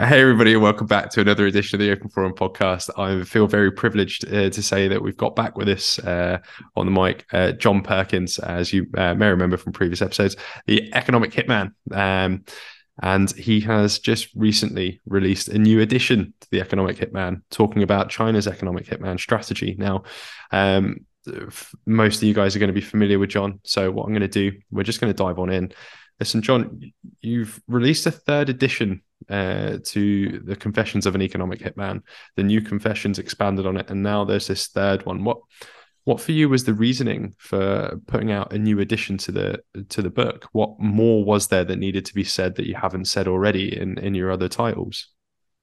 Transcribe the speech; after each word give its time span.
Hey, 0.00 0.20
everybody, 0.20 0.52
and 0.52 0.62
welcome 0.62 0.86
back 0.86 1.10
to 1.10 1.20
another 1.20 1.44
edition 1.46 1.74
of 1.74 1.80
the 1.80 1.90
Open 1.90 2.08
Forum 2.08 2.32
podcast. 2.32 2.88
I 2.96 3.24
feel 3.24 3.48
very 3.48 3.72
privileged 3.72 4.32
uh, 4.32 4.48
to 4.48 4.62
say 4.62 4.86
that 4.86 5.02
we've 5.02 5.16
got 5.16 5.34
back 5.34 5.58
with 5.58 5.68
us 5.68 5.98
uh, 5.98 6.38
on 6.76 6.86
the 6.86 6.92
mic 6.92 7.26
uh, 7.32 7.50
John 7.50 7.82
Perkins, 7.82 8.38
as 8.38 8.72
you 8.72 8.86
uh, 8.96 9.14
may 9.14 9.26
remember 9.26 9.56
from 9.56 9.72
previous 9.72 10.00
episodes, 10.00 10.36
the 10.66 10.88
economic 10.94 11.32
hitman. 11.32 11.72
Um, 11.90 12.44
and 13.02 13.28
he 13.32 13.58
has 13.62 13.98
just 13.98 14.28
recently 14.36 15.00
released 15.04 15.48
a 15.48 15.58
new 15.58 15.80
edition 15.80 16.32
to 16.42 16.48
the 16.52 16.60
Economic 16.60 16.96
Hitman, 16.96 17.42
talking 17.50 17.82
about 17.82 18.08
China's 18.08 18.46
economic 18.46 18.86
hitman 18.86 19.18
strategy. 19.18 19.74
Now, 19.76 20.04
um, 20.52 21.06
most 21.86 22.18
of 22.18 22.22
you 22.22 22.34
guys 22.34 22.54
are 22.54 22.60
going 22.60 22.68
to 22.68 22.72
be 22.72 22.80
familiar 22.80 23.18
with 23.18 23.30
John. 23.30 23.58
So, 23.64 23.90
what 23.90 24.04
I'm 24.04 24.12
going 24.12 24.20
to 24.20 24.28
do, 24.28 24.52
we're 24.70 24.84
just 24.84 25.00
going 25.00 25.12
to 25.12 25.16
dive 25.16 25.40
on 25.40 25.50
in. 25.50 25.72
Listen, 26.20 26.40
John, 26.40 26.92
you've 27.20 27.60
released 27.66 28.06
a 28.06 28.12
third 28.12 28.48
edition 28.48 29.02
uh, 29.28 29.78
to 29.84 30.40
the 30.44 30.56
Confessions 30.56 31.06
of 31.06 31.14
an 31.14 31.22
Economic 31.22 31.60
Hitman. 31.60 32.02
The 32.36 32.42
new 32.42 32.60
Confessions 32.60 33.18
expanded 33.18 33.66
on 33.66 33.76
it, 33.76 33.90
and 33.90 34.02
now 34.02 34.24
there's 34.24 34.46
this 34.46 34.68
third 34.68 35.04
one. 35.06 35.24
What 35.24 35.38
what 36.04 36.20
for 36.22 36.32
you 36.32 36.48
was 36.48 36.64
the 36.64 36.72
reasoning 36.72 37.34
for 37.36 38.00
putting 38.06 38.32
out 38.32 38.52
a 38.52 38.58
new 38.58 38.80
addition 38.80 39.18
to 39.18 39.32
the 39.32 39.62
to 39.90 40.00
the 40.00 40.10
book? 40.10 40.48
What 40.52 40.80
more 40.80 41.24
was 41.24 41.48
there 41.48 41.64
that 41.64 41.78
needed 41.78 42.06
to 42.06 42.14
be 42.14 42.24
said 42.24 42.54
that 42.54 42.66
you 42.66 42.74
haven't 42.74 43.06
said 43.06 43.28
already 43.28 43.78
in 43.78 43.98
in 43.98 44.14
your 44.14 44.30
other 44.30 44.48
titles? 44.48 45.08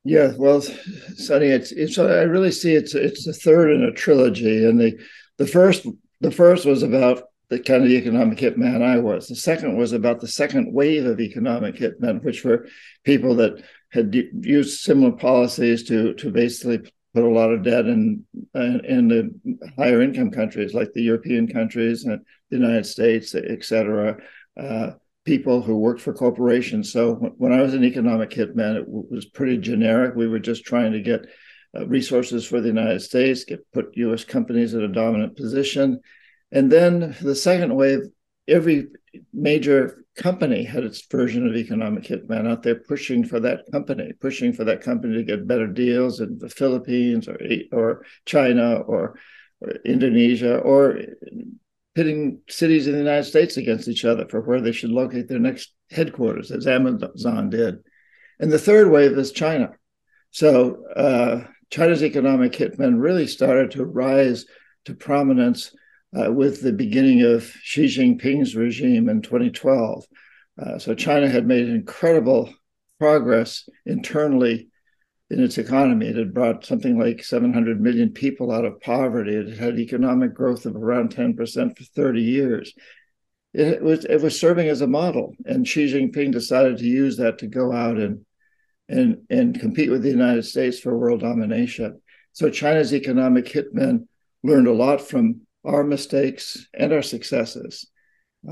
Yeah, 0.04 0.34
well, 0.38 0.62
Sonny, 0.62 1.48
it's 1.48 1.72
it's 1.72 1.98
I 1.98 2.22
really 2.22 2.52
see 2.52 2.76
it's 2.76 2.94
it's 2.94 3.26
the 3.26 3.34
third 3.34 3.72
in 3.72 3.84
a 3.84 3.92
trilogy, 3.92 4.64
and 4.64 4.80
the 4.80 5.00
the 5.38 5.48
first 5.48 5.88
the 6.22 6.32
first 6.32 6.66
was 6.66 6.84
about 6.84 7.24
the 7.50 7.60
kind 7.60 7.84
of 7.84 7.90
economic 7.90 8.40
hitman 8.40 8.82
I 8.82 8.98
was. 8.98 9.28
The 9.28 9.36
second 9.36 9.78
was 9.78 9.94
about 9.94 10.20
the 10.20 10.28
second 10.28 10.74
wave 10.74 11.06
of 11.06 11.20
economic 11.20 11.76
hitmen, 11.76 12.24
which 12.24 12.44
were 12.44 12.68
people 13.04 13.36
that 13.36 13.64
had 13.92 14.14
used 14.14 14.80
similar 14.80 15.12
policies 15.12 15.84
to 15.84 16.14
to 16.16 16.32
basically 16.32 16.80
put 17.14 17.24
a 17.24 17.30
lot 17.30 17.52
of 17.52 17.64
debt 17.64 17.86
in 17.86 18.26
in 18.54 19.08
the 19.08 19.34
higher 19.78 20.02
income 20.02 20.32
countries 20.32 20.74
like 20.74 20.92
the 20.94 21.04
European 21.04 21.48
countries 21.48 22.04
and 22.04 22.20
the 22.50 22.58
United 22.58 22.86
States, 22.86 23.34
et 23.36 23.64
cetera. 23.64 24.18
Uh, 24.60 24.92
people 25.26 25.62
who 25.62 25.76
worked 25.76 26.02
for 26.02 26.14
corporations. 26.14 26.94
So 26.94 27.16
when 27.16 27.52
I 27.52 27.62
was 27.62 27.74
an 27.74 27.84
economic 27.84 28.30
hitman, 28.30 28.76
it 28.76 28.86
was 28.88 29.26
pretty 29.26 29.58
generic. 29.58 30.16
We 30.16 30.28
were 30.28 30.40
just 30.40 30.66
trying 30.66 30.92
to 30.94 31.02
get 31.02 31.26
uh, 31.76 31.88
resources 31.88 32.46
for 32.46 32.62
the 32.62 32.68
United 32.68 33.02
States, 33.02 33.44
get 33.44 33.70
put 33.74 33.98
U.S. 33.98 34.24
companies 34.24 34.74
in 34.74 34.84
a 34.84 34.88
dominant 34.88 35.36
position, 35.36 36.00
and 36.52 36.72
then 36.72 37.16
the 37.22 37.36
second 37.36 37.76
wave, 37.76 38.02
every 38.48 38.88
major 39.34 40.04
company 40.16 40.64
had 40.64 40.84
its 40.84 41.06
version 41.08 41.48
of 41.48 41.56
economic 41.56 42.04
hitman 42.04 42.50
out 42.50 42.64
there 42.64 42.76
pushing 42.76 43.26
for 43.26 43.40
that 43.42 43.62
company, 43.72 44.14
pushing 44.20 44.54
for 44.54 44.64
that 44.64 44.82
company 44.82 45.16
to 45.16 45.24
get 45.24 45.48
better 45.48 45.68
deals 45.68 46.22
in 46.22 46.38
the 46.40 46.50
Philippines 46.50 47.28
or 47.28 47.38
or 47.72 48.06
China 48.26 48.76
or, 48.76 49.20
or 49.62 49.70
Indonesia 49.84 50.58
or 50.58 51.00
pitting 51.96 52.42
cities 52.50 52.88
in 52.88 52.94
the 52.94 53.00
United 53.00 53.24
States 53.24 53.58
against 53.58 53.88
each 53.88 54.06
other 54.06 54.28
for 54.28 54.42
where 54.42 54.62
they 54.62 54.74
should 54.74 54.92
locate 54.92 55.28
their 55.28 55.40
next 55.40 55.74
headquarters, 55.90 56.52
as 56.52 56.68
Amazon 56.68 57.50
did. 57.50 57.78
And 58.40 58.52
the 58.52 58.60
third 58.60 58.92
wave 58.92 59.18
is 59.18 59.32
China. 59.32 59.72
So 60.32 60.84
uh, 60.94 61.46
China's 61.70 62.04
economic 62.04 62.52
hitmen 62.52 63.02
really 63.02 63.28
started 63.28 63.72
to 63.72 63.86
rise 63.86 64.46
to 64.86 64.94
prominence 64.94 65.74
uh, 66.14 66.32
with 66.32 66.62
the 66.62 66.74
beginning 66.74 67.22
of 67.22 67.44
Xi 67.44 67.86
Jinping's 67.86 68.56
regime 68.56 69.10
in 69.10 69.22
2012. 69.22 70.06
Uh, 70.62 70.80
so 70.80 70.96
China 70.96 71.28
had 71.28 71.48
made 71.48 71.68
incredible 71.68 72.54
progress 73.00 73.68
internally 73.86 74.70
in 75.30 75.44
its 75.44 75.58
economy. 75.58 76.08
It 76.08 76.16
had 76.16 76.34
brought 76.34 76.66
something 76.66 76.98
like 77.00 77.24
700 77.24 77.82
million 77.82 78.12
people 78.12 78.52
out 78.52 78.66
of 78.66 78.80
poverty. 78.80 79.36
It 79.36 79.58
had 79.58 79.80
economic 79.80 80.34
growth 80.34 80.66
of 80.66 80.76
around 80.76 81.16
10% 81.16 81.78
for 81.78 81.84
30 81.84 82.22
years. 82.22 82.74
It 83.54 83.82
was 83.82 84.04
it 84.04 84.22
was 84.22 84.38
serving 84.38 84.68
as 84.68 84.82
a 84.82 84.88
model, 84.88 85.34
and 85.46 85.66
Xi 85.66 85.88
Jinping 85.88 86.34
decided 86.34 86.78
to 86.78 86.86
use 86.86 87.16
that 87.18 87.38
to 87.38 87.48
go 87.48 87.72
out 87.72 87.98
and 87.98 88.26
and 88.90 89.20
and 89.30 89.58
compete 89.58 89.90
with 89.90 90.04
the 90.04 90.10
United 90.10 90.44
States 90.44 90.78
for 90.78 90.98
world 90.98 91.22
domination. 91.22 92.02
So 92.34 92.50
China's 92.50 92.94
economic 92.94 93.46
hitmen 93.46 94.08
learned 94.44 94.68
a 94.68 94.74
lot 94.74 95.00
from 95.00 95.42
our 95.66 95.84
mistakes 95.84 96.68
and 96.74 96.94
our 96.94 97.02
successes. 97.02 97.88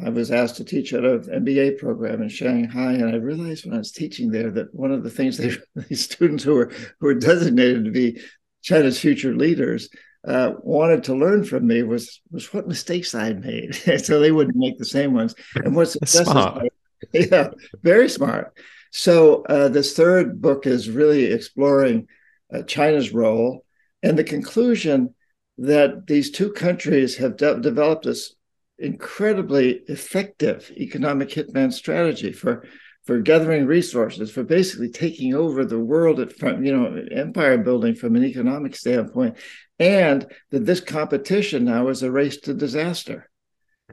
I 0.04 0.10
was 0.10 0.32
asked 0.32 0.58
to 0.58 0.64
teach 0.64 0.94
at 0.94 1.06
an 1.06 1.22
MBA 1.22 1.78
program 1.78 2.22
in 2.22 2.30
Shanghai, 2.30 2.94
and 2.94 3.10
I 3.10 3.16
realized 3.16 3.66
when 3.66 3.76
I 3.76 3.78
was 3.78 3.92
teaching 3.92 4.32
there 4.32 4.50
that 4.52 4.74
one 4.74 4.92
of 4.92 5.04
the 5.04 5.10
things 5.10 5.38
they, 5.38 5.52
these 5.90 6.04
students 6.04 6.44
who 6.44 6.56
were 6.56 6.72
who 7.00 7.08
were 7.08 7.14
designated 7.14 7.86
to 7.86 7.92
be 7.92 8.20
China's 8.64 9.00
future 9.00 9.36
leaders 9.36 9.90
uh, 10.28 10.54
wanted 10.62 11.04
to 11.04 11.16
learn 11.16 11.44
from 11.44 11.68
me 11.68 11.84
was 11.84 12.22
was 12.32 12.52
what 12.54 12.68
mistakes 12.68 13.14
I 13.14 13.26
had 13.26 13.44
made, 13.44 13.76
so 14.04 14.20
they 14.20 14.32
wouldn't 14.32 14.56
make 14.56 14.78
the 14.78 14.86
same 14.86 15.14
ones. 15.14 15.36
And 15.56 15.76
what 15.76 15.90
successes, 15.90 16.28
smart. 16.28 16.68
yeah, 17.14 17.50
very 17.84 18.10
smart. 18.10 18.58
So 18.92 19.44
uh, 19.44 19.70
this 19.70 19.96
third 19.96 20.42
book 20.42 20.66
is 20.66 20.90
really 20.90 21.26
exploring 21.26 22.08
uh, 22.54 22.64
China's 22.64 23.14
role, 23.14 23.66
and 24.02 24.18
the 24.18 24.24
conclusion 24.24 25.14
that 25.58 26.08
these 26.08 26.32
two 26.32 26.52
countries 26.52 27.18
have 27.18 27.38
de- 27.38 27.60
developed 27.60 28.06
this 28.06 28.36
incredibly 28.80 29.82
effective 29.88 30.72
economic 30.78 31.30
hitman 31.30 31.72
strategy 31.72 32.32
for 32.32 32.66
for 33.06 33.20
gathering 33.20 33.66
resources 33.66 34.32
for 34.32 34.44
basically 34.44 34.90
taking 34.90 35.34
over 35.34 35.66
the 35.66 35.80
world 35.80 36.34
from 36.34 36.64
you 36.64 36.76
know 36.76 37.06
empire 37.12 37.58
building 37.58 37.94
from 37.94 38.16
an 38.16 38.24
economic 38.24 38.76
standpoint 38.76 39.38
and 39.80 40.26
that 40.52 40.66
this 40.66 40.80
competition 40.80 41.66
now 41.66 41.88
is 41.90 42.04
a 42.04 42.12
race 42.12 42.38
to 42.38 42.54
disaster. 42.54 43.30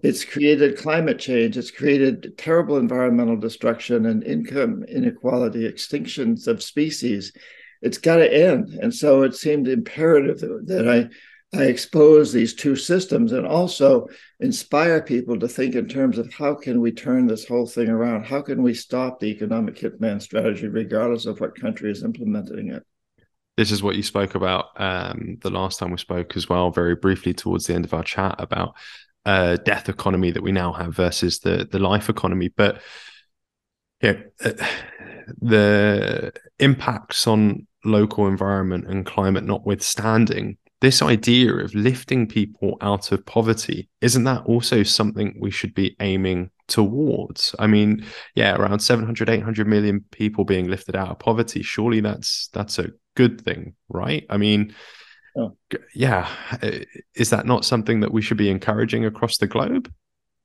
It's 0.03 0.25
created 0.25 0.79
climate 0.79 1.19
change 1.19 1.59
it's 1.59 1.71
created 1.71 2.39
terrible 2.39 2.79
environmental 2.79 3.37
destruction 3.37 4.07
and 4.07 4.25
income 4.25 4.85
inequality 4.89 5.71
extinctions 5.71 6.47
of 6.47 6.63
species. 6.63 7.33
It's 7.83 7.99
got 7.99 8.17
to 8.17 8.33
end 8.33 8.71
and 8.81 8.95
so 8.95 9.23
it 9.23 9.35
seemed 9.35 9.69
imperative 9.69 10.41
that 10.67 10.89
i 10.89 11.09
I 11.53 11.65
expose 11.65 12.33
these 12.33 12.55
two 12.55 12.77
systems 12.77 13.33
and 13.33 13.45
also 13.45 14.07
inspire 14.39 15.03
people 15.03 15.39
to 15.41 15.49
think 15.49 15.75
in 15.75 15.89
terms 15.89 16.17
of 16.17 16.33
how 16.33 16.55
can 16.55 16.81
we 16.81 16.93
turn 16.93 17.27
this 17.27 17.47
whole 17.47 17.67
thing 17.67 17.89
around? 17.89 18.25
How 18.25 18.41
can 18.41 18.63
we 18.63 18.73
stop 18.73 19.19
the 19.19 19.27
economic 19.27 19.75
hitman 19.75 20.23
strategy, 20.23 20.69
regardless 20.69 21.27
of 21.27 21.41
what 21.41 21.61
country 21.61 21.91
is 21.91 22.05
implementing 22.05 22.71
it? 22.71 22.85
This 23.57 23.73
is 23.73 23.83
what 23.83 23.97
you 23.97 24.05
spoke 24.05 24.37
about 24.37 24.67
um, 24.77 25.39
the 25.41 25.51
last 25.51 25.81
time 25.81 25.91
we 25.91 25.99
spoke 25.99 26.37
as 26.37 26.49
well, 26.49 26.71
very 26.71 26.95
briefly 26.95 27.35
towards 27.35 27.67
the 27.67 27.75
end 27.75 27.85
of 27.85 27.95
our 27.95 28.05
chat 28.05 28.37
about 28.39 28.77
uh, 29.27 29.57
death 29.57 29.89
economy 29.89 30.31
that 30.31 30.43
we 30.43 30.53
now 30.53 30.73
have 30.73 30.95
versus 30.95 31.41
the 31.41 31.69
the 31.71 31.81
life 31.81 32.09
economy. 32.09 32.49
But 32.49 32.81
yeah, 34.01 34.21
uh, 34.45 34.53
the 35.41 36.33
impacts 36.59 37.27
on 37.27 37.67
local 37.85 38.29
environment 38.29 38.87
and 38.87 39.05
climate 39.05 39.45
notwithstanding, 39.45 40.59
this 40.81 41.03
idea 41.03 41.55
of 41.55 41.75
lifting 41.75 42.27
people 42.27 42.77
out 42.81 43.13
of 43.13 43.25
poverty 43.27 43.89
isn't 44.01 44.25
that 44.25 44.45
also 44.47 44.83
something 44.83 45.37
we 45.39 45.51
should 45.51 45.75
be 45.75 45.97
aiming 46.01 46.51
towards? 46.69 47.55
I 47.59 47.67
mean 47.67 48.05
yeah 48.35 48.57
around 48.57 48.81
700 48.81 49.29
800 49.29 49.67
million 49.67 50.05
people 50.11 50.45
being 50.45 50.69
lifted 50.69 50.97
out 50.97 51.11
of 51.11 51.19
poverty 51.19 51.63
surely 51.63 52.01
that's 52.01 52.49
that's 52.53 52.79
a 52.79 52.91
good 53.17 53.41
thing 53.41 53.75
right? 53.89 54.25
I 54.31 54.37
mean 54.37 54.75
oh. 55.37 55.57
yeah 55.95 56.29
uh, 56.63 56.71
is 57.15 57.31
that 57.31 57.47
not 57.47 57.65
something 57.65 58.01
that 58.01 58.13
we 58.13 58.23
should 58.23 58.39
be 58.39 58.51
encouraging 58.51 59.05
across 59.05 59.39
the 59.39 59.47
globe? 59.47 59.93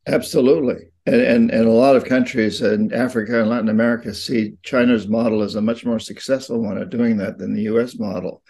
Absolutely. 0.08 0.92
And, 1.08 1.22
and 1.22 1.52
and 1.52 1.68
a 1.68 1.72
lot 1.72 1.96
of 1.96 2.06
countries 2.06 2.62
in 2.62 2.92
africa 2.92 3.40
and 3.40 3.50
latin 3.50 3.70
america 3.70 4.12
see 4.12 4.54
china's 4.64 5.08
model 5.08 5.44
as 5.44 5.54
a 5.54 5.62
much 5.62 5.86
more 5.86 6.00
successful 6.00 6.60
one 6.64 6.80
at 6.80 6.90
doing 6.90 7.18
that 7.18 7.38
than 7.38 7.54
the 7.54 7.62
us 7.64 8.00
model 8.00 8.42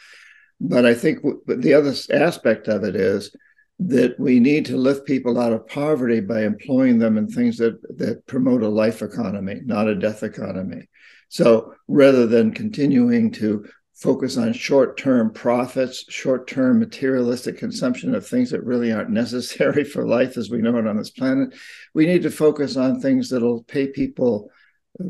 but 0.59 0.85
I 0.85 0.93
think 0.93 1.19
the 1.47 1.73
other 1.73 1.93
aspect 2.11 2.67
of 2.67 2.83
it 2.83 2.95
is 2.95 3.35
that 3.79 4.17
we 4.19 4.39
need 4.39 4.65
to 4.65 4.77
lift 4.77 5.05
people 5.05 5.39
out 5.39 5.51
of 5.51 5.67
poverty 5.67 6.21
by 6.21 6.43
employing 6.43 6.97
them 6.97 7.17
in 7.17 7.27
things 7.27 7.57
that, 7.57 7.77
that 7.97 8.25
promote 8.25 8.63
a 8.63 8.69
life 8.69 9.01
economy, 9.01 9.59
not 9.65 9.87
a 9.87 9.95
death 9.95 10.23
economy. 10.23 10.87
So 11.27 11.73
rather 11.87 12.25
than 12.25 12.53
continuing 12.53 13.31
to 13.33 13.65
focus 13.95 14.37
on 14.37 14.53
short 14.53 14.97
term 14.97 15.31
profits, 15.31 16.05
short 16.09 16.47
term 16.47 16.79
materialistic 16.79 17.57
consumption 17.57 18.15
of 18.15 18.25
things 18.25 18.51
that 18.51 18.63
really 18.63 18.93
aren't 18.93 19.09
necessary 19.09 19.83
for 19.85 20.07
life 20.07 20.37
as 20.37 20.49
we 20.49 20.59
know 20.59 20.77
it 20.77 20.87
on 20.87 20.97
this 20.97 21.09
planet, 21.09 21.53
we 21.93 22.05
need 22.05 22.23
to 22.23 22.31
focus 22.31 22.77
on 22.77 23.01
things 23.01 23.29
that'll 23.29 23.63
pay 23.63 23.87
people, 23.87 24.49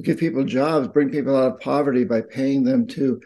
give 0.01 0.17
people 0.17 0.43
jobs, 0.43 0.87
bring 0.87 1.11
people 1.11 1.35
out 1.35 1.53
of 1.53 1.59
poverty 1.59 2.03
by 2.03 2.21
paying 2.21 2.63
them 2.63 2.87
to 2.87 3.21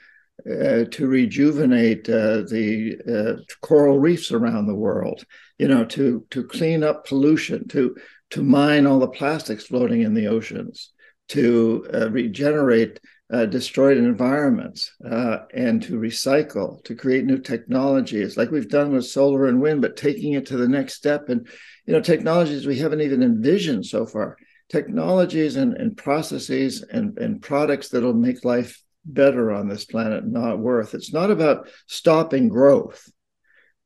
uh, 0.45 0.85
to 0.91 1.07
rejuvenate 1.07 2.09
uh, 2.09 2.41
the 2.41 2.97
uh, 3.07 3.41
coral 3.61 3.99
reefs 3.99 4.31
around 4.31 4.67
the 4.67 4.75
world, 4.75 5.25
you 5.57 5.67
know, 5.67 5.85
to 5.85 6.25
to 6.31 6.43
clean 6.43 6.83
up 6.83 7.05
pollution, 7.05 7.67
to 7.67 7.95
to 8.31 8.43
mine 8.43 8.85
all 8.85 8.99
the 8.99 9.07
plastics 9.07 9.65
floating 9.65 10.01
in 10.01 10.13
the 10.13 10.27
oceans, 10.27 10.91
to 11.29 11.87
uh, 11.93 12.09
regenerate 12.11 12.99
uh, 13.31 13.45
destroyed 13.45 13.97
environments 13.97 14.91
uh, 15.09 15.39
and 15.53 15.83
to 15.83 15.99
recycle, 15.99 16.83
to 16.83 16.95
create 16.95 17.25
new 17.25 17.37
technologies, 17.37 18.37
like 18.37 18.49
we've 18.49 18.69
done 18.69 18.91
with 18.91 19.05
solar 19.05 19.47
and 19.47 19.61
wind, 19.61 19.81
but 19.81 19.95
taking 19.95 20.33
it 20.33 20.47
to 20.47 20.57
the 20.57 20.67
next 20.67 20.95
step. 20.95 21.29
And, 21.29 21.47
you 21.85 21.93
know, 21.93 22.01
technologies 22.01 22.65
we 22.65 22.79
haven't 22.79 23.01
even 23.01 23.21
envisioned 23.21 23.85
so 23.85 24.05
far, 24.05 24.37
technologies 24.69 25.55
and, 25.57 25.73
and 25.75 25.95
processes 25.95 26.83
and, 26.83 27.17
and 27.19 27.41
products 27.41 27.89
that'll 27.89 28.13
make 28.13 28.43
life 28.43 28.81
better 29.13 29.51
on 29.51 29.67
this 29.67 29.85
planet, 29.85 30.25
not 30.25 30.59
worth. 30.59 30.93
It's 30.93 31.13
not 31.13 31.31
about 31.31 31.67
stopping 31.87 32.49
growth. 32.49 33.09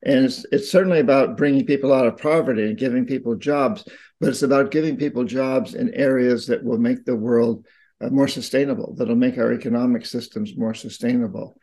And 0.06 0.26
it's, 0.26 0.46
it's 0.52 0.70
certainly 0.70 1.00
about 1.00 1.38
bringing 1.38 1.66
people 1.66 1.94
out 1.94 2.08
of 2.08 2.18
poverty 2.18 2.64
and 2.64 2.78
giving 2.78 3.06
people 3.06 3.36
jobs, 3.36 3.86
but 4.20 4.30
it's 4.30 4.44
about 4.44 4.72
giving 4.72 4.98
people 4.98 5.24
jobs 5.24 5.76
in 5.76 5.94
areas 5.94 6.48
that 6.48 6.64
will 6.64 6.78
make 6.78 7.06
the 7.06 7.16
world 7.16 7.66
uh, 8.02 8.10
more 8.10 8.28
sustainable, 8.28 8.96
that'll 8.98 9.16
make 9.16 9.38
our 9.38 9.54
economic 9.54 10.06
systems 10.06 10.58
more 10.58 10.74
sustainable. 10.74 11.58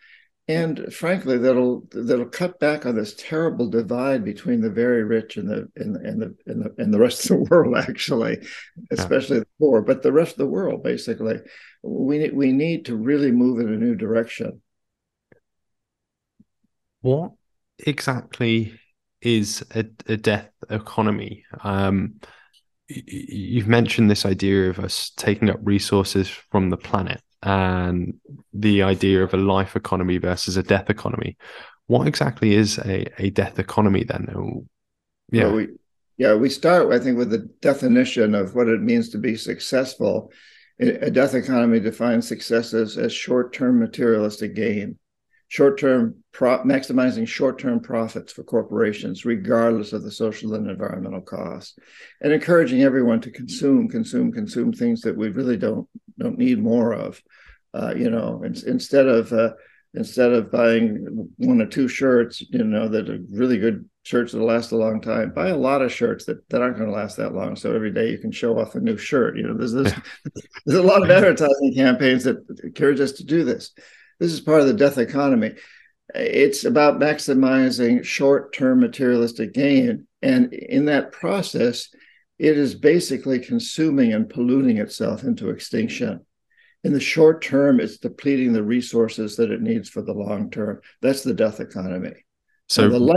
And 0.50 0.92
frankly, 0.92 1.38
that'll 1.38 1.86
that'll 1.92 2.26
cut 2.26 2.58
back 2.58 2.84
on 2.84 2.96
this 2.96 3.14
terrible 3.14 3.68
divide 3.68 4.24
between 4.24 4.60
the 4.60 4.68
very 4.68 5.04
rich 5.04 5.36
and 5.36 5.48
the 5.48 5.68
and, 5.76 5.94
and 5.96 6.20
the 6.20 6.36
and 6.46 6.64
the 6.64 6.74
and 6.76 6.92
the 6.92 6.98
rest 6.98 7.30
of 7.30 7.36
the 7.38 7.44
world, 7.50 7.76
actually, 7.76 8.38
especially 8.90 9.36
yeah. 9.36 9.44
the 9.44 9.48
poor, 9.60 9.80
but 9.80 10.02
the 10.02 10.12
rest 10.12 10.32
of 10.32 10.38
the 10.38 10.46
world, 10.48 10.82
basically. 10.82 11.36
We 11.84 12.30
we 12.30 12.50
need 12.50 12.86
to 12.86 12.96
really 12.96 13.30
move 13.30 13.60
in 13.60 13.72
a 13.72 13.76
new 13.76 13.94
direction. 13.94 14.60
What 17.02 17.30
exactly 17.78 18.78
is 19.22 19.64
a, 19.72 19.84
a 20.08 20.16
death 20.16 20.50
economy? 20.68 21.44
Um, 21.62 22.14
you've 22.88 23.68
mentioned 23.68 24.10
this 24.10 24.26
idea 24.26 24.68
of 24.68 24.80
us 24.80 25.12
taking 25.16 25.48
up 25.48 25.60
resources 25.62 26.28
from 26.28 26.70
the 26.70 26.76
planet 26.76 27.22
and 27.42 28.14
the 28.52 28.82
idea 28.82 29.22
of 29.22 29.34
a 29.34 29.38
life 29.38 29.76
economy 29.76 30.18
versus 30.18 30.56
a 30.56 30.62
death 30.62 30.90
economy. 30.90 31.36
What 31.86 32.06
exactly 32.06 32.54
is 32.54 32.78
a, 32.78 33.06
a 33.22 33.30
death 33.30 33.58
economy 33.58 34.04
then? 34.04 34.28
Yeah. 35.32 35.44
Well, 35.44 35.54
we, 35.54 35.68
yeah, 36.16 36.34
we 36.34 36.50
start, 36.50 36.92
I 36.92 36.98
think, 36.98 37.16
with 37.16 37.30
the 37.30 37.48
definition 37.60 38.34
of 38.34 38.54
what 38.54 38.68
it 38.68 38.80
means 38.80 39.08
to 39.10 39.18
be 39.18 39.36
successful. 39.36 40.32
A 40.78 41.10
death 41.10 41.34
economy 41.34 41.80
defines 41.80 42.26
success 42.28 42.72
as, 42.72 42.96
as 42.96 43.12
short 43.12 43.52
term 43.52 43.78
materialistic 43.78 44.54
gain 44.54 44.98
short-term 45.50 46.14
pro- 46.30 46.62
maximizing 46.62 47.26
short-term 47.26 47.80
profits 47.80 48.32
for 48.32 48.44
corporations 48.44 49.24
regardless 49.24 49.92
of 49.92 50.04
the 50.04 50.10
social 50.10 50.54
and 50.54 50.70
environmental 50.70 51.20
costs 51.20 51.76
and 52.20 52.32
encouraging 52.32 52.82
everyone 52.82 53.20
to 53.20 53.32
consume 53.32 53.88
consume 53.88 54.30
consume 54.30 54.72
things 54.72 55.00
that 55.00 55.16
we 55.16 55.28
really 55.28 55.56
don't 55.56 55.88
don't 56.20 56.38
need 56.38 56.62
more 56.62 56.92
of 56.92 57.20
uh, 57.74 57.92
you 57.96 58.10
know 58.10 58.42
in, 58.44 58.54
instead 58.66 59.06
of 59.06 59.32
uh, 59.32 59.50
instead 59.94 60.32
of 60.32 60.50
buying 60.50 61.28
one 61.38 61.60
or 61.60 61.66
two 61.66 61.88
shirts 61.88 62.42
you 62.50 62.62
know 62.62 62.88
that 62.88 63.10
are 63.10 63.18
really 63.32 63.58
good 63.58 63.88
shirts 64.02 64.32
that'll 64.32 64.46
last 64.46 64.72
a 64.72 64.76
long 64.76 65.00
time 65.00 65.32
buy 65.34 65.48
a 65.48 65.56
lot 65.56 65.82
of 65.82 65.92
shirts 65.92 66.24
that, 66.24 66.48
that 66.48 66.62
aren't 66.62 66.76
going 66.76 66.88
to 66.88 66.94
last 66.94 67.16
that 67.16 67.34
long 67.34 67.56
so 67.56 67.74
every 67.74 67.92
day 67.92 68.10
you 68.10 68.18
can 68.18 68.32
show 68.32 68.58
off 68.58 68.74
a 68.74 68.80
new 68.80 68.96
shirt 68.96 69.36
you 69.36 69.42
know 69.42 69.54
there's 69.54 69.72
there's, 69.72 69.92
there's 70.66 70.78
a 70.78 70.82
lot 70.82 71.02
of 71.02 71.10
advertising 71.10 71.74
campaigns 71.74 72.24
that 72.24 72.38
encourage 72.62 73.00
us 73.00 73.12
to 73.12 73.24
do 73.24 73.44
this 73.44 73.72
this 74.20 74.32
is 74.32 74.40
part 74.40 74.60
of 74.60 74.66
the 74.66 74.74
death 74.74 74.98
economy. 74.98 75.54
It's 76.14 76.64
about 76.64 77.00
maximizing 77.00 78.04
short 78.04 78.52
term 78.52 78.80
materialistic 78.80 79.54
gain. 79.54 80.06
And 80.22 80.52
in 80.52 80.84
that 80.84 81.10
process, 81.10 81.88
it 82.40 82.56
is 82.56 82.74
basically 82.74 83.38
consuming 83.38 84.14
and 84.14 84.28
polluting 84.28 84.78
itself 84.78 85.24
into 85.24 85.50
extinction. 85.50 86.24
In 86.82 86.94
the 86.94 87.00
short 87.00 87.42
term, 87.42 87.80
it's 87.80 87.98
depleting 87.98 88.54
the 88.54 88.62
resources 88.62 89.36
that 89.36 89.50
it 89.50 89.60
needs 89.60 89.90
for 89.90 90.00
the 90.00 90.14
long 90.14 90.50
term. 90.50 90.80
That's 91.02 91.22
the 91.22 91.34
death 91.34 91.60
economy. 91.60 92.24
So 92.66 92.88
the 92.88 92.98
life, 92.98 93.16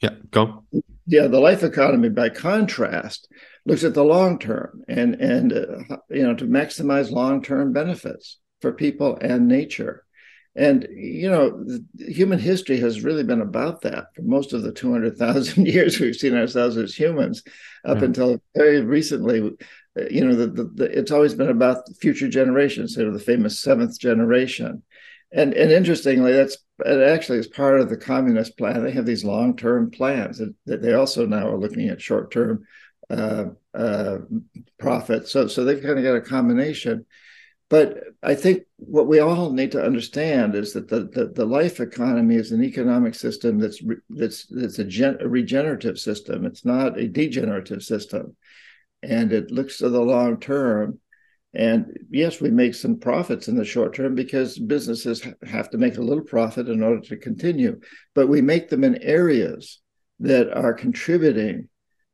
yeah, 0.00 0.16
go. 0.32 0.64
Yeah, 1.06 1.28
the 1.28 1.38
life 1.38 1.62
economy, 1.62 2.08
by 2.08 2.30
contrast, 2.30 3.28
looks 3.64 3.84
at 3.84 3.94
the 3.94 4.04
long 4.04 4.40
term 4.40 4.82
and 4.88 5.14
and 5.14 5.52
uh, 5.52 5.98
you 6.10 6.24
know 6.24 6.34
to 6.34 6.44
maximize 6.46 7.12
long 7.12 7.40
term 7.40 7.72
benefits 7.72 8.38
for 8.60 8.72
people 8.72 9.16
and 9.20 9.46
nature. 9.46 10.04
And, 10.58 10.88
you 10.90 11.30
know, 11.30 11.64
human 11.98 12.40
history 12.40 12.78
has 12.80 13.04
really 13.04 13.22
been 13.22 13.40
about 13.40 13.82
that 13.82 14.06
for 14.14 14.22
most 14.22 14.52
of 14.52 14.62
the 14.62 14.72
200,000 14.72 15.66
years 15.66 16.00
we've 16.00 16.16
seen 16.16 16.36
ourselves 16.36 16.76
as 16.76 16.94
humans 16.94 17.44
up 17.84 17.98
yeah. 17.98 18.04
until 18.06 18.42
very 18.56 18.80
recently. 18.80 19.56
You 20.10 20.24
know, 20.24 20.34
the, 20.34 20.46
the, 20.48 20.64
the, 20.74 20.98
it's 20.98 21.12
always 21.12 21.34
been 21.34 21.48
about 21.48 21.88
future 22.00 22.28
generations, 22.28 22.94
sort 22.94 23.06
of 23.06 23.14
the 23.14 23.20
famous 23.20 23.60
seventh 23.60 24.00
generation. 24.00 24.82
And, 25.30 25.54
and 25.54 25.70
interestingly, 25.70 26.32
that's 26.32 26.58
it 26.84 27.08
actually 27.08 27.38
is 27.38 27.46
part 27.46 27.80
of 27.80 27.88
the 27.88 27.96
communist 27.96 28.58
plan. 28.58 28.82
They 28.82 28.92
have 28.92 29.06
these 29.06 29.24
long 29.24 29.56
term 29.56 29.90
plans 29.90 30.40
that 30.66 30.82
they 30.82 30.94
also 30.94 31.24
now 31.26 31.48
are 31.48 31.58
looking 31.58 31.88
at 31.88 32.02
short 32.02 32.32
term 32.32 32.64
uh, 33.10 33.46
uh, 33.74 34.18
profits. 34.78 35.32
So, 35.32 35.46
so 35.46 35.64
they've 35.64 35.82
kind 35.82 35.98
of 35.98 36.04
got 36.04 36.16
a 36.16 36.20
combination. 36.20 37.06
But 37.70 38.02
I 38.22 38.34
think 38.34 38.62
what 38.76 39.08
we 39.08 39.18
all 39.18 39.52
need 39.52 39.72
to 39.72 39.84
understand 39.84 40.54
is 40.54 40.72
that 40.72 40.88
the, 40.88 41.00
the, 41.00 41.32
the 41.34 41.44
life 41.44 41.80
economy 41.80 42.36
is 42.36 42.50
an 42.50 42.64
economic 42.64 43.14
system 43.14 43.58
that's 43.58 43.82
re, 43.82 43.96
that's 44.08 44.46
that's 44.46 44.78
a, 44.78 44.84
gen, 44.84 45.18
a, 45.20 45.28
regenerative 45.28 45.98
system. 45.98 46.46
It's 46.46 46.64
not 46.64 46.98
a 46.98 47.06
degenerative 47.06 47.82
system, 47.82 48.36
and 49.02 49.32
it 49.32 49.50
looks 49.50 49.78
to 49.78 49.90
the 49.90 50.00
long 50.00 50.40
term. 50.40 50.98
And 51.52 51.98
yes, 52.10 52.40
we 52.40 52.50
make 52.50 52.74
some 52.74 52.98
profits 52.98 53.48
in 53.48 53.56
the 53.56 53.64
short 53.64 53.94
term 53.94 54.14
because 54.14 54.58
businesses 54.58 55.26
have 55.46 55.70
to 55.70 55.78
make 55.78 55.96
a 55.98 56.02
little 56.02 56.24
profit 56.24 56.68
in 56.68 56.82
order 56.82 57.00
to 57.02 57.16
continue. 57.16 57.80
But 58.14 58.28
we 58.28 58.40
make 58.40 58.68
them 58.68 58.84
in 58.84 59.02
areas 59.02 59.80
that 60.20 60.52
are 60.52 60.72
contributing 60.72 61.68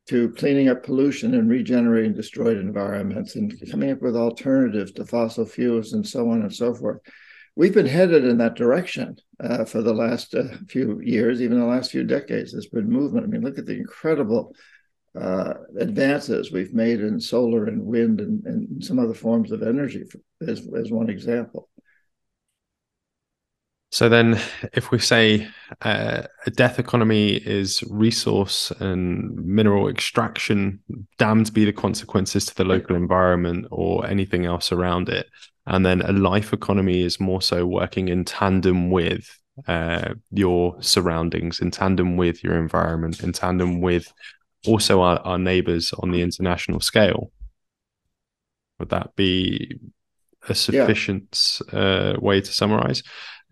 to 0.07 0.29
cleaning 0.29 0.69
up 0.69 0.83
pollution 0.83 1.33
and 1.33 1.49
regenerating 1.49 2.13
destroyed 2.13 2.57
environments 2.57 3.35
and 3.35 3.53
coming 3.71 3.91
up 3.91 4.01
with 4.01 4.15
alternatives 4.15 4.91
to 4.91 5.05
fossil 5.05 5.45
fuels 5.45 5.93
and 5.93 6.05
so 6.05 6.29
on 6.29 6.41
and 6.41 6.53
so 6.53 6.73
forth. 6.73 6.99
We've 7.55 7.73
been 7.73 7.87
headed 7.87 8.25
in 8.25 8.37
that 8.39 8.55
direction 8.55 9.17
uh, 9.39 9.65
for 9.65 9.81
the 9.81 9.93
last 9.93 10.35
uh, 10.35 10.43
few 10.67 10.99
years, 11.01 11.41
even 11.41 11.59
the 11.59 11.65
last 11.65 11.91
few 11.91 12.03
decades. 12.03 12.51
There's 12.51 12.67
been 12.67 12.89
movement. 12.89 13.25
I 13.25 13.29
mean, 13.29 13.41
look 13.41 13.57
at 13.57 13.65
the 13.65 13.77
incredible 13.77 14.53
uh, 15.19 15.53
advances 15.79 16.51
we've 16.51 16.73
made 16.73 16.99
in 16.99 17.19
solar 17.19 17.65
and 17.65 17.81
wind 17.81 18.19
and, 18.19 18.45
and 18.45 18.83
some 18.83 18.99
other 18.99 19.13
forms 19.13 19.51
of 19.51 19.63
energy, 19.63 20.03
as, 20.45 20.67
as 20.77 20.91
one 20.91 21.09
example. 21.09 21.69
So 23.95 24.09
then, 24.09 24.37
if 24.73 24.91
we 24.91 24.99
say 24.99 25.47
uh, 25.79 26.23
a 26.45 26.51
death 26.51 26.79
economy 26.79 27.35
is 27.35 27.81
resource 27.89 28.69
and 28.81 29.33
mineral 29.37 29.87
extraction, 29.87 30.81
damned 31.17 31.53
be 31.53 31.63
the 31.63 31.71
consequences 31.71 32.45
to 32.47 32.55
the 32.55 32.65
local 32.65 32.97
environment 32.97 33.67
or 33.71 34.05
anything 34.05 34.45
else 34.45 34.73
around 34.73 35.07
it, 35.07 35.29
and 35.65 35.85
then 35.85 36.01
a 36.01 36.11
life 36.11 36.51
economy 36.51 37.03
is 37.03 37.21
more 37.21 37.41
so 37.41 37.65
working 37.65 38.09
in 38.09 38.25
tandem 38.25 38.91
with 38.91 39.29
uh, 39.65 40.13
your 40.29 40.75
surroundings, 40.81 41.61
in 41.61 41.71
tandem 41.71 42.17
with 42.17 42.43
your 42.43 42.57
environment, 42.59 43.23
in 43.23 43.31
tandem 43.31 43.79
with 43.79 44.11
also 44.67 44.99
our, 44.99 45.19
our 45.19 45.39
neighbors 45.39 45.93
on 45.99 46.11
the 46.11 46.21
international 46.21 46.81
scale. 46.81 47.31
Would 48.77 48.89
that 48.89 49.15
be 49.15 49.79
a 50.49 50.53
sufficient 50.53 51.61
yeah. 51.71 51.79
uh, 51.79 52.17
way 52.19 52.41
to 52.41 52.51
summarize? 52.51 53.01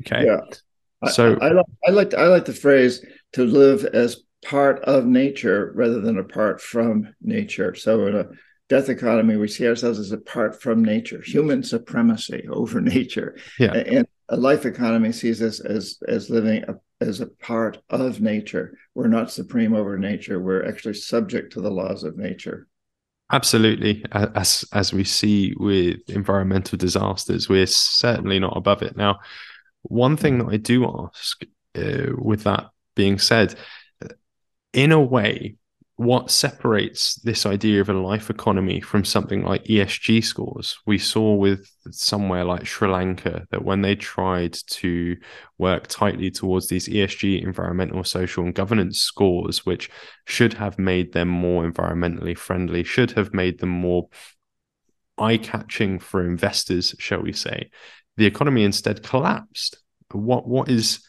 Okay. 0.05 0.25
Yeah. 0.25 1.10
So 1.10 1.38
I, 1.41 1.48
I, 1.48 1.51
like 1.51 1.65
I 1.88 1.91
like 1.91 2.13
I 2.13 2.27
like 2.27 2.45
the 2.45 2.53
phrase 2.53 3.05
to 3.33 3.43
live 3.43 3.83
as 3.86 4.24
part 4.45 4.79
of 4.83 5.05
nature 5.05 5.72
rather 5.75 6.01
than 6.01 6.17
apart 6.17 6.62
from 6.62 7.13
nature. 7.22 7.75
So 7.75 8.07
in 8.07 8.15
a 8.15 8.27
death 8.69 8.89
economy, 8.89 9.38
we 9.38 9.48
see 9.48 9.67
ourselves 9.67 10.00
as 10.00 10.12
apart 10.12 10.62
from 10.62 10.83
nature, 10.83 11.22
human 11.22 11.63
supremacy 11.63 12.45
over 12.50 12.81
nature. 12.95 13.38
Yeah. 13.60 13.74
And 13.74 14.07
a 14.29 14.38
life 14.38 14.65
economy 14.65 15.12
sees 15.12 15.41
us 15.41 15.60
as 15.60 16.00
as 16.07 16.29
living 16.29 16.63
a, 16.63 16.75
as 17.01 17.19
a 17.19 17.27
part 17.27 17.79
of 17.89 18.22
nature. 18.22 18.77
We're 18.95 19.07
not 19.07 19.31
supreme 19.31 19.74
over 19.74 19.98
nature. 19.98 20.41
We're 20.41 20.65
actually 20.65 20.95
subject 20.95 21.53
to 21.53 21.62
the 21.62 21.72
laws 21.72 22.03
of 22.03 22.17
nature. 22.17 22.67
Absolutely, 23.31 24.05
as 24.12 24.63
as 24.74 24.93
we 24.93 25.03
see 25.03 25.53
with 25.57 25.98
environmental 26.07 26.77
disasters, 26.77 27.50
we're 27.50 27.65
certainly 27.65 28.39
not 28.39 28.55
above 28.55 28.81
it 28.83 28.95
now. 28.95 29.19
One 29.84 30.18
thing 30.18 30.40
that 30.40 30.48
I 30.48 30.58
do 30.58 30.86
ask, 30.86 31.44
uh, 31.75 32.12
with 32.18 32.44
that 32.44 32.70
being 32.96 33.20
said, 33.20 33.56
in 34.74 34.92
a 34.92 35.00
way, 35.00 35.56
what 35.96 36.32
separates 36.32 37.16
this 37.16 37.46
idea 37.46 37.80
of 37.80 37.90
a 37.90 37.94
life 37.94 38.32
economy 38.32 38.82
from 38.82 39.06
something 39.06 39.44
like 39.44 39.66
ESG 39.66 40.24
scores? 40.24 40.78
We 40.88 40.98
saw 40.98 41.36
with 41.36 41.70
somewhere 41.92 42.44
like 42.44 42.66
Sri 42.66 42.90
Lanka 42.90 43.46
that 43.52 43.63
when 43.63 43.82
they 43.82 43.96
tried 43.96 44.54
to 44.54 45.16
work 45.60 45.88
tightly 45.88 46.32
towards 46.32 46.68
these 46.68 46.88
ESG, 46.88 47.44
environmental, 47.44 48.04
social, 48.04 48.44
and 48.44 48.56
governance 48.56 49.00
scores, 49.00 49.66
which 49.66 49.92
should 50.25 50.54
have 50.54 50.80
made 50.80 51.13
them 51.13 51.28
more 51.28 51.70
environmentally 51.70 52.36
friendly, 52.36 52.84
should 52.84 53.12
have 53.12 53.34
made 53.34 53.60
them 53.60 53.70
more 53.70 54.10
eye 55.20 55.38
catching 55.38 56.00
for 56.00 56.25
investors, 56.25 56.96
shall 56.98 57.22
we 57.22 57.34
say, 57.34 57.70
the 58.17 58.25
economy 58.25 58.63
instead 58.63 59.03
collapsed. 59.03 59.77
What 60.12 60.48
what 60.48 60.70
is 60.70 61.00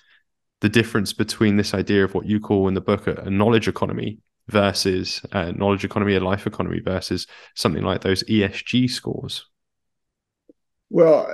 the 0.60 0.68
difference 0.68 1.12
between 1.12 1.56
this 1.56 1.74
idea 1.74 2.04
of 2.04 2.14
what 2.14 2.26
you 2.26 2.40
call 2.40 2.68
in 2.68 2.74
the 2.74 2.80
book 2.80 3.06
a, 3.06 3.14
a 3.16 3.30
knowledge 3.30 3.68
economy 3.68 4.18
versus 4.48 5.20
a 5.32 5.52
knowledge 5.52 5.84
economy, 5.84 6.14
a 6.14 6.20
life 6.20 6.46
economy 6.46 6.80
versus 6.80 7.26
something 7.54 7.82
like 7.82 8.00
those 8.00 8.22
ESG 8.24 8.90
scores? 8.90 9.46
Well, 10.90 11.28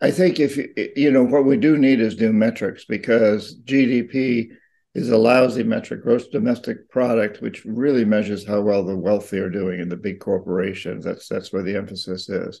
I 0.00 0.10
think 0.10 0.40
if 0.40 0.56
you 0.96 1.10
know 1.10 1.24
what 1.24 1.44
we 1.44 1.56
do 1.56 1.76
need 1.76 2.00
is 2.00 2.18
new 2.18 2.32
metrics 2.32 2.84
because 2.84 3.56
GDP 3.64 4.48
is 4.94 5.10
a 5.10 5.16
lousy 5.16 5.62
metric, 5.62 6.02
gross 6.02 6.28
domestic 6.28 6.88
product, 6.88 7.40
which 7.40 7.64
really 7.64 8.04
measures 8.04 8.46
how 8.46 8.60
well 8.60 8.84
the 8.84 8.96
wealthy 8.96 9.38
are 9.38 9.50
doing 9.50 9.80
in 9.80 9.88
the 9.88 9.96
big 9.96 10.20
corporations. 10.20 11.04
That's 11.04 11.28
that's 11.28 11.52
where 11.52 11.62
the 11.62 11.76
emphasis 11.76 12.28
is. 12.28 12.60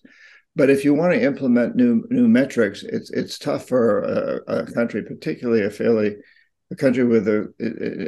But 0.58 0.70
if 0.70 0.84
you 0.84 0.92
want 0.92 1.12
to 1.12 1.22
implement 1.22 1.76
new 1.76 2.04
new 2.10 2.26
metrics, 2.26 2.82
it's 2.82 3.10
it's 3.10 3.38
tough 3.38 3.68
for 3.68 4.00
a, 4.02 4.62
a 4.62 4.72
country, 4.72 5.04
particularly 5.04 5.62
a 5.62 5.70
fairly 5.70 6.16
a 6.72 6.74
country 6.74 7.04
with 7.04 7.28
a, 7.28 7.48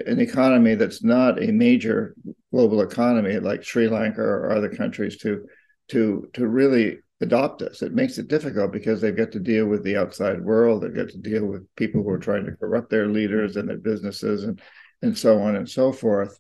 an 0.09 0.19
economy 0.19 0.75
that's 0.75 1.05
not 1.05 1.41
a 1.41 1.53
major 1.53 2.17
global 2.53 2.81
economy 2.83 3.39
like 3.39 3.63
Sri 3.63 3.87
Lanka 3.87 4.21
or 4.21 4.51
other 4.51 4.69
countries 4.69 5.17
to 5.19 5.47
to 5.91 6.29
to 6.33 6.49
really 6.49 6.99
adopt 7.21 7.61
this. 7.61 7.83
It 7.83 7.95
makes 7.95 8.19
it 8.19 8.27
difficult 8.27 8.73
because 8.73 9.01
they've 9.01 9.17
got 9.17 9.31
to 9.31 9.39
deal 9.39 9.67
with 9.67 9.85
the 9.85 9.97
outside 9.97 10.43
world. 10.43 10.83
They've 10.83 10.93
got 11.03 11.11
to 11.11 11.19
deal 11.19 11.47
with 11.47 11.73
people 11.77 12.03
who 12.03 12.11
are 12.11 12.19
trying 12.19 12.47
to 12.47 12.57
corrupt 12.57 12.91
their 12.91 13.07
leaders 13.07 13.55
and 13.55 13.69
their 13.69 13.79
businesses 13.79 14.43
and 14.43 14.61
and 15.03 15.17
so 15.17 15.41
on 15.41 15.55
and 15.55 15.71
so 15.71 15.93
forth. 15.93 16.37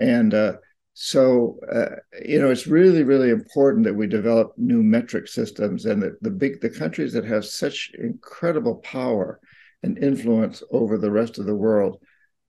And 0.00 0.34
uh, 0.34 0.54
so 0.94 1.58
uh, 1.70 1.96
you 2.24 2.40
know, 2.40 2.50
it's 2.50 2.68
really 2.68 3.02
really 3.02 3.30
important 3.30 3.84
that 3.84 3.94
we 3.94 4.06
develop 4.06 4.52
new 4.56 4.82
metric 4.82 5.26
systems 5.26 5.86
and 5.86 6.00
that 6.02 6.22
the 6.22 6.30
big 6.30 6.60
the 6.60 6.70
countries 6.70 7.12
that 7.12 7.24
have 7.24 7.44
such 7.44 7.90
incredible 7.98 8.76
power 8.76 9.40
and 9.82 9.98
influence 9.98 10.62
over 10.70 10.96
the 10.96 11.10
rest 11.10 11.38
of 11.38 11.46
the 11.46 11.54
world, 11.54 12.00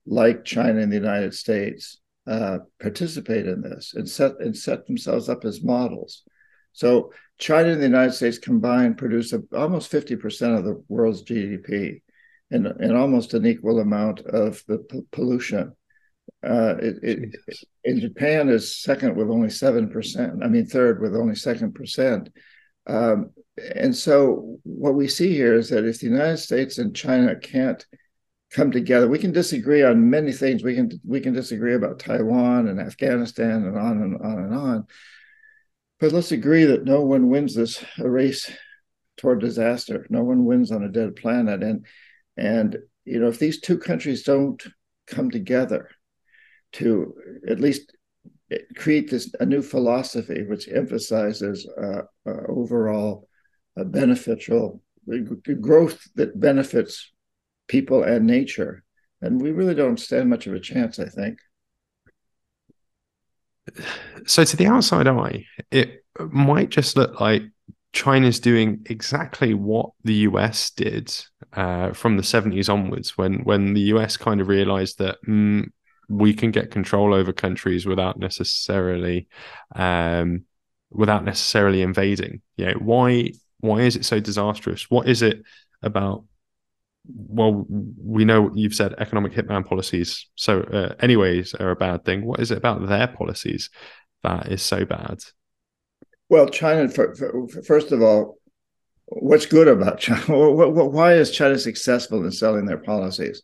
like 0.06 0.44
China 0.44 0.80
and 0.80 0.90
the 0.90 0.96
United 0.96 1.34
States, 1.34 2.00
uh, 2.26 2.58
participate 2.80 3.46
in 3.46 3.60
this 3.60 3.94
and 3.94 4.08
set 4.08 4.32
and 4.40 4.56
set 4.56 4.86
themselves 4.86 5.28
up 5.28 5.44
as 5.44 5.62
models. 5.62 6.22
So 6.72 7.12
China 7.38 7.70
and 7.70 7.80
the 7.80 7.86
United 7.86 8.12
States 8.12 8.38
combined 8.38 8.98
produce 8.98 9.32
a, 9.32 9.42
almost 9.54 9.90
50% 9.90 10.56
of 10.56 10.64
the 10.64 10.82
world's 10.88 11.22
GDP 11.22 12.00
and, 12.50 12.66
and 12.66 12.96
almost 12.96 13.34
an 13.34 13.44
equal 13.44 13.80
amount 13.80 14.20
of 14.20 14.62
the 14.68 14.78
p- 14.78 15.02
pollution. 15.10 15.74
Uh, 16.46 16.76
it, 16.78 16.96
it, 17.02 17.36
in 17.84 18.00
Japan 18.00 18.48
is 18.48 18.76
second 18.76 19.16
with 19.16 19.30
only 19.30 19.48
7%. 19.48 20.44
I 20.44 20.48
mean, 20.48 20.66
third 20.66 21.00
with 21.00 21.16
only 21.16 21.34
second 21.34 21.74
percent. 21.74 22.30
Um, 22.86 23.30
and 23.74 23.96
so 23.96 24.58
what 24.62 24.94
we 24.94 25.08
see 25.08 25.32
here 25.32 25.54
is 25.54 25.70
that 25.70 25.84
if 25.84 26.00
the 26.00 26.06
United 26.06 26.38
States 26.38 26.78
and 26.78 26.94
China 26.94 27.36
can't 27.36 27.84
come 28.50 28.70
together, 28.70 29.08
we 29.08 29.18
can 29.18 29.32
disagree 29.32 29.82
on 29.82 30.10
many 30.10 30.32
things. 30.32 30.62
We 30.62 30.74
can 30.74 30.90
we 31.04 31.20
can 31.20 31.32
disagree 31.32 31.74
about 31.74 31.98
Taiwan 31.98 32.68
and 32.68 32.78
Afghanistan 32.78 33.64
and 33.64 33.78
on 33.78 34.02
and 34.02 34.16
on 34.22 34.38
and 34.38 34.54
on. 34.54 34.86
But 35.98 36.12
let's 36.12 36.32
agree 36.32 36.64
that 36.64 36.84
no 36.84 37.00
one 37.00 37.28
wins 37.28 37.54
this 37.54 37.82
race 37.98 38.50
toward 39.16 39.40
disaster. 39.40 40.06
No 40.10 40.22
one 40.22 40.44
wins 40.44 40.70
on 40.70 40.84
a 40.84 40.90
dead 40.90 41.16
planet. 41.16 41.62
And 41.62 41.86
and 42.36 42.76
you 43.04 43.20
know, 43.20 43.28
if 43.28 43.38
these 43.38 43.60
two 43.60 43.78
countries 43.78 44.22
don't 44.22 44.62
come 45.06 45.30
together 45.30 45.88
to 46.72 47.14
at 47.48 47.60
least 47.60 47.92
create 48.76 49.10
this 49.10 49.34
a 49.40 49.46
new 49.46 49.62
philosophy 49.62 50.44
which 50.44 50.68
emphasizes 50.68 51.68
uh, 51.82 52.02
uh, 52.26 52.46
overall 52.48 53.28
uh, 53.78 53.84
beneficial 53.84 54.80
growth 55.60 56.00
that 56.14 56.38
benefits 56.38 57.12
people 57.68 58.02
and 58.02 58.26
nature, 58.26 58.82
and 59.20 59.40
we 59.40 59.50
really 59.50 59.74
don't 59.74 60.00
stand 60.00 60.28
much 60.28 60.46
of 60.46 60.54
a 60.54 60.60
chance. 60.60 60.98
I 60.98 61.06
think 61.06 61.38
so 64.26 64.44
to 64.44 64.56
the 64.56 64.66
outside 64.66 65.06
eye, 65.06 65.44
it 65.70 66.04
might 66.18 66.70
just 66.70 66.96
look 66.96 67.20
like 67.20 67.42
China's 67.92 68.40
doing 68.40 68.82
exactly 68.86 69.54
what 69.54 69.90
the 70.04 70.14
US 70.14 70.70
did 70.70 71.14
uh, 71.52 71.92
from 71.92 72.16
the 72.16 72.22
70s 72.22 72.68
onwards, 72.68 73.16
when 73.16 73.40
when 73.44 73.74
the 73.74 73.92
US 73.92 74.16
kind 74.16 74.40
of 74.40 74.48
realized 74.48 74.98
that 74.98 75.16
mm, 75.26 75.66
we 76.08 76.34
can 76.34 76.50
get 76.50 76.70
control 76.70 77.14
over 77.14 77.32
countries 77.32 77.86
without 77.86 78.18
necessarily 78.18 79.28
um, 79.74 80.44
without 80.90 81.24
necessarily 81.24 81.82
invading. 81.82 82.42
Yeah, 82.56 82.74
why 82.74 83.32
why 83.60 83.80
is 83.82 83.96
it 83.96 84.04
so 84.04 84.20
disastrous? 84.20 84.90
What 84.90 85.08
is 85.08 85.22
it 85.22 85.42
about 85.82 86.24
well, 87.08 87.64
we 87.68 88.24
know 88.24 88.50
you've 88.54 88.74
said 88.74 88.94
economic 88.98 89.32
hitman 89.32 89.66
policies. 89.66 90.26
So, 90.34 90.62
uh, 90.62 90.94
anyways, 91.00 91.54
are 91.54 91.70
a 91.70 91.76
bad 91.76 92.04
thing. 92.04 92.24
What 92.24 92.40
is 92.40 92.50
it 92.50 92.58
about 92.58 92.86
their 92.88 93.06
policies 93.06 93.70
that 94.22 94.50
is 94.50 94.62
so 94.62 94.84
bad? 94.84 95.20
Well, 96.28 96.48
China. 96.48 96.88
For, 96.88 97.14
for, 97.14 97.62
first 97.62 97.92
of 97.92 98.02
all, 98.02 98.38
what's 99.06 99.46
good 99.46 99.68
about 99.68 100.00
China? 100.00 100.24
Why 100.28 101.14
is 101.14 101.30
China 101.30 101.58
successful 101.58 102.24
in 102.24 102.32
selling 102.32 102.66
their 102.66 102.78
policies? 102.78 103.42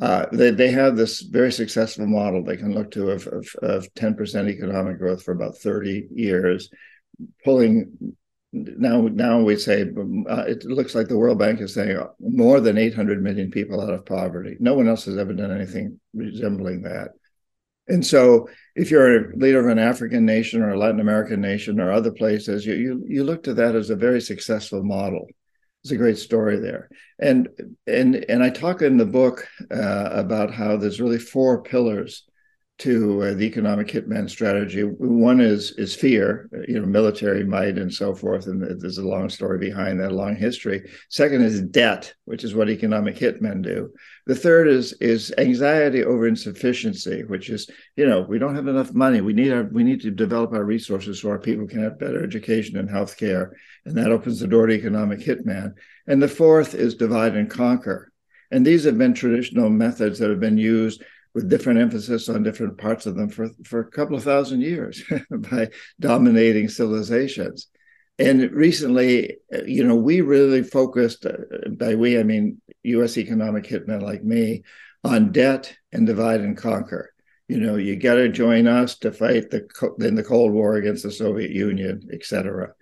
Uh, 0.00 0.26
they 0.32 0.50
they 0.50 0.70
have 0.70 0.96
this 0.96 1.20
very 1.20 1.52
successful 1.52 2.06
model 2.06 2.42
they 2.42 2.56
can 2.56 2.74
look 2.74 2.90
to 2.90 3.10
of 3.10 3.26
of, 3.28 3.46
of 3.62 3.94
10% 3.94 4.50
economic 4.50 4.98
growth 4.98 5.22
for 5.22 5.32
about 5.32 5.56
30 5.56 6.08
years, 6.12 6.68
pulling 7.44 8.16
now 8.52 9.02
now 9.02 9.40
we 9.40 9.56
say 9.56 9.82
uh, 9.82 10.44
it 10.46 10.64
looks 10.64 10.94
like 10.94 11.08
the 11.08 11.18
World 11.18 11.38
Bank 11.38 11.60
is 11.60 11.74
saying 11.74 12.00
more 12.20 12.60
than 12.60 12.78
800 12.78 13.22
million 13.22 13.50
people 13.50 13.80
out 13.80 13.92
of 13.92 14.06
poverty. 14.06 14.56
No 14.60 14.74
one 14.74 14.88
else 14.88 15.04
has 15.06 15.16
ever 15.16 15.32
done 15.32 15.50
anything 15.50 16.00
resembling 16.12 16.82
that. 16.82 17.10
And 17.86 18.04
so, 18.04 18.48
if 18.74 18.90
you're 18.90 19.30
a 19.30 19.36
leader 19.36 19.60
of 19.60 19.66
an 19.66 19.78
African 19.78 20.24
nation 20.24 20.62
or 20.62 20.70
a 20.70 20.78
Latin 20.78 21.00
American 21.00 21.40
nation 21.40 21.80
or 21.80 21.92
other 21.92 22.12
places, 22.12 22.64
you 22.64 22.74
you, 22.74 23.04
you 23.06 23.24
look 23.24 23.42
to 23.44 23.54
that 23.54 23.74
as 23.74 23.90
a 23.90 23.96
very 23.96 24.20
successful 24.20 24.82
model. 24.82 25.26
It's 25.84 25.92
a 25.92 25.96
great 25.96 26.16
story 26.16 26.58
there, 26.58 26.88
and 27.18 27.46
and 27.86 28.14
and 28.30 28.42
I 28.42 28.48
talk 28.48 28.80
in 28.80 28.96
the 28.96 29.04
book 29.04 29.46
uh, 29.70 30.08
about 30.12 30.50
how 30.50 30.78
there's 30.78 30.98
really 30.98 31.18
four 31.18 31.62
pillars 31.62 32.24
to 32.78 33.22
uh, 33.22 33.34
the 33.34 33.44
economic 33.44 33.88
hitman 33.88 34.30
strategy. 34.30 34.80
One 34.80 35.42
is 35.42 35.72
is 35.72 35.94
fear, 35.94 36.48
you 36.66 36.80
know, 36.80 36.86
military 36.86 37.44
might 37.44 37.76
and 37.76 37.92
so 37.92 38.14
forth, 38.14 38.46
and 38.46 38.62
there's 38.80 38.96
a 38.96 39.06
long 39.06 39.28
story 39.28 39.58
behind 39.58 40.00
that, 40.00 40.12
a 40.12 40.14
long 40.14 40.36
history. 40.36 40.90
Second 41.10 41.42
is 41.42 41.60
debt, 41.60 42.14
which 42.24 42.44
is 42.44 42.54
what 42.54 42.70
economic 42.70 43.16
hitmen 43.16 43.60
do. 43.60 43.92
The 44.26 44.34
third 44.34 44.68
is 44.68 44.94
is 44.94 45.34
anxiety 45.36 46.02
over 46.02 46.26
insufficiency, 46.26 47.24
which 47.24 47.50
is 47.50 47.68
you 47.96 48.06
know 48.06 48.22
we 48.22 48.38
don't 48.38 48.54
have 48.54 48.68
enough 48.68 48.94
money. 48.94 49.20
We 49.20 49.34
need 49.34 49.52
our 49.52 49.64
we 49.64 49.84
need 49.84 50.00
to 50.02 50.10
develop 50.10 50.52
our 50.52 50.64
resources 50.64 51.20
so 51.20 51.28
our 51.30 51.38
people 51.38 51.66
can 51.66 51.82
have 51.82 51.98
better 51.98 52.22
education 52.24 52.78
and 52.78 52.88
health 52.88 53.18
care, 53.18 53.56
and 53.84 53.96
that 53.96 54.10
opens 54.10 54.40
the 54.40 54.46
door 54.46 54.66
to 54.66 54.74
economic 54.74 55.20
hitman. 55.20 55.74
And 56.06 56.22
the 56.22 56.28
fourth 56.28 56.74
is 56.74 56.94
divide 56.94 57.36
and 57.36 57.50
conquer. 57.50 58.12
And 58.50 58.64
these 58.64 58.84
have 58.84 58.96
been 58.96 59.14
traditional 59.14 59.68
methods 59.68 60.18
that 60.18 60.30
have 60.30 60.40
been 60.40 60.58
used 60.58 61.02
with 61.34 61.50
different 61.50 61.80
emphasis 61.80 62.28
on 62.28 62.42
different 62.42 62.78
parts 62.78 63.06
of 63.06 63.16
them 63.16 63.28
for, 63.28 63.48
for 63.64 63.80
a 63.80 63.90
couple 63.90 64.16
of 64.16 64.22
thousand 64.22 64.60
years 64.60 65.02
by 65.30 65.68
dominating 65.98 66.68
civilizations. 66.68 67.66
And 68.18 68.52
recently, 68.52 69.38
you 69.66 69.82
know, 69.82 69.96
we 69.96 70.20
really 70.20 70.62
focused, 70.62 71.26
uh, 71.26 71.32
by 71.70 71.96
we, 71.96 72.18
I 72.18 72.22
mean 72.22 72.60
US 72.84 73.18
economic 73.18 73.64
hitmen 73.64 74.02
like 74.02 74.22
me, 74.22 74.62
on 75.02 75.32
debt 75.32 75.76
and 75.92 76.06
divide 76.06 76.40
and 76.40 76.56
conquer. 76.56 77.12
You 77.48 77.60
know, 77.60 77.76
you 77.76 77.96
got 77.96 78.14
to 78.14 78.28
join 78.30 78.66
us 78.66 78.96
to 79.00 79.12
fight 79.12 79.50
the 79.50 79.68
in 80.00 80.14
the 80.14 80.22
Cold 80.22 80.52
War 80.52 80.76
against 80.76 81.02
the 81.02 81.10
Soviet 81.10 81.50
Union, 81.50 82.08
et 82.12 82.24
cetera, 82.24 82.72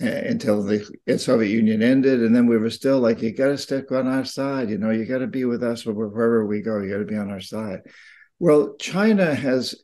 until 0.00 0.64
the 0.64 1.18
Soviet 1.18 1.50
Union 1.50 1.82
ended. 1.82 2.22
And 2.22 2.34
then 2.34 2.46
we 2.46 2.58
were 2.58 2.70
still 2.70 2.98
like, 2.98 3.22
you 3.22 3.32
got 3.32 3.48
to 3.48 3.58
stick 3.58 3.92
on 3.92 4.08
our 4.08 4.24
side. 4.24 4.70
You 4.70 4.78
know, 4.78 4.90
you 4.90 5.04
got 5.04 5.18
to 5.18 5.28
be 5.28 5.44
with 5.44 5.62
us 5.62 5.86
wherever 5.86 6.44
we 6.44 6.62
go. 6.62 6.80
You 6.80 6.90
got 6.90 6.98
to 6.98 7.04
be 7.04 7.16
on 7.16 7.30
our 7.30 7.40
side. 7.40 7.82
Well, 8.40 8.74
China 8.76 9.34
has 9.34 9.76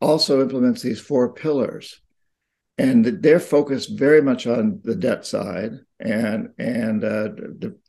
also 0.00 0.40
implements 0.40 0.82
these 0.82 1.00
four 1.00 1.32
pillars, 1.32 2.00
and 2.78 3.04
they're 3.04 3.40
focused 3.40 3.98
very 3.98 4.20
much 4.20 4.46
on 4.46 4.80
the 4.84 4.94
debt 4.94 5.24
side 5.24 5.72
and 5.98 6.50
and 6.58 7.04
uh, 7.04 7.28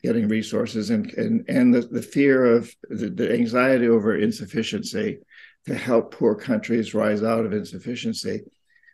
getting 0.01 0.27
resources 0.27 0.89
and 0.89 1.11
and 1.13 1.43
and 1.49 1.73
the, 1.73 1.81
the 1.81 2.01
fear 2.01 2.45
of 2.45 2.73
the, 2.89 3.09
the 3.09 3.33
anxiety 3.33 3.87
over 3.87 4.17
insufficiency 4.17 5.19
to 5.65 5.75
help 5.75 6.13
poor 6.13 6.35
countries 6.35 6.93
rise 6.93 7.23
out 7.23 7.45
of 7.45 7.53
insufficiency. 7.53 8.41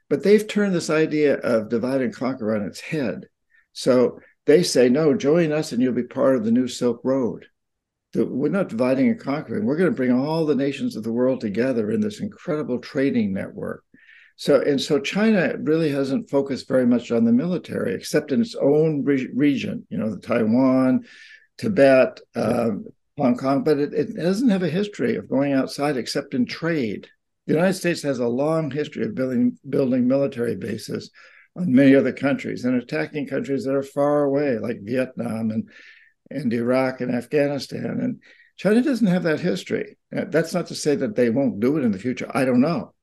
But 0.09 0.23
they've 0.23 0.47
turned 0.47 0.73
this 0.73 0.89
idea 0.89 1.35
of 1.37 1.69
divide 1.69 2.01
and 2.01 2.13
conquer 2.13 2.55
on 2.55 2.63
its 2.63 2.79
head. 2.79 3.27
So 3.73 4.19
they 4.45 4.63
say, 4.63 4.89
no, 4.89 5.13
join 5.13 5.51
us 5.51 5.71
and 5.71 5.81
you'll 5.81 5.93
be 5.93 6.03
part 6.03 6.35
of 6.35 6.43
the 6.43 6.51
new 6.51 6.67
Silk 6.67 7.01
Road 7.03 7.45
we're 8.15 8.49
not 8.49 8.69
dividing 8.69 9.09
and 9.09 9.19
conquering. 9.19 9.65
We're 9.65 9.77
going 9.77 9.89
to 9.89 9.95
bring 9.95 10.11
all 10.11 10.45
the 10.45 10.55
nations 10.55 10.95
of 10.95 11.03
the 11.03 11.11
world 11.11 11.41
together 11.41 11.91
in 11.91 11.99
this 11.99 12.19
incredible 12.19 12.79
trading 12.79 13.33
network. 13.33 13.83
So 14.43 14.59
and 14.59 14.81
so 14.81 14.99
China 14.99 15.55
really 15.57 15.89
hasn't 15.89 16.29
focused 16.29 16.67
very 16.67 16.85
much 16.85 17.13
on 17.13 17.23
the 17.23 17.31
military, 17.31 17.93
except 17.93 18.33
in 18.33 18.41
its 18.41 18.55
own 18.55 19.05
re- 19.05 19.29
region. 19.33 19.87
You 19.89 19.97
know, 19.97 20.13
the 20.13 20.19
Taiwan, 20.19 21.05
Tibet, 21.57 22.19
um, 22.35 22.83
Hong 23.17 23.37
Kong, 23.37 23.63
but 23.63 23.77
it, 23.77 23.93
it 23.93 24.17
doesn't 24.17 24.49
have 24.49 24.63
a 24.63 24.67
history 24.67 25.15
of 25.15 25.29
going 25.29 25.53
outside 25.53 25.95
except 25.95 26.33
in 26.33 26.45
trade. 26.45 27.07
The 27.47 27.53
United 27.53 27.75
States 27.75 28.01
has 28.01 28.19
a 28.19 28.27
long 28.27 28.69
history 28.69 29.05
of 29.05 29.15
building 29.15 29.57
building 29.69 30.09
military 30.09 30.57
bases 30.57 31.09
on 31.55 31.73
many 31.73 31.95
other 31.95 32.11
countries 32.11 32.65
and 32.65 32.75
attacking 32.75 33.27
countries 33.27 33.63
that 33.63 33.75
are 33.75 33.81
far 33.81 34.25
away, 34.25 34.57
like 34.57 34.81
Vietnam 34.81 35.51
and 35.51 35.69
and 36.29 36.51
Iraq 36.51 36.99
and 36.99 37.15
Afghanistan. 37.15 37.97
And 38.01 38.21
China 38.57 38.81
doesn't 38.81 39.07
have 39.07 39.23
that 39.23 39.39
history. 39.39 39.95
Uh, 40.13 40.25
that's 40.27 40.53
not 40.53 40.67
to 40.67 40.75
say 40.75 40.95
that 40.97 41.15
they 41.15 41.29
won't 41.29 41.61
do 41.61 41.77
it 41.77 41.85
in 41.85 41.93
the 41.93 41.97
future. 41.97 42.29
I 42.33 42.43
don't 42.43 42.59
know. 42.59 42.93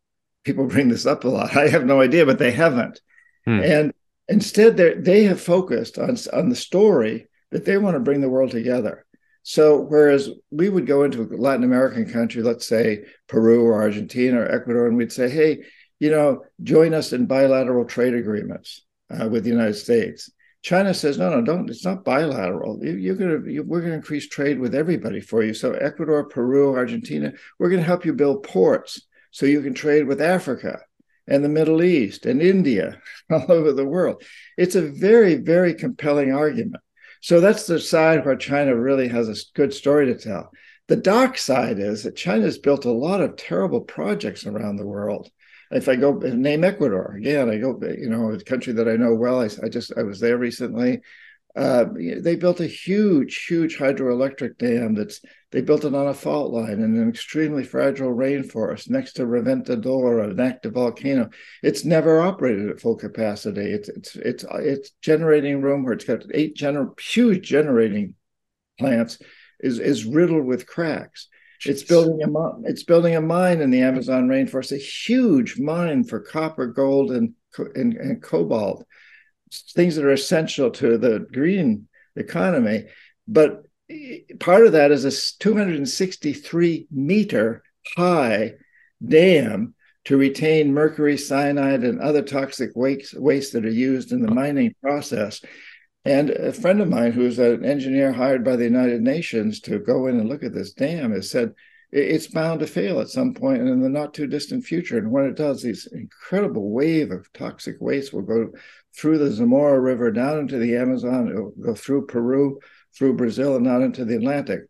People 0.45 0.67
bring 0.67 0.89
this 0.89 1.07
up 1.07 1.25
a 1.25 1.29
lot. 1.29 1.57
I 1.57 1.69
have 1.69 1.85
no 1.85 2.01
idea, 2.01 2.27
but 2.27 2.39
they 2.39 2.53
haven't. 2.53 3.01
Hmm. 3.45 3.61
And 3.61 3.93
instead, 4.29 4.77
they 4.77 4.95
they 4.95 5.25
have 5.25 5.41
focused 5.41 5.99
on 5.99 6.17
on 6.33 6.49
the 6.49 6.57
story 6.57 7.29
that 7.51 7.65
they 7.65 7.79
want 7.79 7.95
to 7.95 8.01
bring 8.01 8.21
the 8.21 8.29
world 8.29 8.51
together. 8.51 9.05
So 9.43 9.81
whereas 9.81 10.29
we 10.51 10.69
would 10.69 10.87
go 10.87 11.05
into 11.05 11.23
a 11.23 11.37
Latin 11.37 11.65
American 11.65 12.11
country, 12.11 12.43
let's 12.43 12.67
say 12.67 13.05
Peru 13.27 13.65
or 13.65 13.83
Argentina 13.83 14.41
or 14.41 14.51
Ecuador, 14.51 14.87
and 14.87 14.97
we'd 14.97 15.13
say, 15.13 15.31
hey, 15.31 15.65
you 15.99 16.11
know, 16.11 16.45
join 16.63 16.95
us 16.95 17.13
in 17.13 17.27
bilateral 17.27 17.85
trade 17.85 18.15
agreements 18.15 18.85
uh, 19.11 19.29
with 19.29 19.45
the 19.45 19.51
United 19.51 19.75
States. 19.75 20.31
China 20.63 20.93
says, 20.93 21.17
no, 21.17 21.31
no, 21.31 21.41
don't. 21.41 21.71
It's 21.71 21.87
not 21.87 22.05
bilateral. 22.05 22.85
You, 22.85 23.13
are 23.13 23.17
gonna, 23.17 23.51
you, 23.51 23.63
we're 23.63 23.81
gonna 23.81 23.95
increase 23.95 24.29
trade 24.29 24.59
with 24.59 24.75
everybody 24.75 25.21
for 25.21 25.43
you. 25.43 25.55
So 25.55 25.73
Ecuador, 25.73 26.25
Peru, 26.25 26.75
Argentina, 26.75 27.33
we're 27.59 27.71
gonna 27.71 27.83
help 27.83 28.05
you 28.05 28.13
build 28.13 28.43
ports 28.43 29.07
so 29.31 29.47
you 29.47 29.63
can 29.63 29.75
trade 29.75 30.07
with 30.07 30.21
Africa 30.21 30.81
and 31.27 31.45
the 31.45 31.49
Middle 31.49 31.83
East 31.83 32.27
and 32.27 32.43
India, 32.43 33.01
all 33.31 33.51
over 33.51 33.73
the 33.73 33.87
world. 33.87 34.23
It's 34.57 34.75
a 34.75 34.83
very, 34.83 35.37
very 35.37 35.75
compelling 35.75 36.33
argument. 36.33 36.83
So 37.23 37.41
that's 37.41 37.67
the 37.67 37.79
side 37.79 38.25
where 38.25 38.37
China 38.37 38.75
really 38.75 39.09
has 39.09 39.29
a 39.29 39.37
good 39.55 39.75
story 39.75 40.07
to 40.07 40.19
tell. 40.19 40.51
The 40.89 40.97
dark 40.97 41.39
side 41.39 41.79
is 41.79 42.03
that 42.03 42.17
China's 42.17 42.59
built 42.59 42.85
a 42.85 42.91
lot 42.91 43.21
of 43.21 43.37
terrible 43.37 43.83
projects 43.83 44.47
around 44.47 44.77
the 44.77 44.87
world 44.87 45.31
if 45.71 45.89
I 45.89 45.97
go 45.97 46.13
name 46.13 46.65
Ecuador 46.65 47.15
again, 47.17 47.49
I 47.49 47.59
go, 47.59 47.79
you 47.83 48.09
know, 48.09 48.33
a 48.33 48.41
country 48.41 48.73
that 48.75 48.89
I 48.89 48.97
know 48.97 49.15
well. 49.15 49.41
I, 49.41 49.49
I 49.63 49.69
just 49.69 49.93
I 49.97 50.03
was 50.03 50.21
there 50.21 50.37
recently. 50.37 51.01
Uh, 51.57 51.87
they 52.21 52.37
built 52.37 52.61
a 52.61 52.67
huge, 52.67 53.45
huge 53.47 53.77
hydroelectric 53.77 54.57
dam. 54.59 54.95
That's 54.95 55.21
they 55.51 55.61
built 55.61 55.85
it 55.85 55.95
on 55.95 56.07
a 56.07 56.15
fault 56.15 56.53
line 56.53 56.81
in 56.81 56.97
an 56.97 57.09
extremely 57.09 57.65
fragile 57.65 58.15
rainforest 58.15 58.89
next 58.89 59.15
to 59.15 59.27
Reventador, 59.27 60.23
an 60.31 60.39
active 60.39 60.75
volcano. 60.75 61.29
It's 61.63 61.85
never 61.85 62.21
operated 62.21 62.71
at 62.71 62.81
full 62.81 62.95
capacity. 62.97 63.73
It's 63.73 63.89
it's 63.89 64.17
it's 64.17 64.45
it's 64.49 64.91
generating 65.03 65.61
room 65.61 65.83
where 65.83 65.95
it's 65.95 66.05
got 66.05 66.23
eight 66.33 66.57
gener- 66.57 66.99
huge 67.01 67.49
generating 67.49 68.15
plants 68.79 69.19
is 69.59 69.81
is 69.81 70.05
riddled 70.05 70.47
with 70.47 70.67
cracks. 70.67 71.29
It's 71.67 71.83
building 71.83 72.23
a 72.23 72.69
it's 72.69 72.85
building 72.85 73.17
a 73.17 73.21
mine 73.21 73.61
in 73.61 73.71
the 73.71 73.83
Amazon 73.83 74.29
rainforest, 74.29 74.73
a 74.73 74.79
huge 74.79 75.59
mine 75.59 76.05
for 76.05 76.21
copper, 76.21 76.69
gold, 76.69 77.11
and 77.11 77.35
and, 77.75 77.95
and 77.95 78.23
cobalt, 78.23 78.87
things 79.51 79.97
that 79.97 80.05
are 80.05 80.13
essential 80.13 80.71
to 80.71 80.99
the 80.99 81.27
green 81.33 81.89
economy. 82.17 82.87
But 83.27 83.65
part 84.39 84.67
of 84.67 84.73
that 84.73 84.91
is 84.91 85.05
a 85.05 85.39
263 85.39 86.87
meter 86.91 87.63
high 87.97 88.55
dam 89.05 89.75
to 90.05 90.17
retain 90.17 90.73
mercury, 90.73 91.17
cyanide, 91.17 91.85
and 91.85 92.01
other 92.01 92.23
toxic 92.23 92.71
waste, 92.75 93.19
waste 93.19 93.53
that 93.53 93.67
are 93.67 93.71
used 93.71 94.13
in 94.13 94.23
the 94.23 94.33
mining 94.33 94.75
process. 94.83 95.43
And 96.05 96.31
a 96.31 96.53
friend 96.53 96.81
of 96.81 96.89
mine, 96.89 97.13
who's 97.13 97.39
an 97.39 97.65
engineer 97.65 98.13
hired 98.13 98.43
by 98.43 98.57
the 98.57 98.65
United 98.65 99.03
Nations 99.03 99.61
to 99.61 99.79
go 99.79 100.07
in 100.07 100.19
and 100.19 100.29
look 100.29 100.43
at 100.43 100.55
this 100.55 100.73
dam, 100.73 101.13
has 101.13 101.31
said 101.31 101.53
it's 101.93 102.29
bound 102.29 102.61
to 102.61 102.67
fail 102.67 103.01
at 103.01 103.09
some 103.09 103.35
point 103.35 103.61
in 103.61 103.81
the 103.81 103.89
not 103.89 104.15
too 104.15 104.27
distant 104.27 104.65
future. 104.65 104.97
And 104.97 105.11
when 105.11 105.27
it 105.27 105.37
does, 105.37 105.63
this 105.63 105.87
incredible 105.87 106.71
wave 106.71 107.11
of 107.11 107.31
toxic 107.33 107.77
waste 107.81 108.15
will 108.15 108.23
go 108.23 108.53
through 108.97 109.19
the 109.19 109.31
Zamora 109.31 109.79
River 109.81 110.11
down 110.11 110.39
into 110.39 110.59
the 110.59 110.77
Amazon, 110.77 111.53
go 111.61 111.75
through 111.75 112.07
Peru, 112.07 112.59
through 112.97 113.17
Brazil, 113.17 113.57
and 113.57 113.67
out 113.67 113.83
into 113.83 114.05
the 114.05 114.17
Atlantic. 114.17 114.63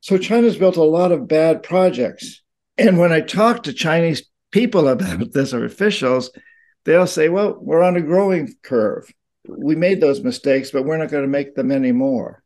So 0.00 0.18
China's 0.18 0.56
built 0.56 0.76
a 0.76 0.82
lot 0.82 1.12
of 1.12 1.28
bad 1.28 1.62
projects. 1.62 2.42
And 2.78 2.98
when 2.98 3.12
I 3.12 3.20
talk 3.20 3.64
to 3.64 3.72
Chinese 3.72 4.28
people 4.50 4.88
about 4.88 5.32
this 5.32 5.52
or 5.54 5.64
officials, 5.64 6.30
they'll 6.84 7.06
say, 7.06 7.28
well, 7.28 7.56
we're 7.60 7.82
on 7.82 7.96
a 7.96 8.00
growing 8.00 8.54
curve 8.62 9.12
we 9.48 9.74
made 9.74 10.00
those 10.00 10.22
mistakes, 10.22 10.70
but 10.70 10.84
we're 10.84 10.96
not 10.96 11.10
going 11.10 11.24
to 11.24 11.28
make 11.28 11.54
them 11.54 11.70
anymore. 11.70 12.42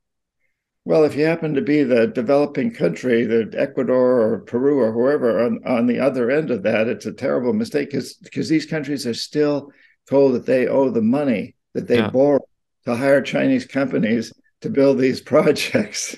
Well, 0.85 1.05
if 1.05 1.17
you 1.17 1.25
happen 1.25 1.55
to 1.55 1.63
be 1.63 1.83
the 1.83 2.07
developing 2.07 2.73
country, 2.73 3.25
the 3.25 3.53
Ecuador 3.57 4.21
or 4.21 4.39
Peru 4.41 4.79
or 4.79 4.93
whoever 4.93 5.45
on, 5.45 5.61
on 5.67 5.87
the 5.87 5.99
other 5.99 6.31
end 6.31 6.51
of 6.51 6.63
that, 6.63 6.87
it's 6.87 7.07
a 7.07 7.13
terrible 7.13 7.53
mistake 7.53 7.91
because 7.91 8.49
these 8.49 8.67
countries 8.67 9.07
are 9.07 9.15
still 9.15 9.73
told 10.09 10.35
that 10.35 10.47
they 10.47 10.67
owe 10.67 10.91
the 10.91 11.03
money 11.03 11.55
that 11.75 11.87
they 11.87 11.99
yeah. 11.99 12.11
borrow 12.11 12.41
to 12.85 12.95
hire 12.95 13.21
Chinese 13.21 13.67
companies 13.67 14.33
to 14.63 14.71
build 14.71 14.99
these 14.99 15.21
projects. 15.33 16.17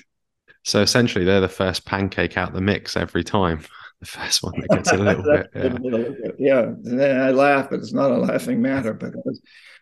So 0.63 0.81
essentially, 0.81 1.25
they're 1.25 1.41
the 1.41 1.47
first 1.47 1.85
pancake 1.85 2.37
out 2.37 2.53
the 2.53 2.61
mix 2.61 2.95
every 2.97 3.23
time. 3.23 3.61
The 3.99 4.05
first 4.05 4.43
one 4.43 4.53
that 4.61 4.69
gets 4.69 4.93
a 4.93 4.97
little 4.97 5.23
bit. 5.23 5.49
Yeah. 6.39 6.71
yeah. 6.83 7.25
I 7.25 7.31
laugh, 7.31 7.69
but 7.69 7.79
it's 7.79 7.91
not 7.91 8.11
a 8.11 8.17
laughing 8.17 8.61
matter. 8.61 8.93
But 8.93 9.11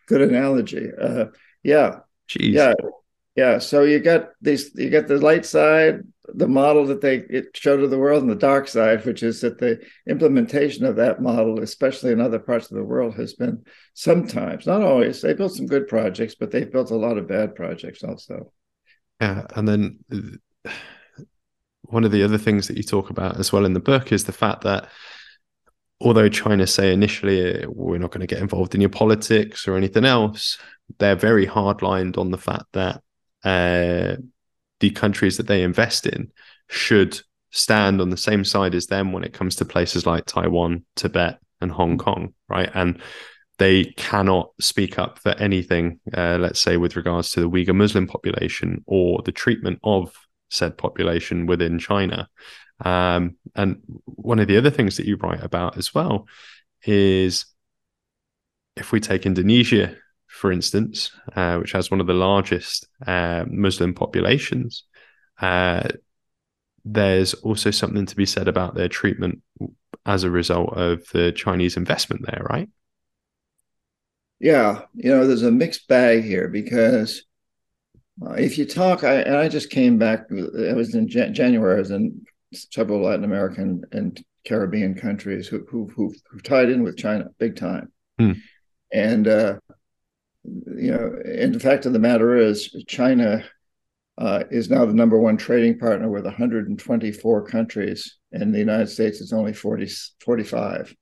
good 0.07 0.21
analogy. 0.21 0.89
Uh, 0.99 1.25
yeah. 1.61 1.99
Jeez. 2.27 2.53
Yeah. 2.53 2.73
Yeah. 3.35 3.59
So 3.59 3.83
you 3.83 3.99
got 3.99 4.29
these, 4.41 4.71
you 4.73 4.89
got 4.89 5.05
the 5.05 5.19
light 5.19 5.45
side, 5.45 6.01
the 6.33 6.47
model 6.47 6.85
that 6.87 7.01
they 7.01 7.17
it 7.29 7.55
showed 7.55 7.77
to 7.77 7.87
the 7.87 7.97
world, 7.97 8.21
and 8.21 8.31
the 8.31 8.35
dark 8.35 8.67
side, 8.67 9.05
which 9.05 9.23
is 9.23 9.41
that 9.41 9.59
the 9.59 9.79
implementation 10.07 10.85
of 10.85 10.97
that 10.97 11.21
model, 11.21 11.61
especially 11.61 12.11
in 12.11 12.21
other 12.21 12.39
parts 12.39 12.69
of 12.69 12.77
the 12.77 12.83
world, 12.83 13.15
has 13.15 13.33
been 13.33 13.63
sometimes, 13.93 14.65
not 14.65 14.81
always. 14.81 15.21
They 15.21 15.33
built 15.33 15.55
some 15.55 15.67
good 15.67 15.87
projects, 15.87 16.35
but 16.35 16.51
they've 16.51 16.71
built 16.71 16.91
a 16.91 16.95
lot 16.95 17.17
of 17.17 17.27
bad 17.27 17.55
projects 17.55 18.03
also. 18.03 18.51
Yeah. 19.21 19.45
And 19.55 19.67
then 19.67 19.99
one 21.83 22.03
of 22.03 22.11
the 22.11 22.23
other 22.23 22.37
things 22.37 22.67
that 22.67 22.77
you 22.77 22.83
talk 22.83 23.09
about 23.09 23.39
as 23.39 23.51
well 23.51 23.65
in 23.65 23.73
the 23.73 23.79
book 23.79 24.11
is 24.11 24.25
the 24.25 24.33
fact 24.33 24.63
that 24.63 24.89
although 25.99 26.29
China 26.29 26.67
say 26.67 26.93
initially 26.93 27.65
we're 27.67 27.97
not 27.97 28.11
going 28.11 28.21
to 28.21 28.27
get 28.27 28.41
involved 28.41 28.75
in 28.75 28.81
your 28.81 28.89
politics 28.89 29.67
or 29.67 29.75
anything 29.77 30.05
else, 30.05 30.59
they're 30.99 31.15
very 31.15 31.47
hardlined 31.47 32.17
on 32.17 32.31
the 32.31 32.37
fact 32.37 32.65
that 32.73 33.01
uh, 33.43 34.17
the 34.79 34.91
countries 34.91 35.37
that 35.37 35.47
they 35.47 35.63
invest 35.63 36.05
in 36.05 36.31
should 36.69 37.19
stand 37.51 38.01
on 38.01 38.09
the 38.09 38.17
same 38.17 38.43
side 38.43 38.75
as 38.75 38.87
them 38.87 39.11
when 39.11 39.23
it 39.23 39.33
comes 39.33 39.55
to 39.55 39.65
places 39.65 40.05
like 40.05 40.25
Taiwan, 40.25 40.85
Tibet, 40.95 41.39
and 41.61 41.71
Hong 41.71 41.97
Kong, 41.97 42.33
right? 42.49 42.69
And 42.73 43.01
they 43.57 43.85
cannot 43.85 44.51
speak 44.59 44.99
up 44.99 45.19
for 45.19 45.31
anything, 45.31 45.99
uh, 46.15 46.37
let's 46.39 46.59
say, 46.59 46.77
with 46.77 46.95
regards 46.95 47.31
to 47.31 47.41
the 47.41 47.49
Uyghur 47.49 47.75
Muslim 47.75 48.05
population 48.05 48.83
or 48.85 49.21
the 49.23 49.31
treatment 49.31 49.79
of 49.83 50.13
said 50.49 50.77
population 50.77 51.45
within 51.47 51.79
China. 51.79 52.29
Um, 52.83 53.37
and 53.55 53.81
one 54.05 54.39
of 54.39 54.47
the 54.47 54.57
other 54.57 54.69
things 54.69 54.97
that 54.97 55.07
you 55.07 55.15
write 55.17 55.43
about 55.43 55.77
as 55.77 55.93
well 55.95 56.27
is 56.85 57.45
if 58.75 58.91
we 58.91 58.99
take 58.99 59.25
Indonesia, 59.25 59.95
for 60.38 60.52
instance, 60.52 61.12
uh, 61.36 61.58
which 61.58 61.71
has 61.71 61.89
one 61.89 62.00
of 62.00 62.08
the 62.08 62.13
largest 62.13 62.88
uh, 63.06 63.43
Muslim 63.50 63.93
populations, 63.93 64.84
uh, 65.41 65.88
there's 66.86 67.34
also 67.36 67.71
something 67.71 68.06
to 68.06 68.15
be 68.15 68.26
said 68.26 68.47
about 68.47 68.76
their 68.76 68.88
treatment 68.88 69.41
as 70.06 70.23
a 70.23 70.30
result 70.30 70.78
of 70.78 71.04
the 71.12 71.32
Chinese 71.32 71.76
investment 71.76 72.23
there, 72.26 72.45
right? 72.50 72.69
Yeah, 74.39 74.82
you 74.93 75.10
know, 75.10 75.26
there's 75.26 75.41
a 75.41 75.52
mixed 75.52 75.88
bag 75.88 76.23
here 76.23 76.47
because 76.47 77.23
uh, 78.23 78.34
if 78.34 78.58
you 78.58 78.65
talk, 78.65 79.04
I, 79.04 79.15
and 79.15 79.36
I 79.36 79.50
just 79.50 79.71
came 79.71 79.97
back, 79.97 80.28
I 80.32 80.73
was 80.73 80.93
in 80.93 81.08
January, 81.08 81.76
I 81.76 81.80
was 81.80 81.91
in 81.91 82.26
several 82.54 83.02
Latin 83.02 83.26
American 83.26 83.84
and 83.91 84.23
Caribbean 84.45 84.93
countries 84.93 85.47
who 85.47 85.65
who 85.69 85.91
who, 85.95 86.13
tied 86.43 86.69
in 86.69 86.84
with 86.84 86.95
China 86.95 87.30
big 87.39 87.56
time, 87.56 87.91
hmm. 88.19 88.34
and 88.93 89.28
uh, 89.28 89.56
you 90.47 90.91
know, 90.91 91.13
and 91.25 91.53
the 91.53 91.60
fact 91.60 91.86
of 91.86 91.93
the 91.93 91.99
matter 91.99 92.38
is, 92.38 92.75
China 92.88 93.43
uh, 94.17 94.43
is 94.49 94.69
now 94.69 94.86
the 94.86 94.93
number 94.93 95.17
one 95.19 95.38
trading 95.38 95.77
partner 95.77 96.10
with 96.10 96.25
124 96.25 97.45
countries, 97.45 98.17
and 98.31 98.53
the 98.53 98.60
United 98.60 98.88
States 98.88 99.21
is 99.21 99.33
only 99.33 99.53
40 99.53 99.89
45. 100.23 100.95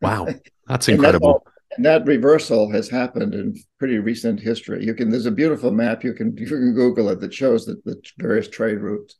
Wow, 0.00 0.28
that's 0.66 0.88
incredible. 0.88 1.44
and 1.76 1.84
that 1.84 2.06
reversal 2.06 2.70
has 2.70 2.88
happened 2.88 3.34
in 3.34 3.56
pretty 3.78 3.98
recent 3.98 4.40
history. 4.40 4.84
You 4.84 4.94
can 4.94 5.10
there's 5.10 5.26
a 5.26 5.30
beautiful 5.30 5.70
map 5.70 6.04
you 6.04 6.14
can 6.14 6.36
you 6.36 6.46
can 6.46 6.74
Google 6.74 7.08
it 7.10 7.20
that 7.20 7.34
shows 7.34 7.66
the, 7.66 7.80
the 7.84 8.00
various 8.18 8.48
trade 8.48 8.78
routes. 8.78 9.16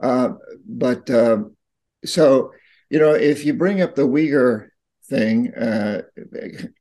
Uh, 0.00 0.30
but 0.66 1.08
uh, 1.10 1.38
so, 2.04 2.52
you 2.90 2.98
know, 2.98 3.12
if 3.12 3.44
you 3.44 3.54
bring 3.54 3.80
up 3.80 3.94
the 3.94 4.06
Uyghur 4.06 4.68
thing. 5.08 5.52
Uh, 5.54 6.02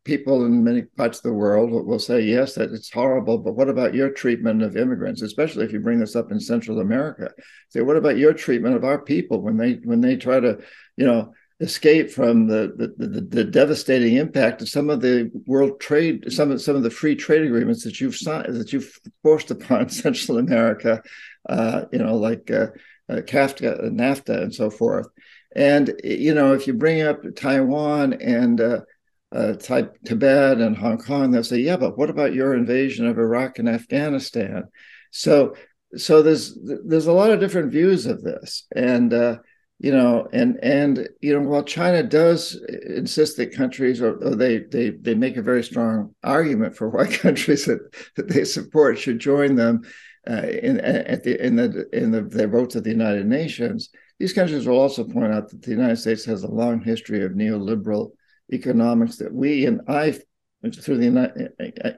people 0.03 0.45
in 0.45 0.63
many 0.63 0.81
parts 0.81 1.19
of 1.19 1.23
the 1.23 1.33
world 1.33 1.71
will 1.71 1.99
say, 1.99 2.21
yes, 2.21 2.55
that 2.55 2.71
it's 2.71 2.91
horrible, 2.91 3.37
but 3.37 3.53
what 3.53 3.69
about 3.69 3.93
your 3.93 4.09
treatment 4.09 4.61
of 4.61 4.77
immigrants, 4.77 5.21
especially 5.21 5.65
if 5.65 5.71
you 5.71 5.79
bring 5.79 5.99
this 5.99 6.15
up 6.15 6.31
in 6.31 6.39
Central 6.39 6.79
America? 6.79 7.31
Say, 7.69 7.81
what 7.81 7.97
about 7.97 8.17
your 8.17 8.33
treatment 8.33 8.75
of 8.75 8.83
our 8.83 8.99
people 8.99 9.41
when 9.41 9.57
they 9.57 9.73
when 9.83 10.01
they 10.01 10.17
try 10.17 10.39
to, 10.39 10.59
you 10.97 11.05
know, 11.05 11.33
escape 11.59 12.11
from 12.11 12.47
the, 12.47 12.73
the 12.77 13.07
the, 13.07 13.21
the, 13.21 13.43
devastating 13.43 14.17
impact 14.17 14.61
of 14.61 14.69
some 14.69 14.89
of 14.89 15.01
the 15.01 15.31
world 15.47 15.79
trade, 15.79 16.31
some 16.31 16.51
of 16.51 16.61
some 16.61 16.75
of 16.75 16.83
the 16.83 16.91
free 16.91 17.15
trade 17.15 17.41
agreements 17.41 17.83
that 17.83 17.99
you've 17.99 18.15
signed, 18.15 18.53
that 18.53 18.71
you've 18.71 18.99
forced 19.23 19.49
upon 19.49 19.89
Central 20.05 20.37
America, 20.37 21.01
uh, 21.49 21.85
you 21.91 21.99
know, 21.99 22.15
like 22.15 22.51
uh, 22.51 22.67
uh, 23.09 23.21
CAFTA, 23.21 23.89
NAFTA, 23.89 24.43
and 24.43 24.53
so 24.53 24.69
forth. 24.69 25.07
And 25.55 25.99
you 26.03 26.33
know, 26.33 26.53
if 26.53 26.67
you 26.67 26.73
bring 26.73 27.01
up 27.01 27.21
Taiwan 27.36 28.13
and 28.13 28.60
uh, 28.62 28.81
uh, 29.31 29.53
Tibet 29.53 30.60
and 30.60 30.77
Hong 30.77 30.97
Kong, 30.97 31.31
they'll 31.31 31.43
say, 31.43 31.60
"Yeah, 31.60 31.77
but 31.77 31.97
what 31.97 32.10
about 32.10 32.33
your 32.33 32.55
invasion 32.55 33.07
of 33.07 33.17
Iraq 33.17 33.60
and 33.60 33.69
Afghanistan?" 33.69 34.65
So, 35.12 35.55
so 35.95 36.21
there's 36.21 36.57
there's 36.86 37.07
a 37.07 37.13
lot 37.13 37.31
of 37.31 37.39
different 37.39 37.71
views 37.71 38.05
of 38.05 38.21
this, 38.21 38.65
and 38.75 39.13
uh, 39.13 39.38
you 39.79 39.91
know, 39.91 40.27
and 40.33 40.57
and 40.63 41.07
you 41.21 41.33
know, 41.33 41.47
while 41.47 41.63
China 41.63 42.03
does 42.03 42.60
insist 42.88 43.38
that 43.38 43.53
countries, 43.53 44.01
or, 44.01 44.15
or, 44.23 44.36
they 44.36 44.60
they 44.60 44.89
they 44.89 45.13
make 45.13 45.38
a 45.38 45.41
very 45.41 45.63
strong 45.63 46.15
argument 46.23 46.75
for 46.75 46.89
why 46.89 47.05
countries 47.12 47.65
that, 47.65 47.79
that 48.15 48.27
they 48.27 48.43
support 48.43 48.97
should 48.97 49.19
join 49.19 49.55
them 49.55 49.81
uh, 50.29 50.47
in 50.47 50.79
at 50.79 51.23
the 51.23 51.45
in 51.45 51.55
the 51.55 51.88
in 51.93 52.12
the, 52.12 52.21
their 52.21 52.47
votes 52.47 52.75
at 52.75 52.83
the 52.83 52.89
United 52.89 53.27
Nations. 53.27 53.89
These 54.19 54.34
countries 54.34 54.65
will 54.65 54.80
also 54.80 55.03
point 55.03 55.34
out 55.34 55.49
that 55.49 55.62
the 55.62 55.71
United 55.71 55.97
States 55.97 56.25
has 56.25 56.43
a 56.43 56.51
long 56.51 56.82
history 56.82 57.23
of 57.23 57.34
neoliberal 57.34 58.12
economics 58.51 59.17
that 59.17 59.34
we 59.34 59.65
and 59.65 59.82
I 59.88 60.19
through 60.71 60.97
the 60.97 61.51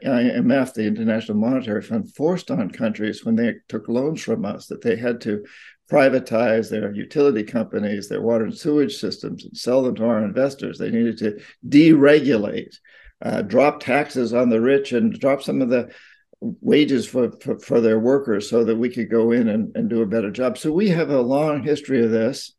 IMF, 0.05 0.73
the 0.73 0.86
International 0.86 1.38
Monetary 1.38 1.82
Fund, 1.82 2.13
forced 2.13 2.51
on 2.51 2.69
countries 2.69 3.23
when 3.23 3.36
they 3.36 3.55
took 3.69 3.88
loans 3.88 4.21
from 4.21 4.43
us 4.45 4.67
that 4.67 4.82
they 4.82 4.97
had 4.97 5.21
to 5.21 5.45
privatize 5.89 6.69
their 6.69 6.93
utility 6.93 7.43
companies, 7.43 8.10
their 8.10 8.21
water 8.21 8.45
and 8.45 8.58
sewage 8.58 8.97
systems, 8.97 9.45
and 9.45 9.58
sell 9.58 9.82
them 9.82 9.95
to 9.95 10.05
our 10.05 10.23
investors. 10.23 10.77
They 10.77 10.91
needed 10.91 11.17
to 11.19 11.39
deregulate, 11.67 12.75
uh, 13.21 13.41
drop 13.43 13.79
taxes 13.79 14.34
on 14.34 14.49
the 14.49 14.62
rich, 14.62 14.91
and 14.91 15.17
drop 15.17 15.41
some 15.41 15.62
of 15.62 15.69
the 15.69 15.89
wages 16.41 17.06
for, 17.06 17.32
for, 17.41 17.60
for, 17.60 17.82
their 17.82 17.99
workers 17.99 18.49
so 18.49 18.63
that 18.63 18.78
we 18.78 18.89
could 18.89 19.10
go 19.10 19.32
in 19.32 19.49
and, 19.49 19.75
and 19.75 19.89
do 19.89 20.02
a 20.02 20.08
better 20.08 20.32
job. 20.32 20.58
So 20.58 20.71
we 20.71 20.89
have 20.89 21.10
a 21.10 21.21
long 21.21 21.63
history 21.63 22.04
of 22.04 22.12
this. 22.12 22.54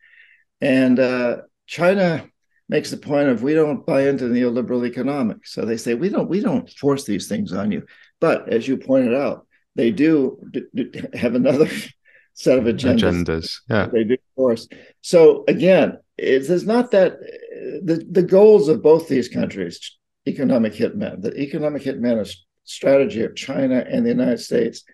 And 0.60 0.98
uh, 0.98 1.38
China 1.66 2.28
makes 2.68 2.90
the 2.90 2.96
point 2.96 3.28
of 3.28 3.42
we 3.42 3.54
don't 3.54 3.86
buy 3.86 4.08
into 4.08 4.24
neoliberal 4.24 4.86
economics. 4.86 5.54
So 5.54 5.64
they 5.64 5.76
say 5.76 5.94
we 5.94 6.08
don't 6.08 6.28
we 6.28 6.40
don't 6.40 6.70
force 6.70 7.04
these 7.04 7.26
things 7.26 7.52
on 7.52 7.72
you. 7.72 7.86
But 8.20 8.52
as 8.52 8.68
you 8.68 8.76
pointed 8.76 9.14
out, 9.14 9.46
they 9.76 9.90
do 9.90 10.38
have 11.14 11.34
another 11.34 11.68
set 12.34 12.58
of 12.58 12.64
agendas. 12.64 13.24
Agendas, 13.24 13.60
yeah. 13.68 13.86
They 13.86 14.04
do 14.04 14.16
force. 14.36 14.68
So 15.00 15.44
again, 15.48 15.98
it's 16.18 16.64
not 16.64 16.90
that 16.90 17.18
the 17.82 18.06
the 18.10 18.22
goals 18.22 18.68
of 18.68 18.82
both 18.82 19.08
these 19.08 19.28
countries, 19.28 19.96
economic 20.26 20.74
hitmen, 20.74 21.22
the 21.22 21.34
economic 21.40 21.82
hitman 21.82 22.20
strategy 22.64 23.22
of 23.22 23.36
China 23.36 23.84
and 23.88 24.04
the 24.04 24.10
United 24.10 24.40
States, 24.40 24.84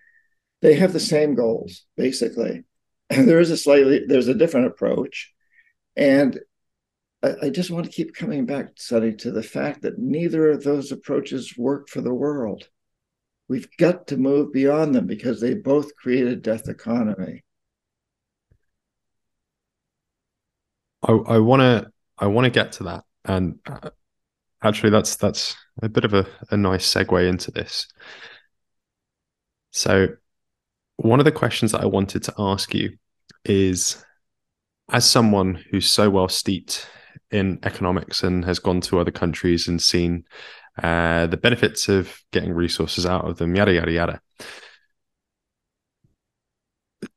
they 0.61 0.75
have 0.75 0.93
the 0.93 0.99
same 0.99 1.35
goals 1.35 1.85
basically. 1.95 2.63
And 3.09 3.27
there 3.29 3.39
is 3.39 3.51
a 3.51 3.57
slightly 3.57 4.05
there's 4.05 4.27
a 4.27 4.33
different 4.33 4.67
approach, 4.67 5.33
and 5.95 6.39
I, 7.23 7.33
I 7.43 7.49
just 7.49 7.71
want 7.71 7.85
to 7.85 7.91
keep 7.91 8.15
coming 8.15 8.45
back, 8.45 8.71
Sonny, 8.75 9.13
to 9.15 9.31
the 9.31 9.43
fact 9.43 9.81
that 9.83 9.99
neither 9.99 10.51
of 10.51 10.63
those 10.63 10.91
approaches 10.91 11.57
work 11.57 11.89
for 11.89 12.01
the 12.01 12.13
world. 12.13 12.67
We've 13.47 13.69
got 13.77 14.07
to 14.07 14.17
move 14.17 14.51
beyond 14.51 14.93
them 14.93 15.07
because 15.07 15.39
they 15.39 15.53
both 15.53 15.95
create 15.95 16.27
a 16.27 16.35
death 16.35 16.67
economy. 16.67 17.45
I 21.03 21.37
want 21.39 21.61
to 21.61 21.91
I 22.17 22.27
want 22.27 22.45
to 22.45 22.51
get 22.51 22.73
to 22.73 22.83
that, 22.85 23.03
and 23.23 23.59
uh, 23.65 23.91
actually, 24.63 24.89
that's 24.89 25.15
that's 25.15 25.55
a 25.81 25.89
bit 25.89 26.05
of 26.05 26.13
a, 26.13 26.25
a 26.51 26.57
nice 26.57 26.91
segue 26.91 27.27
into 27.27 27.51
this. 27.51 27.87
So, 29.71 30.07
one 30.97 31.19
of 31.19 31.25
the 31.25 31.31
questions 31.31 31.71
that 31.71 31.81
I 31.81 31.85
wanted 31.85 32.23
to 32.23 32.33
ask 32.37 32.73
you 32.73 32.97
is, 33.45 34.03
as 34.89 35.09
someone 35.09 35.63
who's 35.69 35.89
so 35.89 36.09
well 36.09 36.29
steeped 36.29 36.87
in 37.31 37.59
economics 37.63 38.23
and 38.23 38.45
has 38.45 38.59
gone 38.59 38.81
to 38.81 38.99
other 38.99 39.11
countries 39.11 39.67
and 39.67 39.81
seen 39.81 40.23
uh, 40.81 41.27
the 41.27 41.37
benefits 41.37 41.89
of 41.89 42.19
getting 42.31 42.53
resources 42.53 43.05
out 43.05 43.25
of 43.25 43.37
them, 43.37 43.55
yada, 43.55 43.73
yada, 43.73 43.91
yada. 43.91 44.21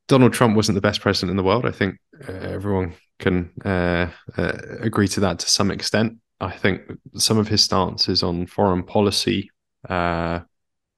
Donald 0.09 0.33
Trump 0.33 0.57
wasn't 0.57 0.75
the 0.75 0.81
best 0.81 1.01
president 1.01 1.31
in 1.31 1.37
the 1.37 1.43
world. 1.43 1.65
I 1.65 1.71
think 1.71 1.97
uh, 2.29 2.33
everyone 2.33 2.95
can 3.19 3.51
uh, 3.65 4.09
uh 4.37 4.53
agree 4.81 5.07
to 5.09 5.21
that 5.21 5.39
to 5.39 5.51
some 5.51 5.71
extent. 5.71 6.19
I 6.41 6.53
think 6.53 6.83
some 7.15 7.39
of 7.39 7.49
his 7.49 7.63
stances 7.63 8.23
on 8.23 8.47
foreign 8.47 8.83
policy 8.83 9.51
uh, 9.89 10.41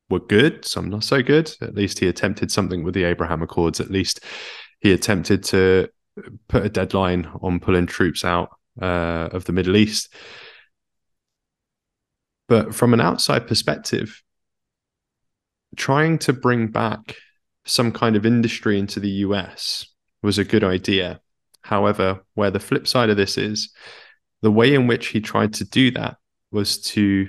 were 0.08 0.20
good, 0.20 0.64
some 0.64 0.88
not 0.88 1.04
so 1.04 1.22
good. 1.22 1.52
At 1.60 1.74
least 1.74 1.98
he 1.98 2.08
attempted 2.08 2.52
something 2.52 2.84
with 2.84 2.94
the 2.94 3.04
Abraham 3.04 3.42
Accords. 3.42 3.80
At 3.80 3.90
least 3.90 4.20
he 4.80 4.92
attempted 4.92 5.42
to 5.44 5.88
put 6.48 6.64
a 6.64 6.68
deadline 6.68 7.28
on 7.40 7.60
pulling 7.60 7.86
troops 7.86 8.24
out 8.24 8.50
uh, 8.80 9.28
of 9.32 9.44
the 9.44 9.52
Middle 9.52 9.76
East. 9.76 10.14
But 12.48 12.74
from 12.74 12.92
an 12.92 13.00
outside 13.00 13.46
perspective, 13.46 14.22
trying 15.76 16.18
to 16.18 16.32
bring 16.32 16.68
back 16.68 17.16
some 17.64 17.92
kind 17.92 18.16
of 18.16 18.26
industry 18.26 18.78
into 18.78 19.00
the 19.00 19.08
US 19.26 19.86
was 20.22 20.38
a 20.38 20.44
good 20.44 20.64
idea. 20.64 21.20
However, 21.62 22.20
where 22.34 22.50
the 22.50 22.60
flip 22.60 22.86
side 22.86 23.10
of 23.10 23.16
this 23.16 23.38
is, 23.38 23.72
the 24.42 24.50
way 24.50 24.74
in 24.74 24.86
which 24.86 25.08
he 25.08 25.20
tried 25.20 25.54
to 25.54 25.64
do 25.64 25.90
that 25.92 26.16
was 26.50 26.78
to 26.80 27.28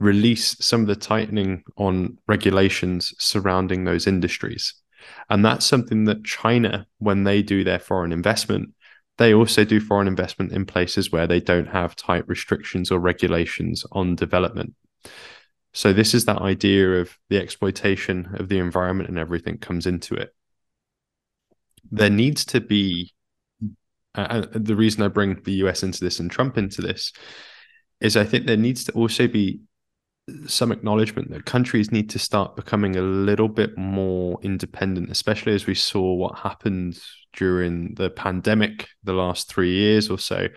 release 0.00 0.56
some 0.60 0.82
of 0.82 0.86
the 0.86 0.96
tightening 0.96 1.62
on 1.76 2.18
regulations 2.28 3.14
surrounding 3.18 3.84
those 3.84 4.06
industries. 4.06 4.74
And 5.30 5.44
that's 5.44 5.66
something 5.66 6.04
that 6.04 6.24
China, 6.24 6.86
when 6.98 7.24
they 7.24 7.42
do 7.42 7.64
their 7.64 7.78
foreign 7.78 8.12
investment, 8.12 8.74
they 9.16 9.34
also 9.34 9.64
do 9.64 9.80
foreign 9.80 10.06
investment 10.06 10.52
in 10.52 10.64
places 10.64 11.10
where 11.10 11.26
they 11.26 11.40
don't 11.40 11.66
have 11.66 11.96
tight 11.96 12.28
restrictions 12.28 12.90
or 12.90 13.00
regulations 13.00 13.84
on 13.92 14.14
development. 14.14 14.74
So 15.72 15.92
this 15.92 16.14
is 16.14 16.24
that 16.24 16.40
idea 16.40 17.00
of 17.00 17.16
the 17.28 17.38
exploitation 17.38 18.34
of 18.34 18.48
the 18.48 18.58
environment 18.58 19.08
and 19.08 19.18
everything 19.18 19.58
comes 19.58 19.86
into 19.86 20.14
it. 20.14 20.34
There 21.90 22.10
needs 22.10 22.44
to 22.46 22.60
be 22.60 23.12
uh, 24.22 24.46
the 24.52 24.76
reason 24.76 25.02
I 25.02 25.08
bring 25.08 25.40
the 25.44 25.52
US 25.64 25.82
into 25.82 26.04
this 26.04 26.20
and 26.20 26.30
Trump 26.30 26.58
into 26.58 26.82
this 26.82 27.12
is 28.00 28.16
I 28.16 28.24
think 28.24 28.46
there 28.46 28.56
needs 28.56 28.84
to 28.84 28.92
also 28.92 29.26
be 29.28 29.60
some 30.46 30.72
acknowledgement 30.72 31.30
that 31.30 31.46
countries 31.46 31.90
need 31.90 32.10
to 32.10 32.18
start 32.18 32.56
becoming 32.56 32.96
a 32.96 33.02
little 33.02 33.48
bit 33.48 33.76
more 33.78 34.38
independent, 34.42 35.10
especially 35.10 35.54
as 35.54 35.66
we 35.66 35.74
saw 35.74 36.14
what 36.14 36.38
happened 36.38 37.00
during 37.32 37.94
the 37.94 38.10
pandemic 38.10 38.88
the 39.04 39.12
last 39.12 39.48
three 39.48 39.72
years 39.72 40.10
or 40.10 40.18
so. 40.18 40.48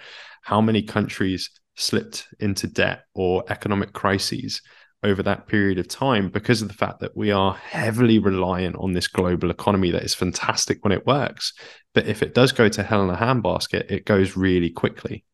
How 0.43 0.61
many 0.61 0.81
countries 0.81 1.49
slipped 1.75 2.27
into 2.39 2.67
debt 2.67 3.03
or 3.13 3.43
economic 3.49 3.93
crises 3.93 4.61
over 5.03 5.23
that 5.23 5.47
period 5.47 5.79
of 5.79 5.87
time 5.87 6.29
because 6.29 6.61
of 6.61 6.67
the 6.67 6.73
fact 6.73 6.99
that 6.99 7.17
we 7.17 7.31
are 7.31 7.55
heavily 7.55 8.19
reliant 8.19 8.75
on 8.75 8.93
this 8.93 9.07
global 9.07 9.49
economy 9.49 9.91
that 9.91 10.03
is 10.03 10.13
fantastic 10.13 10.83
when 10.83 10.91
it 10.91 11.07
works. 11.07 11.53
But 11.93 12.07
if 12.07 12.21
it 12.21 12.33
does 12.33 12.51
go 12.51 12.69
to 12.69 12.83
hell 12.83 13.03
in 13.03 13.09
a 13.09 13.17
handbasket, 13.17 13.89
it 13.89 14.05
goes 14.05 14.37
really 14.37 14.69
quickly. 14.69 15.25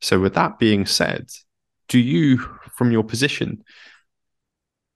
So, 0.00 0.20
with 0.20 0.34
that 0.34 0.58
being 0.58 0.86
said, 0.86 1.28
do 1.88 1.98
you, 1.98 2.38
from 2.72 2.92
your 2.92 3.04
position, 3.04 3.64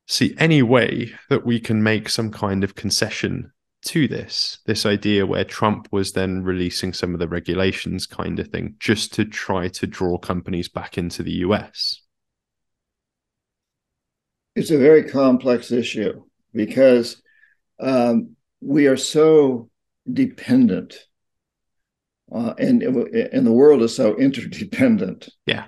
see 0.06 0.34
any 0.38 0.62
way 0.62 1.12
that 1.28 1.44
we 1.44 1.60
can 1.60 1.82
make 1.82 2.08
some 2.08 2.30
kind 2.30 2.64
of 2.64 2.74
concession 2.74 3.52
to 3.84 4.08
this 4.08 4.58
this 4.66 4.84
idea 4.84 5.24
where 5.24 5.44
trump 5.44 5.86
was 5.92 6.12
then 6.12 6.42
releasing 6.42 6.92
some 6.92 7.14
of 7.14 7.20
the 7.20 7.28
regulations 7.28 8.06
kind 8.06 8.40
of 8.40 8.48
thing 8.48 8.74
just 8.80 9.14
to 9.14 9.24
try 9.24 9.68
to 9.68 9.86
draw 9.86 10.18
companies 10.18 10.68
back 10.68 10.98
into 10.98 11.22
the 11.22 11.32
us 11.32 12.02
it's 14.58 14.70
a 14.70 14.78
very 14.78 15.04
complex 15.04 15.70
issue 15.70 16.22
because 16.52 17.22
um, 17.80 18.36
we 18.60 18.86
are 18.86 18.96
so 18.96 19.70
dependent 20.12 21.06
uh, 22.32 22.54
and 22.58 22.82
and 22.82 23.46
the 23.46 23.52
world 23.52 23.82
is 23.82 23.94
so 23.94 24.16
interdependent 24.16 25.28
yeah 25.46 25.66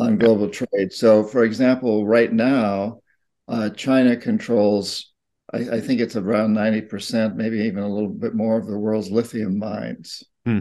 on 0.00 0.16
global 0.16 0.46
yeah. 0.46 0.66
trade. 0.66 0.92
So, 0.92 1.22
for 1.22 1.44
example, 1.44 2.06
right 2.06 2.32
now, 2.32 3.00
uh, 3.48 3.70
China 3.70 4.16
controls, 4.16 5.12
I, 5.52 5.58
I, 5.58 5.80
think 5.80 6.00
it's 6.00 6.16
around 6.16 6.54
90%, 6.54 7.36
maybe 7.36 7.58
even 7.60 7.82
a 7.82 7.88
little 7.88 8.08
bit 8.08 8.34
more 8.34 8.58
of 8.58 8.66
the 8.66 8.78
world's 8.78 9.10
lithium 9.10 9.58
mines. 9.58 10.22
Hmm. 10.46 10.60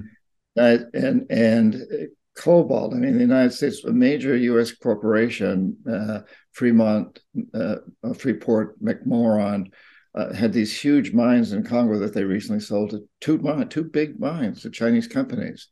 Uh, 0.57 0.79
and, 0.93 1.25
and 1.29 2.09
cobalt. 2.35 2.93
I 2.93 2.97
mean, 2.97 3.13
the 3.13 3.21
United 3.21 3.53
States, 3.53 3.83
a 3.85 3.93
major 3.93 4.35
U.S. 4.35 4.73
corporation, 4.73 5.77
uh, 5.89 6.21
Fremont, 6.59 7.19
uh, 7.53 7.77
Freeport, 8.17 8.83
McMoran, 8.83 9.71
uh, 10.13 10.33
had 10.33 10.51
these 10.51 10.77
huge 10.77 11.13
mines 11.13 11.53
in 11.53 11.63
Congo 11.63 11.97
that 11.99 12.13
they 12.13 12.25
recently 12.25 12.59
sold 12.59 12.89
to 12.89 13.07
two, 13.21 13.65
two 13.69 13.83
big 13.85 14.19
mines 14.19 14.61
to 14.61 14.69
Chinese 14.69 15.07
companies. 15.07 15.69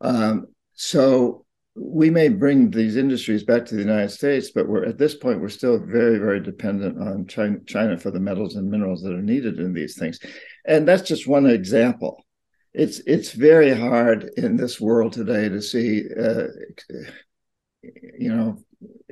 Um, 0.00 0.46
so 0.74 1.44
we 1.74 2.08
may 2.08 2.28
bring 2.28 2.70
these 2.70 2.96
industries 2.96 3.42
back 3.42 3.64
to 3.64 3.74
the 3.74 3.80
United 3.80 4.10
States, 4.10 4.52
but 4.52 4.68
we're 4.68 4.84
at 4.84 4.96
this 4.96 5.16
point 5.16 5.40
we're 5.40 5.48
still 5.48 5.78
very, 5.80 6.18
very 6.18 6.40
dependent 6.40 7.02
on 7.02 7.26
China, 7.26 7.58
China 7.66 7.98
for 7.98 8.12
the 8.12 8.20
metals 8.20 8.54
and 8.54 8.70
minerals 8.70 9.02
that 9.02 9.12
are 9.12 9.22
needed 9.22 9.58
in 9.58 9.72
these 9.72 9.98
things, 9.98 10.20
and 10.66 10.86
that's 10.86 11.08
just 11.08 11.26
one 11.26 11.46
example. 11.46 12.24
It's 12.74 13.00
it's 13.00 13.32
very 13.32 13.74
hard 13.74 14.30
in 14.36 14.56
this 14.56 14.80
world 14.80 15.14
today 15.14 15.48
to 15.48 15.60
see, 15.60 16.04
uh, 16.16 16.46
you 18.18 18.32
know, 18.32 18.58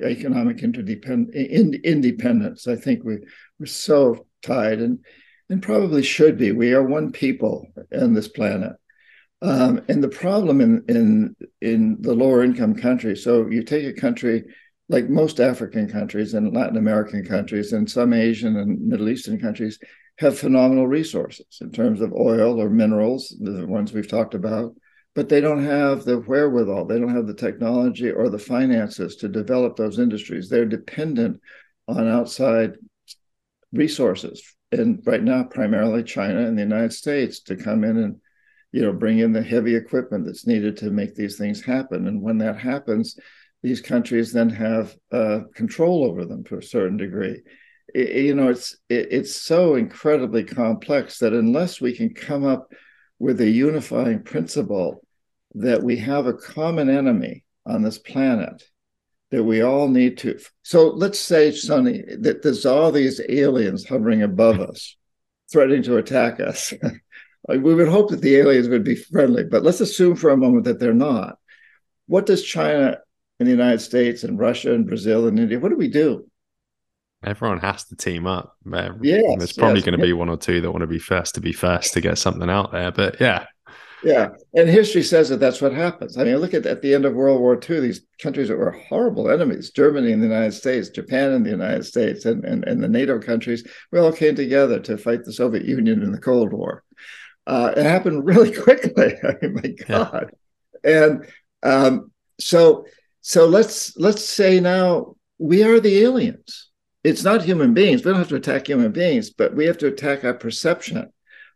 economic 0.02 0.62
interdepend 0.62 1.35
in, 1.35 1.80
independence. 1.85 2.66
I 2.66 2.76
think 2.76 3.04
we 3.04 3.18
we're 3.59 3.66
so 3.66 4.26
tied 4.42 4.80
and 4.80 5.00
and 5.48 5.62
probably 5.62 6.02
should 6.02 6.38
be. 6.38 6.52
We 6.52 6.72
are 6.72 6.83
one 6.83 7.12
people 7.12 7.66
on 7.92 8.14
this 8.14 8.28
planet 8.28 8.72
um, 9.42 9.83
and 9.88 10.02
the 10.02 10.09
problem 10.09 10.61
in, 10.61 10.85
in 10.88 11.37
in 11.61 11.96
the 12.00 12.14
lower 12.14 12.44
income 12.44 12.74
countries, 12.74 13.24
so 13.24 13.46
you 13.48 13.62
take 13.62 13.87
a 13.87 14.00
country 14.00 14.44
like 14.88 15.09
most 15.09 15.40
African 15.40 15.88
countries 15.88 16.35
and 16.35 16.54
Latin 16.54 16.76
American 16.76 17.24
countries 17.24 17.72
and 17.72 17.88
some 17.88 18.12
Asian 18.12 18.56
and 18.56 18.80
Middle 18.87 19.09
Eastern 19.09 19.38
countries 19.40 19.78
have 20.18 20.38
phenomenal 20.38 20.87
resources 20.87 21.59
in 21.61 21.70
terms 21.70 22.00
of 22.00 22.12
oil 22.12 22.61
or 22.61 22.68
minerals, 22.68 23.35
the 23.40 23.66
ones 23.66 23.92
we've 23.92 24.09
talked 24.09 24.35
about, 24.35 24.74
but 25.14 25.29
they 25.29 25.40
don't 25.40 25.64
have 25.64 26.05
the 26.05 26.18
wherewithal, 26.18 26.87
they 26.87 26.99
don't 26.99 27.14
have 27.14 27.27
the 27.27 27.35
technology 27.35 28.11
or 28.11 28.29
the 28.29 28.38
finances 28.38 29.16
to 29.16 29.29
develop 29.29 29.77
those 29.77 29.99
industries. 29.99 30.49
They're 30.49 30.66
dependent 30.66 31.40
on 31.88 32.09
outside 32.09 32.75
resources. 33.73 34.42
And 34.73 35.03
right 35.05 35.23
now, 35.23 35.44
primarily 35.44 36.05
China 36.05 36.46
and 36.46 36.57
the 36.57 36.62
United 36.62 36.92
States 36.92 37.40
to 37.42 37.57
come 37.57 37.83
in 37.83 37.96
and 37.96 38.20
you 38.73 38.83
know 38.83 38.92
bring 38.92 39.18
in 39.18 39.33
the 39.33 39.42
heavy 39.42 39.75
equipment 39.75 40.25
that's 40.25 40.46
needed 40.46 40.77
to 40.77 40.90
make 40.90 41.14
these 41.14 41.37
things 41.37 41.62
happen 41.62 42.07
and 42.07 42.23
when 42.23 42.38
that 42.38 42.57
happens 42.57 43.18
these 43.62 43.81
countries 43.81 44.33
then 44.33 44.49
have 44.49 44.94
uh, 45.12 45.40
control 45.55 46.05
over 46.05 46.25
them 46.25 46.44
to 46.44 46.57
a 46.57 46.62
certain 46.62 46.96
degree 46.96 47.40
it, 47.94 48.25
you 48.25 48.35
know 48.35 48.49
it's 48.49 48.77
it, 48.88 49.09
it's 49.11 49.35
so 49.35 49.75
incredibly 49.75 50.44
complex 50.44 51.18
that 51.18 51.33
unless 51.33 51.81
we 51.81 51.94
can 51.94 52.14
come 52.14 52.44
up 52.44 52.73
with 53.20 53.40
a 53.40 53.48
unifying 53.48 54.20
principle 54.24 55.00
that 55.54 55.83
we 55.85 55.96
have 55.96 56.26
a 56.26 56.35
common 56.35 56.90
enemy 56.90 57.44
on 57.64 57.83
this 57.83 57.98
planet 57.98 58.64
that 59.30 59.44
we 59.44 59.61
all 59.61 59.87
need 59.87 60.18
to 60.18 60.37
so 60.64 60.88
let's 60.88 61.20
say 61.20 61.52
sonny 61.52 62.02
that 62.18 62.42
there's 62.42 62.66
all 62.66 62.90
these 62.90 63.20
aliens 63.28 63.87
hovering 63.87 64.22
above 64.22 64.59
us 64.59 64.96
threatening 65.52 65.85
to 65.85 65.98
attack 65.98 66.40
us 66.40 66.74
we 67.48 67.74
would 67.74 67.88
hope 67.88 68.11
that 68.11 68.20
the 68.20 68.37
aliens 68.37 68.68
would 68.68 68.85
be 68.85 68.94
friendly, 68.94 69.44
but 69.44 69.62
let's 69.62 69.80
assume 69.80 70.16
for 70.16 70.30
a 70.30 70.37
moment 70.37 70.64
that 70.64 70.78
they're 70.78 70.94
not. 70.94 71.38
What 72.06 72.26
does 72.26 72.42
China 72.42 72.98
and 73.38 73.46
the 73.46 73.52
United 73.52 73.80
States 73.80 74.24
and 74.24 74.38
Russia 74.38 74.74
and 74.74 74.87
Brazil 74.87 75.26
and 75.26 75.38
India, 75.38 75.59
what 75.59 75.70
do 75.70 75.76
we 75.76 75.88
do? 75.88 76.29
Everyone 77.24 77.59
has 77.59 77.85
to 77.85 77.96
team 77.96 78.26
up. 78.26 78.56
Yeah, 78.64 78.92
there's 79.37 79.52
probably 79.52 79.80
yes. 79.80 79.85
going 79.85 79.98
to 79.98 80.04
be 80.04 80.12
one 80.12 80.30
or 80.30 80.38
two 80.38 80.61
that 80.61 80.70
want 80.70 80.83
to 80.83 80.87
be 80.87 80.98
first 80.98 81.35
to 81.35 81.40
be 81.40 81.52
first 81.52 81.92
to 81.92 82.00
get 82.00 82.18
something 82.18 82.48
out 82.48 82.72
there. 82.72 82.90
But 82.90 83.20
yeah, 83.20 83.46
yeah, 84.02 84.30
and 84.54 84.68
history 84.68 85.02
says 85.02 85.28
that 85.28 85.40
that's 85.40 85.61
what 85.61 85.72
happens. 85.72 86.16
I 86.16 86.24
mean, 86.24 86.37
look 86.37 86.54
at 86.54 86.64
at 86.64 86.80
the 86.80 86.94
end 86.94 87.04
of 87.04 87.14
World 87.14 87.40
War 87.40 87.61
II, 87.68 87.80
these 87.80 88.02
countries 88.18 88.48
that 88.48 88.56
were 88.56 88.70
horrible 88.70 89.30
enemies, 89.30 89.70
Germany 89.70 90.12
and 90.12 90.22
the 90.22 90.26
United 90.26 90.52
States, 90.52 90.88
Japan 90.88 91.33
and 91.33 91.44
the 91.44 91.50
United 91.50 91.85
States, 91.85 92.24
and, 92.24 92.44
and, 92.44 92.64
and 92.64 92.83
the 92.83 92.88
NATO 92.88 93.20
countries, 93.20 93.66
we 93.92 93.98
all 93.98 94.12
came 94.12 94.35
together 94.35 94.80
to 94.80 94.96
fight 94.96 95.24
the 95.24 95.33
Soviet 95.33 95.64
Union 95.64 96.02
in 96.02 96.12
the 96.12 96.20
Cold 96.20 96.52
War. 96.52 96.83
Uh, 97.46 97.74
it 97.76 97.85
happened 97.85 98.24
really 98.24 98.54
quickly. 98.54 99.14
I 99.22 99.35
mean, 99.42 99.54
my 99.54 99.68
God. 99.87 100.30
Yeah. 100.83 101.04
And 101.04 101.26
um, 101.62 102.11
so, 102.38 102.87
so 103.20 103.46
let's 103.46 103.96
let's 103.98 104.24
say 104.24 104.61
now 104.61 105.16
we 105.38 105.62
are 105.62 105.78
the 105.78 106.02
aliens. 106.02 106.69
It's 107.02 107.24
not 107.24 107.42
human 107.42 107.72
beings. 107.72 108.04
We 108.04 108.10
don't 108.10 108.20
have 108.20 108.28
to 108.28 108.36
attack 108.36 108.66
human 108.66 108.92
beings, 108.92 109.30
but 109.30 109.54
we 109.54 109.66
have 109.66 109.78
to 109.78 109.86
attack 109.86 110.24
our 110.24 110.34
perception, 110.34 111.10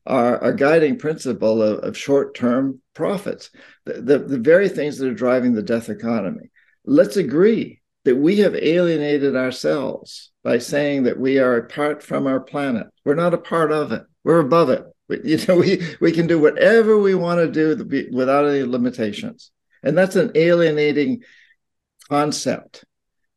our, 0.06 0.42
our 0.42 0.52
guiding 0.52 0.98
principle 0.98 1.62
of, 1.62 1.80
of 1.80 1.98
short-term 1.98 2.80
profits, 2.94 3.50
the, 3.84 3.94
the, 3.94 4.18
the 4.18 4.38
very 4.38 4.68
things 4.68 4.98
that 4.98 5.08
are 5.08 5.14
driving 5.14 5.52
the 5.52 5.62
death 5.62 5.88
economy. 5.90 6.50
Let's 6.86 7.16
agree 7.16 7.82
that 8.04 8.16
we 8.16 8.38
have 8.38 8.54
alienated 8.54 9.36
ourselves 9.36 10.30
by 10.42 10.58
saying 10.58 11.04
that 11.04 11.18
we 11.18 11.38
are 11.38 11.56
apart 11.56 12.02
from 12.02 12.26
our 12.26 12.40
planet. 12.40 12.86
We're 13.04 13.14
not 13.14 13.34
a 13.34 13.38
part 13.38 13.72
of 13.72 13.92
it. 13.92 14.04
We're 14.22 14.40
above 14.40 14.70
it. 14.70 14.84
You 15.24 15.38
know, 15.46 15.56
we 15.60 15.82
we 16.00 16.12
can 16.12 16.26
do 16.26 16.38
whatever 16.38 16.98
we 16.98 17.14
want 17.14 17.40
to 17.40 17.76
do 17.76 18.08
without 18.12 18.46
any 18.46 18.62
limitations, 18.62 19.50
and 19.82 19.96
that's 19.96 20.16
an 20.16 20.32
alienating 20.34 21.22
concept. 22.08 22.84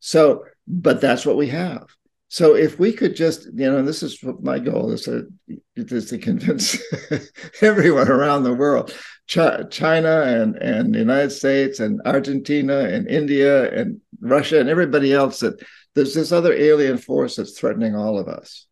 So, 0.00 0.44
but 0.66 1.00
that's 1.00 1.26
what 1.26 1.36
we 1.36 1.48
have. 1.48 1.86
So, 2.28 2.54
if 2.54 2.78
we 2.78 2.92
could 2.92 3.16
just, 3.16 3.46
you 3.54 3.70
know, 3.70 3.82
this 3.82 4.02
is 4.02 4.22
my 4.40 4.58
goal 4.58 4.92
is 4.92 5.02
to 5.02 5.28
is 5.76 6.10
to 6.10 6.18
convince 6.18 6.78
everyone 7.62 8.08
around 8.08 8.42
the 8.42 8.54
world, 8.54 8.94
China 9.26 10.22
and 10.26 10.56
and 10.56 10.94
the 10.94 10.98
United 10.98 11.30
States 11.30 11.80
and 11.80 12.00
Argentina 12.04 12.80
and 12.80 13.08
India 13.08 13.72
and 13.72 14.00
Russia 14.20 14.60
and 14.60 14.68
everybody 14.68 15.12
else 15.12 15.40
that 15.40 15.62
there's 15.94 16.14
this 16.14 16.32
other 16.32 16.52
alien 16.52 16.98
force 16.98 17.36
that's 17.36 17.58
threatening 17.58 17.94
all 17.94 18.18
of 18.18 18.28
us 18.28 18.68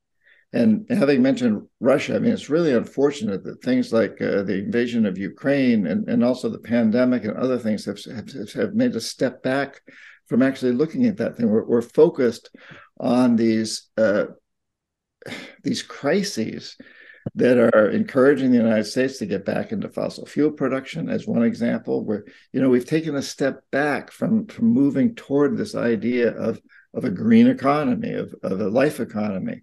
and 0.57 0.87
having 0.89 1.23
mentioned 1.23 1.67
Russia, 1.81 2.17
I 2.17 2.19
mean, 2.19 2.33
it's 2.33 2.49
really 2.49 2.73
unfortunate 2.73 3.45
that 3.45 3.63
things 3.63 3.93
like 3.93 4.21
uh, 4.23 4.43
the 4.43 4.59
invasion 4.65 5.05
of 5.05 5.19
Ukraine 5.19 5.87
and, 5.87 6.09
and 6.09 6.25
also 6.25 6.49
the 6.49 6.59
pandemic 6.59 7.25
and 7.25 7.37
other 7.37 7.59
things 7.59 7.85
have, 7.85 8.03
have, 8.05 8.53
have 8.53 8.75
made 8.75 8.97
us 8.97 9.07
step 9.07 9.43
back 9.43 9.81
from 10.27 10.43
actually 10.43 10.73
looking 10.73 11.07
at 11.07 11.19
that 11.19 11.37
thing. 11.37 11.49
We're, 11.51 11.67
we're 11.67 11.83
focused 11.83 12.51
on 12.99 13.37
these 13.37 13.89
uh, 13.97 14.27
these 15.63 15.83
crises 15.83 16.77
that 17.35 17.59
are 17.59 17.91
encouraging 17.91 18.53
the 18.53 18.57
United 18.57 18.85
States 18.85 19.19
to 19.19 19.27
get 19.27 19.45
back 19.45 19.73
into 19.73 19.89
fossil 19.89 20.25
fuel 20.27 20.53
production, 20.53 21.09
as 21.09 21.27
one 21.27 21.43
example, 21.43 22.05
where 22.05 22.25
you 22.53 22.61
know 22.61 22.69
we've 22.69 22.87
taken 22.87 23.17
a 23.17 23.23
step 23.23 23.61
back 23.73 24.11
from 24.11 24.47
from 24.47 24.67
moving 24.67 25.15
toward 25.15 25.57
this 25.57 25.75
idea 25.75 26.31
of 26.31 26.61
of 26.95 27.05
a 27.05 27.11
green 27.11 27.47
economy, 27.47 28.13
of, 28.13 28.35
of 28.43 28.61
a 28.61 28.69
life 28.69 29.01
economy. 29.01 29.63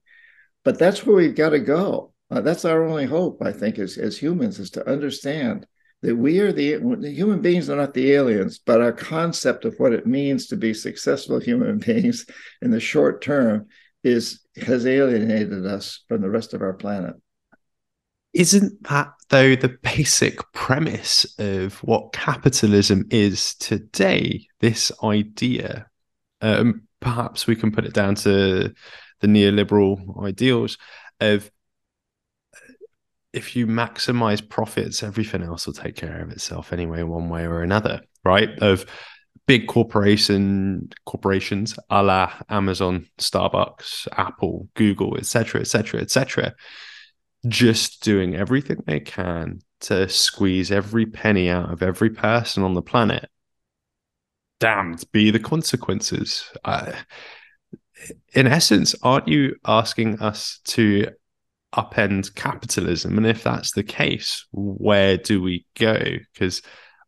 But 0.63 0.77
that's 0.77 1.05
where 1.05 1.15
we've 1.15 1.35
got 1.35 1.49
to 1.49 1.59
go. 1.59 2.13
Uh, 2.29 2.41
that's 2.41 2.63
our 2.63 2.83
only 2.85 3.05
hope, 3.05 3.41
I 3.41 3.51
think, 3.51 3.79
as, 3.79 3.97
as 3.97 4.17
humans, 4.17 4.59
is 4.59 4.71
to 4.71 4.89
understand 4.89 5.67
that 6.03 6.17
we 6.17 6.39
are 6.39 6.51
the, 6.51 6.75
the 6.99 7.11
human 7.11 7.41
beings 7.41 7.69
are 7.69 7.77
not 7.77 7.93
the 7.93 8.11
aliens, 8.11 8.59
but 8.59 8.81
our 8.81 8.91
concept 8.91 9.63
of 9.63 9.75
what 9.77 9.93
it 9.93 10.05
means 10.05 10.47
to 10.47 10.57
be 10.57 10.73
successful 10.73 11.39
human 11.39 11.77
beings 11.85 12.25
in 12.61 12.71
the 12.71 12.79
short 12.79 13.21
term 13.21 13.67
is 14.03 14.41
has 14.57 14.85
alienated 14.85 15.65
us 15.65 16.03
from 16.09 16.21
the 16.21 16.29
rest 16.29 16.53
of 16.53 16.61
our 16.61 16.73
planet. 16.73 17.15
Isn't 18.33 18.83
that 18.83 19.13
though 19.29 19.55
the 19.55 19.77
basic 19.81 20.39
premise 20.51 21.25
of 21.39 21.75
what 21.83 22.11
capitalism 22.11 23.07
is 23.09 23.55
today? 23.55 24.45
This 24.59 24.91
idea, 25.03 25.87
um, 26.41 26.83
perhaps 26.99 27.47
we 27.47 27.55
can 27.55 27.71
put 27.71 27.85
it 27.85 27.93
down 27.93 28.15
to 28.15 28.73
the 29.21 29.27
neoliberal 29.27 30.21
ideals 30.25 30.77
of 31.21 31.49
if 33.33 33.55
you 33.55 33.65
maximize 33.65 34.47
profits, 34.47 35.01
everything 35.01 35.41
else 35.41 35.65
will 35.65 35.73
take 35.73 35.95
care 35.95 36.21
of 36.21 36.29
itself 36.29 36.71
anyway, 36.71 37.01
one 37.01 37.29
way 37.29 37.43
or 37.43 37.63
another, 37.63 38.01
right? 38.23 38.49
Of 38.59 38.85
big 39.47 39.67
corporation 39.67 40.89
corporations 41.05 41.77
a 41.89 42.03
la 42.03 42.31
Amazon, 42.49 43.07
Starbucks, 43.17 44.07
Apple, 44.15 44.69
Google, 44.75 45.17
etc., 45.17 45.61
etc., 45.61 45.99
etc., 46.01 46.53
just 47.47 48.03
doing 48.03 48.35
everything 48.35 48.83
they 48.85 48.99
can 48.99 49.59
to 49.81 50.07
squeeze 50.07 50.71
every 50.71 51.05
penny 51.05 51.49
out 51.49 51.71
of 51.71 51.83
every 51.83 52.09
person 52.09 52.63
on 52.63 52.73
the 52.73 52.81
planet. 52.81 53.29
Damned 54.59 55.03
be 55.11 55.29
the 55.29 55.39
consequences. 55.39 56.49
Uh, 56.63 56.93
in 58.33 58.47
essence, 58.47 58.95
aren't 59.03 59.27
you 59.27 59.55
asking 59.65 60.21
us 60.21 60.59
to 60.65 61.07
upend 61.73 62.33
capitalism? 62.35 63.17
And 63.17 63.27
if 63.27 63.43
that's 63.43 63.71
the 63.71 63.83
case, 63.83 64.45
where 64.51 65.17
do 65.17 65.41
we 65.41 65.65
go? 65.75 65.97
Because 66.33 66.61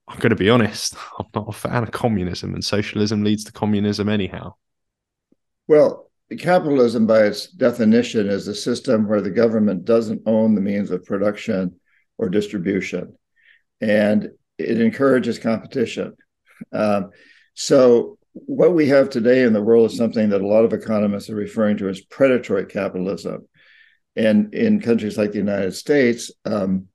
I'm 0.08 0.20
going 0.20 0.32
to 0.32 0.36
be 0.36 0.50
honest, 0.50 0.96
I'm 1.20 1.26
not 1.34 1.50
a 1.50 1.54
fan 1.54 1.84
of 1.84 1.92
communism, 1.92 2.54
and 2.54 2.64
socialism 2.64 3.24
leads 3.24 3.44
to 3.46 3.52
communism 3.52 4.10
anyhow. 4.10 4.56
Well, 5.68 6.12
capitalism, 6.38 7.08
by 7.08 7.24
its 7.24 7.48
definition, 7.48 8.28
is 8.28 8.48
a 8.48 8.56
system 8.56 9.08
where 9.08 9.22
the 9.22 9.32
government 9.32 9.86
doesn't 9.86 10.24
own 10.26 10.56
the 10.56 10.62
means 10.62 10.92
of 10.92 11.06
production 11.06 11.80
or 12.18 12.30
distribution. 12.30 13.16
And 13.82 14.32
it 14.58 14.80
encourages 14.80 15.38
competition 15.38 16.16
Um, 16.72 17.12
so 17.54 18.18
what 18.34 18.74
we 18.74 18.88
have 18.88 19.10
today 19.10 19.44
in 19.44 19.54
the 19.54 19.62
world 19.62 19.92
is 19.92 19.98
something 19.98 20.30
that 20.30 20.42
a 20.42 20.48
lot 20.48 20.66
of 20.66 20.74
economists 20.74 21.30
are 21.30 21.36
referring 21.36 21.78
to 21.78 21.90
as 21.90 22.02
predatory 22.02 22.66
capitalism. 22.66 23.48
And 24.16 24.54
in 24.54 24.80
countries 24.82 25.18
like 25.18 25.32
the 25.32 25.38
United 25.40 25.74
States, 25.74 26.32
um, 26.46 26.88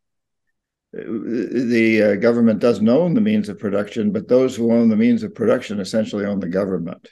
the 0.92 2.02
uh, 2.02 2.14
government 2.16 2.58
doesn't 2.58 2.88
own 2.88 3.14
the 3.14 3.20
means 3.20 3.48
of 3.48 3.58
production, 3.58 4.10
but 4.10 4.28
those 4.28 4.56
who 4.56 4.72
own 4.72 4.88
the 4.88 4.96
means 4.96 5.22
of 5.22 5.34
production 5.34 5.80
essentially 5.80 6.24
own 6.24 6.40
the 6.40 6.48
government. 6.48 7.08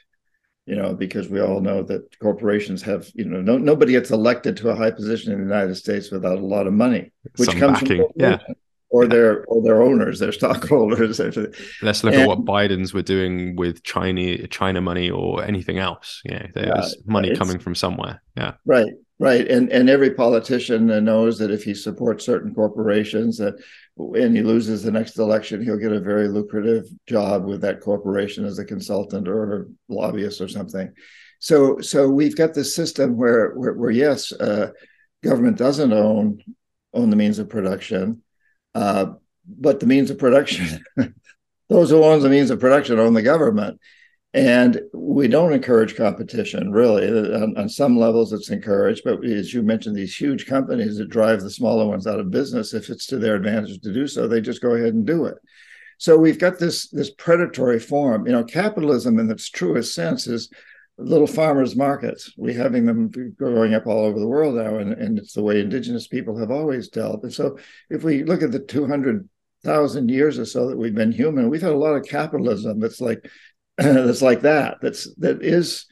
You 0.66 0.76
know, 0.76 0.94
because 0.94 1.30
we 1.30 1.40
all 1.40 1.62
know 1.62 1.82
that 1.84 2.18
corporations 2.18 2.82
have, 2.82 3.08
you 3.14 3.24
know, 3.24 3.40
no, 3.40 3.56
nobody 3.56 3.92
gets 3.92 4.10
elected 4.10 4.54
to 4.58 4.68
a 4.68 4.74
high 4.76 4.90
position 4.90 5.32
in 5.32 5.38
the 5.38 5.44
United 5.44 5.76
States 5.76 6.10
without 6.10 6.36
a 6.36 6.44
lot 6.44 6.66
of 6.66 6.74
money, 6.74 7.10
which 7.36 7.48
Some 7.48 7.58
comes 7.58 7.80
backing, 7.80 8.02
from 8.02 8.12
yeah. 8.16 8.38
or 8.90 9.06
their 9.06 9.46
or 9.46 9.62
their 9.62 9.80
owners, 9.80 10.18
their 10.18 10.32
stockholders. 10.40 11.20
Let's 11.80 12.04
look 12.04 12.12
And- 12.12 12.22
at 12.22 12.28
what 12.28 12.44
Biden's 12.44 12.92
were 12.92 13.00
doing 13.00 13.56
with 13.56 13.82
China, 13.82 14.46
China 14.48 14.82
money 14.82 15.08
or 15.08 15.42
anything 15.42 15.78
else. 15.78 16.20
You 16.26 16.32
know, 16.32 16.46
there's 16.54 16.96
money 17.06 17.34
coming 17.34 17.58
from 17.58 17.74
somewhere. 17.74 18.20
Yeah. 18.36 18.54
Right, 18.66 18.92
right, 19.18 19.46
and 19.48 19.70
and 19.70 19.88
every 19.90 20.14
politician 20.14 20.86
knows 21.04 21.38
that 21.38 21.50
if 21.50 21.64
he 21.64 21.74
supports 21.74 22.24
certain 22.24 22.54
corporations, 22.54 23.38
that 23.38 23.54
and 23.98 24.36
he 24.36 24.42
loses 24.42 24.82
the 24.82 24.92
next 24.92 25.18
election, 25.18 25.62
he'll 25.62 25.76
get 25.76 25.92
a 25.92 26.00
very 26.00 26.28
lucrative 26.28 26.86
job 27.06 27.44
with 27.44 27.60
that 27.62 27.80
corporation 27.80 28.44
as 28.44 28.58
a 28.58 28.64
consultant 28.64 29.26
or 29.26 29.62
a 29.62 29.64
lobbyist 29.92 30.40
or 30.40 30.48
something. 30.48 30.92
So, 31.40 31.80
so 31.80 32.08
we've 32.08 32.36
got 32.36 32.54
this 32.54 32.74
system 32.74 33.16
where 33.16 33.50
where, 33.50 33.74
where 33.74 33.90
yes, 33.90 34.32
uh, 34.32 34.70
government 35.22 35.56
doesn't 35.56 35.92
own 35.92 36.42
own 36.94 37.10
the 37.10 37.16
means 37.16 37.38
of 37.38 37.48
production, 37.48 38.22
uh, 38.74 39.12
but 39.46 39.80
the 39.80 39.86
means 39.86 40.10
of 40.10 40.18
production, 40.18 40.84
those 41.68 41.90
who 41.90 42.02
own 42.02 42.22
the 42.22 42.28
means 42.28 42.50
of 42.50 42.60
production 42.60 42.98
own 42.98 43.14
the 43.14 43.22
government. 43.22 43.80
And 44.38 44.82
we 44.94 45.26
don't 45.26 45.52
encourage 45.52 45.96
competition, 45.96 46.70
really. 46.70 47.08
On, 47.08 47.56
on 47.58 47.68
some 47.68 47.98
levels, 47.98 48.32
it's 48.32 48.50
encouraged, 48.50 49.02
but 49.04 49.24
as 49.24 49.52
you 49.52 49.62
mentioned, 49.64 49.96
these 49.96 50.16
huge 50.16 50.46
companies 50.46 50.96
that 50.98 51.08
drive 51.08 51.40
the 51.40 51.50
smaller 51.50 51.84
ones 51.84 52.06
out 52.06 52.20
of 52.20 52.30
business, 52.30 52.72
if 52.72 52.88
it's 52.88 53.04
to 53.06 53.18
their 53.18 53.34
advantage 53.34 53.80
to 53.80 53.92
do 53.92 54.06
so, 54.06 54.28
they 54.28 54.40
just 54.40 54.62
go 54.62 54.76
ahead 54.76 54.94
and 54.94 55.04
do 55.04 55.24
it. 55.24 55.38
So 55.98 56.16
we've 56.16 56.38
got 56.38 56.60
this 56.60 56.88
this 56.90 57.10
predatory 57.10 57.80
form. 57.80 58.28
You 58.28 58.32
know, 58.32 58.44
capitalism 58.44 59.18
in 59.18 59.28
its 59.28 59.50
truest 59.50 59.92
sense 59.92 60.28
is 60.28 60.48
little 60.98 61.26
farmers 61.26 61.74
markets. 61.74 62.32
We're 62.36 62.62
having 62.62 62.86
them 62.86 63.10
growing 63.36 63.74
up 63.74 63.88
all 63.88 64.04
over 64.04 64.20
the 64.20 64.28
world 64.28 64.54
now, 64.54 64.76
and, 64.76 64.92
and 64.92 65.18
it's 65.18 65.32
the 65.32 65.42
way 65.42 65.58
indigenous 65.58 66.06
people 66.06 66.38
have 66.38 66.52
always 66.52 66.88
dealt. 66.88 67.24
And 67.24 67.32
so, 67.32 67.58
if 67.90 68.04
we 68.04 68.22
look 68.22 68.44
at 68.44 68.52
the 68.52 68.60
two 68.60 68.86
hundred 68.86 69.28
thousand 69.64 70.08
years 70.08 70.38
or 70.38 70.44
so 70.44 70.68
that 70.68 70.78
we've 70.78 70.94
been 70.94 71.10
human, 71.10 71.50
we've 71.50 71.60
had 71.60 71.72
a 71.72 71.76
lot 71.76 71.96
of 71.96 72.06
capitalism 72.06 72.78
that's 72.78 73.00
like 73.00 73.28
that's 73.82 74.22
like 74.22 74.40
that. 74.40 74.78
That's 74.82 75.12
that 75.18 75.40
is 75.40 75.86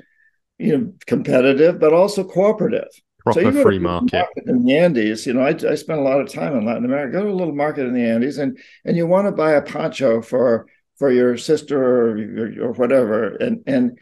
you 0.58 0.76
know 0.76 0.92
competitive, 1.06 1.78
but 1.78 1.92
also 1.92 2.24
cooperative. 2.24 2.88
Proper 3.20 3.42
you 3.42 3.52
go 3.52 3.62
free 3.62 3.76
a 3.76 3.80
market. 3.80 4.26
in 4.44 4.64
the 4.64 4.76
Andes. 4.76 5.24
You 5.24 5.34
know, 5.34 5.42
I, 5.42 5.50
I 5.50 5.76
spent 5.76 6.00
a 6.00 6.02
lot 6.02 6.20
of 6.20 6.32
time 6.32 6.56
in 6.56 6.66
Latin 6.66 6.84
America. 6.84 7.12
Go 7.12 7.24
to 7.24 7.30
a 7.30 7.32
little 7.32 7.54
market 7.54 7.86
in 7.86 7.94
the 7.94 8.04
Andes, 8.04 8.38
and 8.38 8.58
and 8.84 8.96
you 8.96 9.06
want 9.06 9.28
to 9.28 9.32
buy 9.32 9.52
a 9.52 9.62
poncho 9.62 10.20
for 10.20 10.66
for 10.96 11.12
your 11.12 11.36
sister 11.36 11.80
or 11.80 12.18
or, 12.18 12.68
or 12.68 12.72
whatever, 12.72 13.36
and 13.36 13.62
and 13.68 13.98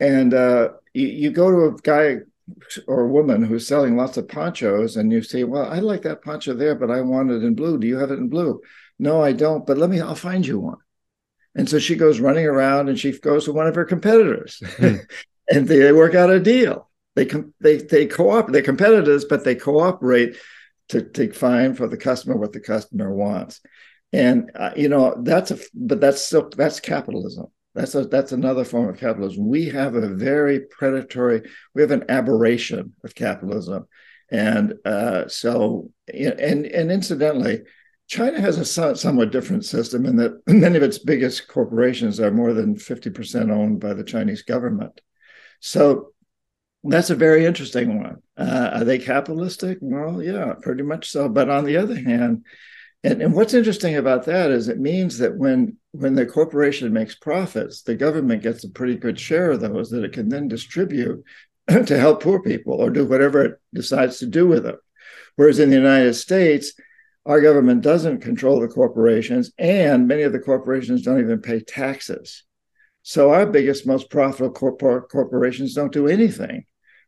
and 0.00 0.34
uh, 0.34 0.70
you, 0.92 1.06
you 1.06 1.30
go 1.30 1.48
to 1.48 1.76
a 1.76 1.78
guy 1.82 2.16
or 2.86 3.02
a 3.02 3.08
woman 3.08 3.44
who's 3.44 3.68
selling 3.68 3.96
lots 3.96 4.16
of 4.16 4.26
ponchos, 4.26 4.96
and 4.96 5.12
you 5.12 5.22
say, 5.22 5.44
"Well, 5.44 5.70
I 5.70 5.78
like 5.78 6.02
that 6.02 6.22
poncho 6.22 6.54
there, 6.54 6.74
but 6.74 6.90
I 6.90 7.02
want 7.02 7.30
it 7.30 7.44
in 7.44 7.54
blue. 7.54 7.78
Do 7.78 7.86
you 7.86 7.98
have 7.98 8.10
it 8.10 8.18
in 8.18 8.28
blue?" 8.28 8.60
No, 8.98 9.22
I 9.22 9.32
don't. 9.32 9.64
But 9.64 9.78
let 9.78 9.90
me. 9.90 10.00
I'll 10.00 10.16
find 10.16 10.44
you 10.44 10.58
one. 10.58 10.78
And 11.58 11.68
so 11.68 11.78
she 11.78 11.96
goes 11.96 12.20
running 12.20 12.46
around, 12.46 12.88
and 12.88 12.98
she 12.98 13.18
goes 13.18 13.44
to 13.44 13.52
one 13.52 13.66
of 13.66 13.74
her 13.74 13.84
competitors, 13.84 14.62
Hmm. 14.78 14.96
and 15.50 15.68
they 15.68 15.92
work 15.92 16.14
out 16.14 16.30
a 16.30 16.40
deal. 16.40 16.88
They 17.16 17.26
com- 17.26 17.52
they 17.60 17.78
they 17.78 18.06
cooperate. 18.06 18.52
They're 18.52 18.62
competitors, 18.62 19.24
but 19.24 19.44
they 19.44 19.56
cooperate 19.56 20.36
to 20.90 21.02
to 21.02 21.32
find 21.32 21.76
for 21.76 21.88
the 21.88 21.96
customer 21.96 22.36
what 22.36 22.52
the 22.52 22.60
customer 22.60 23.12
wants. 23.12 23.60
And 24.12 24.50
uh, 24.54 24.70
you 24.76 24.88
know 24.88 25.20
that's 25.22 25.50
a 25.50 25.58
but 25.74 26.00
that's 26.00 26.22
still 26.22 26.48
that's 26.56 26.80
capitalism. 26.80 27.46
That's 27.74 27.94
a 27.94 28.04
that's 28.06 28.32
another 28.32 28.64
form 28.64 28.88
of 28.88 28.98
capitalism. 28.98 29.48
We 29.48 29.68
have 29.70 29.94
a 29.96 30.08
very 30.08 30.60
predatory. 30.60 31.42
We 31.74 31.82
have 31.82 31.90
an 31.90 32.04
aberration 32.08 32.94
of 33.04 33.14
capitalism, 33.14 33.86
and 34.30 34.74
uh, 34.84 35.28
so 35.28 35.90
and 36.12 36.66
and 36.66 36.90
incidentally, 36.92 37.62
China 38.08 38.40
has 38.40 38.56
a 38.56 38.96
somewhat 38.96 39.30
different 39.30 39.66
system 39.66 40.06
in 40.06 40.16
that 40.16 40.40
many 40.46 40.76
of 40.76 40.82
its 40.82 40.98
biggest 40.98 41.46
corporations 41.46 42.18
are 42.18 42.30
more 42.30 42.54
than 42.54 42.76
fifty 42.76 43.10
percent 43.10 43.50
owned 43.50 43.80
by 43.80 43.92
the 43.94 44.04
Chinese 44.04 44.42
government. 44.42 45.00
So 45.60 46.12
that's 46.82 47.10
a 47.10 47.14
very 47.14 47.44
interesting 47.44 48.02
one. 48.02 48.22
Uh, 48.36 48.70
are 48.74 48.84
they 48.84 48.98
capitalistic? 48.98 49.78
Well, 49.80 50.22
yeah, 50.22 50.54
pretty 50.62 50.82
much 50.82 51.10
so. 51.10 51.28
But 51.28 51.50
on 51.50 51.64
the 51.64 51.76
other 51.76 51.96
hand, 51.96 52.46
and, 53.04 53.20
and 53.20 53.34
what's 53.34 53.54
interesting 53.54 53.96
about 53.96 54.24
that 54.24 54.50
is 54.50 54.68
it 54.68 54.78
means 54.78 55.18
that 55.18 55.36
when 55.36 55.76
when 55.92 56.14
the 56.14 56.24
corporation 56.24 56.92
makes 56.92 57.14
profits, 57.14 57.82
the 57.82 57.94
government 57.94 58.42
gets 58.42 58.64
a 58.64 58.70
pretty 58.70 58.96
good 58.96 59.20
share 59.20 59.50
of 59.50 59.60
those 59.60 59.90
that 59.90 60.04
it 60.04 60.14
can 60.14 60.30
then 60.30 60.48
distribute 60.48 61.22
to 61.68 61.98
help 61.98 62.22
poor 62.22 62.40
people 62.40 62.74
or 62.74 62.88
do 62.88 63.04
whatever 63.04 63.44
it 63.44 63.60
decides 63.74 64.18
to 64.18 64.26
do 64.26 64.46
with 64.46 64.62
them. 64.62 64.76
Whereas 65.36 65.58
in 65.58 65.70
the 65.70 65.76
United 65.76 66.14
States, 66.14 66.72
our 67.28 67.40
government 67.40 67.82
doesn't 67.82 68.22
control 68.22 68.58
the 68.58 68.66
corporations, 68.68 69.52
and 69.58 70.08
many 70.08 70.22
of 70.22 70.32
the 70.32 70.38
corporations 70.40 71.02
don't 71.02 71.20
even 71.20 71.40
pay 71.40 71.60
taxes. 71.60 72.44
So 73.02 73.30
our 73.30 73.46
biggest, 73.46 73.86
most 73.86 74.10
profitable 74.10 74.54
corpor- 74.54 75.08
corporations 75.08 75.74
don't 75.74 75.92
do 75.92 76.08
anything 76.08 76.64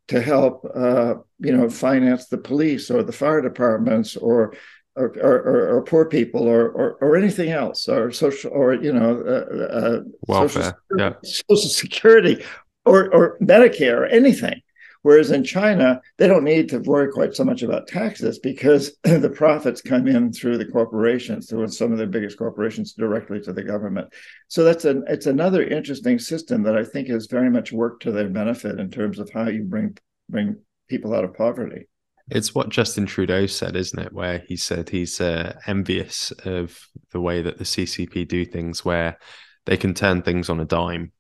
to 0.09 0.21
help, 0.21 0.65
uh, 0.75 1.15
you 1.39 1.57
know, 1.57 1.69
finance 1.71 2.27
the 2.27 2.39
police 2.39 2.91
or 2.91 3.03
the 3.03 3.13
fire 3.13 3.41
departments 3.41 4.17
or 4.17 4.55
or, 4.97 5.07
or, 5.23 5.77
or 5.77 5.83
poor 5.85 6.05
people 6.05 6.43
or, 6.43 6.69
or, 6.69 6.93
or 7.01 7.17
anything 7.17 7.51
else 7.51 7.89
or 7.89 8.11
social 8.11 8.51
or 8.51 8.75
you 8.75 8.93
know 8.93 9.23
uh, 9.35 9.65
uh, 9.65 10.01
Welfare. 10.27 10.63
social, 10.63 10.75
Yeah. 10.99 11.13
social 11.25 11.71
security 11.71 12.45
or, 12.85 13.09
or 13.15 13.39
Medicare 13.39 13.99
or 13.99 14.07
anything. 14.07 14.61
Whereas 15.03 15.31
in 15.31 15.45
China, 15.45 16.01
they 16.19 16.27
don't 16.27 16.45
need 16.45 16.69
to 16.71 16.79
worry 16.81 17.11
quite 17.11 17.35
so 17.35 17.45
much 17.45 17.63
about 17.63 17.89
taxes 17.89 18.39
because 18.39 18.97
the 19.03 19.33
profits 19.35 19.81
come 19.81 20.07
in 20.07 20.33
through 20.33 20.59
the 20.59 20.67
corporations, 20.67 21.49
through 21.49 21.69
some 21.69 21.93
of 21.93 21.99
the 21.99 22.07
biggest 22.07 22.37
corporations 22.37 22.93
directly 22.93 23.41
to 23.41 23.53
the 23.53 23.63
government. 23.63 24.13
So 24.49 24.63
that's 24.63 24.85
an 24.85 25.05
it's 25.09 25.27
another 25.27 25.63
interesting 25.63 26.19
system 26.19 26.63
that 26.65 26.77
I 26.77 26.85
think 26.85 27.09
has 27.09 27.27
very 27.27 27.51
much 27.51 27.73
worked 27.73 28.03
to 28.03 28.13
their 28.13 28.29
benefit 28.29 28.79
in 28.79 28.91
terms 28.91 29.19
of 29.19 29.31
how 29.31 29.49
you 29.49 29.63
bring 29.63 29.97
bring 30.29 30.57
people 30.89 31.15
out 31.15 31.25
of 31.25 31.35
poverty. 31.35 31.87
It's 32.31 32.55
what 32.55 32.69
Justin 32.69 33.07
Trudeau 33.07 33.47
said, 33.47 33.75
isn't 33.77 33.99
it? 33.99 34.13
Where 34.13 34.39
he 34.47 34.57
said 34.57 34.91
he's 34.91 35.21
uh, 35.21 35.59
envious 35.67 36.31
of 36.45 36.79
the 37.11 37.21
way 37.21 37.43
that 37.43 37.59
the 37.59 37.65
CCP 37.65 38.29
do 38.29 38.45
things, 38.45 38.85
where 38.85 39.19
they 39.65 39.77
can 39.77 39.95
turn 39.95 40.23
things 40.23 40.51
on 40.51 40.61
a 40.61 40.65
dime 40.65 41.13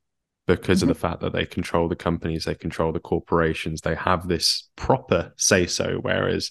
because 0.56 0.80
Mhm. 0.80 0.82
of 0.82 0.88
the 0.88 0.94
fact 0.94 1.20
that 1.20 1.32
they 1.32 1.46
control 1.46 1.88
the 1.88 1.96
companies, 1.96 2.44
they 2.44 2.54
control 2.54 2.92
the 2.92 3.00
corporations, 3.00 3.80
they 3.80 3.94
have 3.94 4.28
this 4.28 4.68
proper 4.76 5.32
say 5.36 5.66
so. 5.66 5.98
Whereas, 6.02 6.50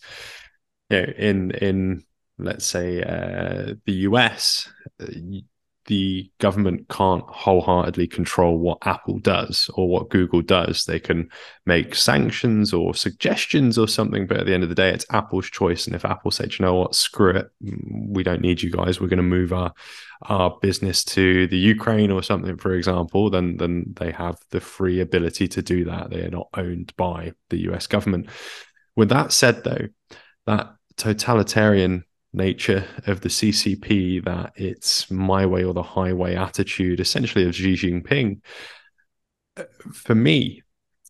you 0.90 0.98
know, 0.98 1.14
in 1.18 1.52
in 1.52 2.04
let's 2.38 2.66
say 2.66 3.04
uh, 3.04 3.76
the 3.86 3.94
US, 4.10 4.70
uh, 5.02 5.06
the 5.90 6.32
government 6.38 6.88
can't 6.88 7.24
wholeheartedly 7.28 8.06
control 8.06 8.60
what 8.60 8.78
Apple 8.84 9.18
does 9.18 9.72
or 9.74 9.90
what 9.90 10.10
Google 10.10 10.44
does. 10.44 10.86
They 10.86 11.00
can 11.00 11.30
make 11.66 11.96
sanctions 11.96 12.74
or 12.74 12.94
suggestions 12.94 13.76
or 13.76 13.88
something, 13.88 14.28
but 14.28 14.38
at 14.38 14.46
the 14.46 14.54
end 14.54 14.62
of 14.62 14.70
the 14.70 14.76
day, 14.76 14.92
it's 14.92 15.08
Apple's 15.10 15.50
choice. 15.50 15.88
And 15.88 15.96
if 15.96 16.06
Apple 16.06 16.30
said, 16.30 16.54
you 16.54 16.64
know 16.64 16.76
what, 16.76 16.94
screw 16.94 17.32
it, 17.32 17.50
we 18.08 18.22
don't 18.22 18.42
need 18.42 18.62
you 18.62 18.70
guys, 18.70 19.02
we're 19.02 19.08
going 19.08 19.18
to 19.18 19.24
move 19.24 19.52
our 19.52 19.74
our 20.24 20.58
business 20.62 21.04
to 21.06 21.48
the 21.48 21.58
Ukraine 21.58 22.12
or 22.12 22.22
something, 22.22 22.58
for 22.58 22.74
example, 22.74 23.30
then 23.30 23.56
then 23.58 23.94
they 23.96 24.12
have 24.12 24.38
the 24.52 24.60
free 24.60 25.00
ability 25.00 25.48
to 25.48 25.62
do 25.62 25.86
that. 25.86 26.10
They 26.10 26.24
are 26.26 26.30
not 26.30 26.50
owned 26.56 26.94
by 26.98 27.34
the 27.50 27.70
US 27.70 27.88
government. 27.88 28.28
With 28.98 29.10
that 29.10 29.32
said, 29.32 29.64
though, 29.64 29.88
that 30.46 30.76
totalitarian 30.98 32.04
nature 32.34 32.86
of 33.08 33.22
the 33.22 33.30
CCP, 33.30 34.24
that 34.26 34.54
it's 34.56 35.10
my 35.10 35.46
way 35.46 35.64
or 35.64 35.74
the 35.74 35.84
highway 35.84 36.36
attitude, 36.36 37.00
essentially 37.00 37.46
of 37.46 37.56
Xi 37.56 37.74
Jinping, 37.74 38.42
uh, 39.58 39.64
for 39.94 40.16
me, 40.16 40.64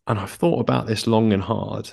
and 0.06 0.18
I've 0.18 0.30
thought 0.30 0.60
about 0.60 0.86
this 0.86 1.06
long 1.06 1.32
and 1.32 1.42
hard, 1.42 1.90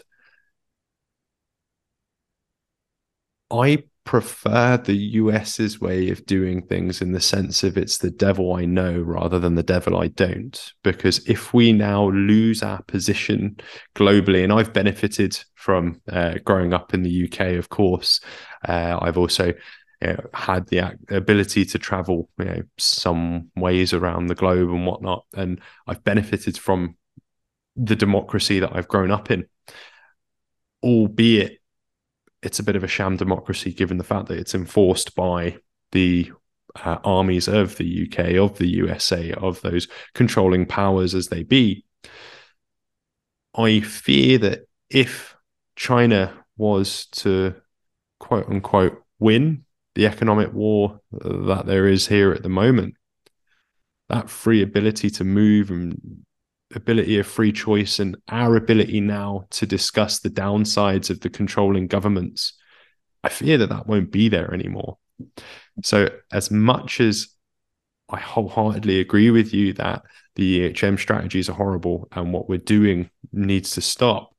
I 3.52 3.84
prefer 4.08 4.78
the 4.78 4.96
US's 4.96 5.82
way 5.82 6.10
of 6.10 6.26
doing 6.26 6.62
things 6.62 7.02
in 7.02 7.12
the 7.12 7.20
sense 7.20 7.62
of 7.62 7.78
it's 7.78 7.98
the 7.98 8.10
devil 8.10 8.56
I 8.56 8.64
know 8.64 8.98
rather 9.00 9.38
than 9.38 9.56
the 9.56 9.64
devil 9.64 9.98
I 9.98 10.08
don't. 10.08 10.74
Because 10.82 11.20
if 11.28 11.54
we 11.54 11.74
now 11.74 12.10
lose 12.10 12.64
our 12.64 12.82
position 12.84 13.58
globally, 13.96 14.46
and 14.46 14.54
I've 14.54 14.72
benefited 14.72 15.38
from 15.56 16.02
uh, 16.10 16.36
growing 16.46 16.74
up 16.74 16.94
in 16.94 17.04
the 17.04 17.26
UK, 17.26 17.58
of 17.58 17.68
course, 17.68 18.22
uh, 18.66 18.98
I've 19.02 19.18
also 19.18 19.48
you 20.02 20.08
know, 20.08 20.26
had 20.34 20.68
the 20.68 20.98
ability 21.10 21.66
to 21.66 21.78
travel 21.78 22.30
you 22.40 22.46
know, 22.46 22.62
some 22.78 23.52
ways 23.58 23.92
around 23.92 24.28
the 24.28 24.36
globe 24.36 24.70
and 24.70 24.88
whatnot. 24.88 25.26
And 25.36 25.60
I've 25.86 26.06
benefited 26.06 26.58
from 26.58 26.96
the 27.76 27.96
democracy 27.96 28.60
that 28.62 28.74
I've 28.74 28.88
grown 28.88 29.12
up 29.12 29.32
in, 29.32 29.48
albeit 30.82 31.60
it's 32.48 32.60
a 32.60 32.64
bit 32.64 32.78
of 32.78 32.84
a 32.84 32.88
sham 32.88 33.18
democracy 33.18 33.74
given 33.74 33.98
the 33.98 34.06
fact 34.06 34.28
that 34.28 34.40
it's 34.40 34.56
enforced 34.56 35.16
by 35.16 35.58
the 35.92 36.32
uh, 36.86 36.98
armies 37.04 37.50
of 37.50 37.76
the 37.76 38.08
UK, 38.08 38.36
of 38.36 38.58
the 38.58 38.70
USA, 38.70 39.34
of 39.34 39.60
those 39.62 39.90
controlling 40.14 40.66
powers 40.66 41.14
as 41.14 41.28
they 41.28 41.44
be. 41.44 41.84
I 43.54 43.82
fear 43.82 44.38
that 44.38 44.62
if 44.90 45.36
China 45.76 46.46
was 46.56 47.08
to 47.08 47.54
quote 48.20 48.48
unquote 48.48 49.04
win 49.20 49.66
the 49.96 50.08
economic 50.08 50.54
war 50.54 51.02
that 51.12 51.66
there 51.66 51.86
is 51.86 52.08
here 52.08 52.32
at 52.32 52.44
the 52.44 52.50
moment, 52.50 52.94
that 54.08 54.30
free 54.30 54.62
ability 54.62 55.10
to 55.10 55.26
move 55.26 55.70
and 55.70 56.24
ability 56.76 57.18
of 57.20 57.28
free 57.28 57.52
choice 57.52 58.00
and 58.00 58.18
our 58.28 58.56
ability 58.56 59.00
now 59.00 59.46
to 59.52 59.66
discuss 59.66 60.20
the 60.20 60.30
downsides 60.30 61.10
of 61.10 61.22
the 61.22 61.30
controlling 61.30 61.88
governments, 61.88 62.54
I 63.24 63.30
fear 63.30 63.58
that 63.58 63.70
that 63.70 63.88
won't 63.88 64.12
be 64.12 64.30
there 64.30 64.54
anymore. 64.54 64.98
So, 65.84 66.10
as 66.32 66.52
much 66.52 67.00
as 67.00 67.30
I 68.10 68.20
wholeheartedly 68.20 69.00
agree 69.00 69.32
with 69.32 69.54
you 69.54 69.74
that 69.74 70.04
the 70.36 70.72
EHM 70.72 71.00
strategies 71.00 71.50
are 71.50 71.54
horrible 71.54 72.08
and 72.12 72.32
what 72.32 72.48
we're 72.48 72.58
doing 72.58 73.10
needs 73.34 73.72
to 73.72 73.82
stop, 73.82 74.36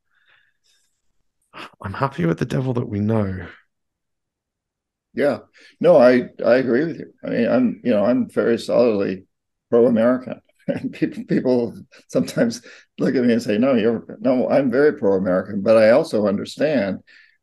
I'm 1.82 1.94
happy 1.94 2.26
with 2.26 2.38
the 2.38 2.44
devil 2.44 2.72
that 2.74 2.88
we 2.88 3.00
know. 3.00 3.48
Yeah, 5.14 5.38
no, 5.80 5.96
I 5.96 6.28
I 6.44 6.56
agree 6.56 6.84
with 6.84 6.98
you. 6.98 7.12
I 7.24 7.30
mean, 7.30 7.48
I'm 7.48 7.80
you 7.82 7.90
know 7.90 8.04
I'm 8.04 8.28
very 8.28 8.58
solidly 8.58 9.26
pro-American. 9.70 10.40
And 10.74 10.92
people 10.92 11.24
people 11.24 11.74
sometimes 12.08 12.62
look 12.98 13.14
at 13.14 13.24
me 13.24 13.32
and 13.32 13.42
say, 13.42 13.56
"No, 13.56 13.74
you're 13.74 14.18
no." 14.20 14.48
I'm 14.50 14.70
very 14.70 14.92
pro-American, 14.92 15.62
but 15.62 15.78
I 15.78 15.90
also 15.90 16.26
understand 16.26 16.98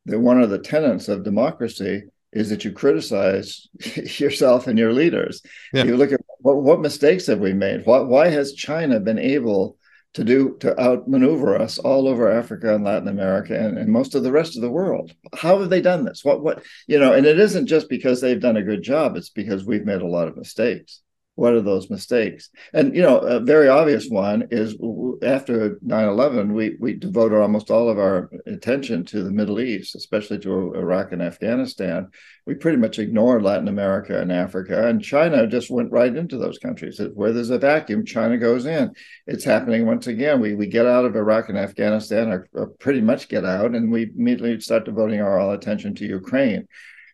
that 0.06 0.20
one 0.20 0.42
of 0.42 0.52
the 0.52 0.60
tenets 0.60 1.08
of 1.08 1.24
democracy 1.24 2.04
is 2.34 2.50
that 2.50 2.64
you 2.64 2.72
criticize 2.72 3.68
yourself 4.20 4.68
and 4.68 4.78
your 4.78 4.94
leaders. 4.94 5.42
Yeah. 5.74 5.86
You 5.86 5.98
look 5.98 6.12
at 6.12 6.22
what, 6.40 6.62
what, 6.62 6.82
mistakes 6.82 7.26
have 7.28 7.40
we 7.40 7.54
made? 7.54 7.86
Why, 7.86 8.00
why 8.00 8.28
has 8.28 8.54
China 8.54 9.00
been 9.00 9.18
able 9.18 9.78
to 10.14 10.24
do 10.24 10.56
to 10.60 10.80
outmaneuver 10.80 11.58
us 11.58 11.78
all 11.80 12.08
over 12.08 12.32
Africa 12.32 12.76
and 12.76 12.84
Latin 12.84 13.08
America 13.08 13.58
and, 13.58 13.78
and 13.78 13.90
most 13.90 14.16
of 14.16 14.24
the 14.24 14.32
rest 14.32 14.56
of 14.56 14.62
the 14.62 14.70
world? 14.70 15.14
How 15.34 15.60
have 15.60 15.70
they 15.70 15.82
done 15.82 16.06
this? 16.06 16.24
What 16.24 16.44
what 16.44 16.64
you 16.88 17.00
know? 17.00 17.14
And 17.14 17.26
it 17.26 17.40
isn't 17.40 17.66
just 17.66 17.90
because 17.90 18.22
they've 18.22 18.40
done 18.40 18.58
a 18.58 18.64
good 18.64 18.84
job; 18.84 19.16
it's 19.16 19.30
because 19.30 19.66
we've 19.66 19.86
made 19.86 20.02
a 20.02 20.08
lot 20.08 20.28
of 20.28 20.38
mistakes 20.38 21.02
what 21.36 21.54
are 21.54 21.62
those 21.62 21.90
mistakes? 21.90 22.50
And 22.74 22.96
you 22.96 23.02
know, 23.02 23.20
a 23.20 23.40
very 23.40 23.68
obvious 23.68 24.08
one 24.10 24.48
is 24.52 24.76
after 25.22 25.78
9/11, 25.86 26.54
we 26.54 26.78
we 26.80 26.94
devoted 26.94 27.40
almost 27.40 27.70
all 27.70 27.90
of 27.90 28.00
our 28.00 28.30
attention 28.46 29.04
to 29.06 29.22
the 29.22 29.32
Middle 29.32 29.60
East, 29.60 29.96
especially 29.96 30.40
to 30.40 30.74
Iraq 30.74 31.12
and 31.12 31.22
Afghanistan. 31.22 32.08
We 32.46 32.56
pretty 32.56 32.78
much 32.78 33.00
ignored 33.00 33.44
Latin 33.44 33.68
America 33.68 34.20
and 34.20 34.32
Africa, 34.32 34.88
and 34.88 35.04
China 35.04 35.46
just 35.48 35.70
went 35.70 35.92
right 35.92 36.16
into 36.16 36.38
those 36.38 36.58
countries. 36.58 37.02
Where 37.14 37.34
there's 37.34 37.50
a 37.50 37.60
vacuum, 37.60 38.06
China 38.06 38.38
goes 38.38 38.66
in. 38.66 38.92
It's 39.28 39.44
happening 39.44 39.86
once 39.86 40.08
again. 40.08 40.40
We 40.40 40.56
we 40.56 40.68
get 40.68 40.86
out 40.86 41.06
of 41.06 41.16
Iraq 41.16 41.50
and 41.50 41.58
Afghanistan, 41.58 42.30
or, 42.30 42.48
or 42.54 42.68
pretty 42.68 43.02
much 43.02 43.28
get 43.28 43.46
out, 43.46 43.76
and 43.76 43.92
we 43.92 44.12
immediately 44.16 44.60
start 44.62 44.86
devoting 44.86 45.20
our 45.20 45.38
all 45.38 45.52
attention 45.52 45.96
to 45.96 46.06
Ukraine. 46.06 46.68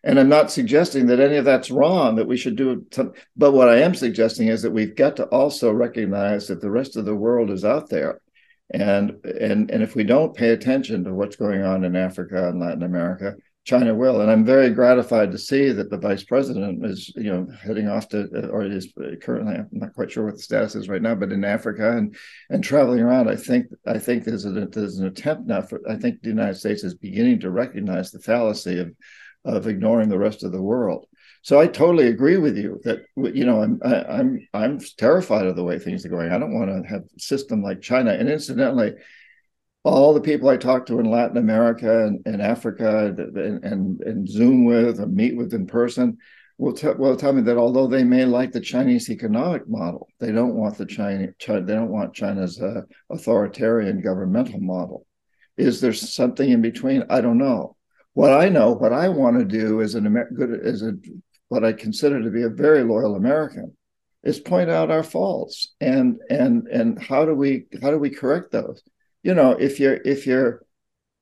And 0.04 0.18
I'm 0.18 0.28
not 0.28 0.50
suggesting 0.50 1.06
that 1.06 1.20
any 1.20 1.36
of 1.36 1.44
that's 1.44 1.70
wrong, 1.70 2.16
that 2.16 2.26
we 2.26 2.36
should 2.36 2.56
do 2.56 2.84
some, 2.90 3.12
but 3.36 3.52
what 3.52 3.68
I 3.68 3.82
am 3.82 3.94
suggesting 3.94 4.48
is 4.48 4.62
that 4.62 4.72
we've 4.72 4.96
got 4.96 5.16
to 5.16 5.26
also 5.26 5.70
recognize 5.70 6.48
that 6.48 6.60
the 6.60 6.70
rest 6.70 6.96
of 6.96 7.04
the 7.04 7.14
world 7.14 7.50
is 7.50 7.64
out 7.64 7.88
there. 7.88 8.20
And 8.74 9.24
and 9.24 9.70
and 9.70 9.82
if 9.82 9.94
we 9.94 10.02
don't 10.02 10.34
pay 10.34 10.50
attention 10.50 11.04
to 11.04 11.14
what's 11.14 11.36
going 11.36 11.62
on 11.62 11.84
in 11.84 11.94
Africa 11.94 12.48
and 12.48 12.58
Latin 12.58 12.82
America, 12.82 13.34
China 13.64 13.94
will. 13.94 14.20
And 14.20 14.30
I'm 14.30 14.44
very 14.44 14.70
gratified 14.70 15.30
to 15.30 15.38
see 15.38 15.70
that 15.70 15.88
the 15.88 15.98
vice 15.98 16.24
president 16.24 16.84
is, 16.84 17.12
you 17.14 17.32
know, 17.32 17.46
heading 17.62 17.88
off 17.88 18.08
to, 18.08 18.28
uh, 18.34 18.48
or 18.48 18.64
is 18.64 18.92
currently, 19.20 19.54
I'm 19.54 19.68
not 19.70 19.94
quite 19.94 20.10
sure 20.10 20.24
what 20.24 20.34
the 20.34 20.42
status 20.42 20.74
is 20.74 20.88
right 20.88 21.02
now, 21.02 21.14
but 21.14 21.32
in 21.32 21.44
Africa 21.44 21.96
and 21.96 22.16
and 22.50 22.64
traveling 22.64 23.00
around. 23.00 23.28
I 23.28 23.36
think 23.36 23.66
I 23.86 23.98
think 23.98 24.24
there's, 24.24 24.44
there's 24.44 24.98
an 24.98 25.06
attempt 25.06 25.46
now 25.46 25.62
for. 25.62 25.80
I 25.88 25.96
think 25.96 26.22
the 26.22 26.30
United 26.30 26.56
States 26.56 26.82
is 26.82 26.94
beginning 26.94 27.40
to 27.40 27.50
recognize 27.50 28.10
the 28.10 28.18
fallacy 28.18 28.80
of 28.80 28.92
of 29.44 29.66
ignoring 29.66 30.08
the 30.08 30.18
rest 30.18 30.44
of 30.44 30.52
the 30.52 30.62
world. 30.62 31.06
So 31.42 31.58
I 31.58 31.66
totally 31.66 32.06
agree 32.06 32.36
with 32.36 32.56
you 32.56 32.80
that 32.84 33.04
you 33.16 33.44
know 33.44 33.62
I'm 33.62 33.80
I, 33.84 34.04
I'm 34.04 34.48
I'm 34.54 34.78
terrified 34.96 35.46
of 35.46 35.56
the 35.56 35.64
way 35.64 35.78
things 35.78 36.06
are 36.06 36.08
going. 36.08 36.30
I 36.30 36.38
don't 36.38 36.54
want 36.54 36.70
to 36.70 36.88
have 36.88 37.02
a 37.02 37.20
system 37.20 37.62
like 37.62 37.80
China. 37.80 38.12
And 38.12 38.28
incidentally, 38.28 38.92
all 39.82 40.14
the 40.14 40.20
people 40.20 40.48
I 40.48 40.56
talk 40.56 40.86
to 40.86 41.00
in 41.00 41.10
Latin 41.10 41.36
America 41.36 42.06
and, 42.06 42.22
and 42.26 42.40
Africa 42.40 43.06
and, 43.06 43.64
and, 43.64 44.00
and 44.02 44.28
Zoom 44.28 44.64
with 44.64 45.00
or 45.00 45.06
meet 45.06 45.36
with 45.36 45.52
in 45.52 45.66
person 45.66 46.18
will, 46.58 46.72
t- 46.72 46.86
will 46.86 47.16
tell 47.16 47.32
me 47.32 47.42
that 47.42 47.56
although 47.56 47.88
they 47.88 48.04
may 48.04 48.24
like 48.24 48.52
the 48.52 48.60
Chinese 48.60 49.10
economic 49.10 49.68
model, 49.68 50.06
they 50.20 50.30
don't 50.30 50.54
want 50.54 50.78
the 50.78 50.86
China 50.86 51.26
they 51.44 51.74
don't 51.74 51.90
want 51.90 52.14
China's 52.14 52.60
uh, 52.60 52.82
authoritarian 53.10 54.00
governmental 54.00 54.60
model. 54.60 55.06
Is 55.56 55.80
there 55.80 55.92
something 55.92 56.48
in 56.48 56.62
between? 56.62 57.02
I 57.10 57.20
don't 57.20 57.38
know 57.38 57.76
what 58.14 58.32
I 58.32 58.48
know, 58.48 58.72
what 58.72 58.92
I 58.92 59.08
want 59.08 59.38
to 59.38 59.44
do 59.44 59.80
as 59.80 59.94
an 59.94 60.06
Amer- 60.06 60.30
good 60.32 60.66
as 60.66 60.82
a 60.82 60.94
what 61.48 61.64
I 61.64 61.72
consider 61.72 62.22
to 62.22 62.30
be 62.30 62.42
a 62.42 62.48
very 62.48 62.82
loyal 62.82 63.14
American 63.14 63.76
is 64.22 64.38
point 64.38 64.70
out 64.70 64.90
our 64.90 65.02
faults 65.02 65.74
and 65.80 66.18
and 66.30 66.66
and 66.68 67.02
how 67.02 67.24
do 67.24 67.34
we 67.34 67.66
how 67.80 67.90
do 67.90 67.98
we 67.98 68.10
correct 68.10 68.52
those? 68.52 68.82
You 69.22 69.34
know, 69.34 69.52
if 69.52 69.80
you're 69.80 70.00
if 70.04 70.26
you're 70.26 70.64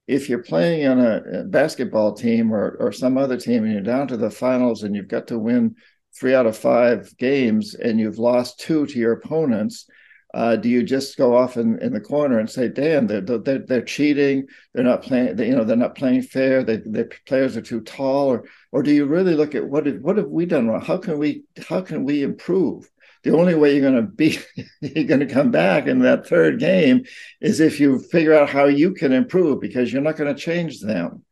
if 0.07 0.29
you're 0.29 0.43
playing 0.43 0.87
on 0.87 0.99
a, 0.99 1.23
a 1.41 1.45
basketball 1.45 2.15
team 2.15 2.53
or 2.53 2.77
or 2.81 2.93
some 2.93 3.17
other 3.17 3.37
team 3.37 3.65
and 3.65 3.73
you're 3.73 3.83
down 3.83 4.09
to 4.09 4.17
the 4.17 4.31
finals 4.31 4.83
and 4.83 4.95
you've 4.95 5.09
got 5.09 5.29
to 5.29 5.39
win 5.39 5.77
three 6.19 6.35
out 6.35 6.47
of 6.47 6.57
five 6.57 7.17
games 7.17 7.75
and 7.75 8.01
you've 8.01 8.19
lost 8.19 8.59
two 8.59 8.87
to 8.87 8.99
your 8.99 9.13
opponents 9.13 9.87
uh, 10.33 10.57
do 10.57 10.69
you 10.69 10.83
just 10.83 11.17
go 11.17 11.37
off 11.37 11.57
in, 11.57 11.79
in 11.81 11.93
the 11.93 12.01
corner 12.01 12.39
and 12.39 12.49
say, 12.49 12.69
"Damn, 12.69 13.07
they're 13.07 13.21
they're, 13.21 13.59
they're 13.59 13.83
cheating. 13.83 14.47
They're 14.73 14.85
not 14.85 15.03
playing. 15.03 15.37
They, 15.37 15.49
you 15.49 15.57
know, 15.57 15.65
they're 15.65 15.77
not 15.77 15.97
playing 15.97 16.23
fair. 16.23 16.63
They, 16.63 16.77
their 16.85 17.09
players 17.27 17.57
are 17.57 17.63
too 17.63 17.81
tall." 17.81 18.29
Or 18.29 18.45
or 18.71 18.83
do 18.83 18.93
you 18.93 19.07
really 19.07 19.35
look 19.35 19.55
at 19.55 19.69
what 19.69 19.87
have, 19.87 20.01
what 20.01 20.19
have 20.19 20.29
we 20.29 20.47
done 20.47 20.69
wrong? 20.69 20.83
How 20.83 20.99
can 20.99 21.19
we 21.19 21.45
how 21.69 21.81
can 21.81 22.05
we 22.05 22.23
improve? 22.23 22.89
The 23.23 23.37
only 23.37 23.55
way 23.55 23.73
you're 23.75 23.91
going 23.91 24.07
to 24.07 24.11
be 24.11 24.39
you're 24.81 25.05
going 25.05 25.21
to 25.21 25.27
come 25.27 25.51
back 25.51 25.87
in 25.87 26.01
that 26.01 26.27
third 26.27 26.61
game 26.61 27.05
is 27.41 27.61
if 27.61 27.81
you 27.81 27.99
figure 27.99 28.35
out 28.35 28.51
how 28.51 28.67
you 28.67 28.95
can 28.95 29.13
improve 29.13 29.61
because 29.61 29.93
you're 29.93 30.03
not 30.03 30.17
going 30.17 30.35
to 30.35 30.41
change 30.41 30.81
them. 30.81 31.25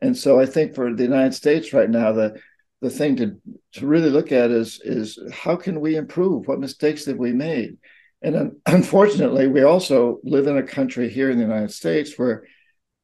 And 0.00 0.16
so 0.16 0.38
I 0.38 0.46
think 0.46 0.74
for 0.74 0.92
the 0.92 1.04
United 1.04 1.34
States 1.34 1.72
right 1.72 1.88
now, 1.88 2.12
the 2.12 2.38
the 2.82 2.90
thing 2.90 3.16
to 3.16 3.40
to 3.72 3.86
really 3.86 4.10
look 4.10 4.30
at 4.30 4.50
is 4.50 4.80
is 4.84 5.18
how 5.32 5.56
can 5.56 5.80
we 5.80 5.96
improve? 5.96 6.46
What 6.46 6.60
mistakes 6.60 7.06
have 7.06 7.16
we 7.16 7.32
made? 7.32 7.78
And 8.22 8.56
unfortunately, 8.66 9.48
we 9.48 9.62
also 9.62 10.20
live 10.22 10.46
in 10.46 10.58
a 10.58 10.62
country 10.62 11.08
here 11.08 11.30
in 11.30 11.38
the 11.38 11.44
United 11.44 11.70
States 11.70 12.18
where 12.18 12.44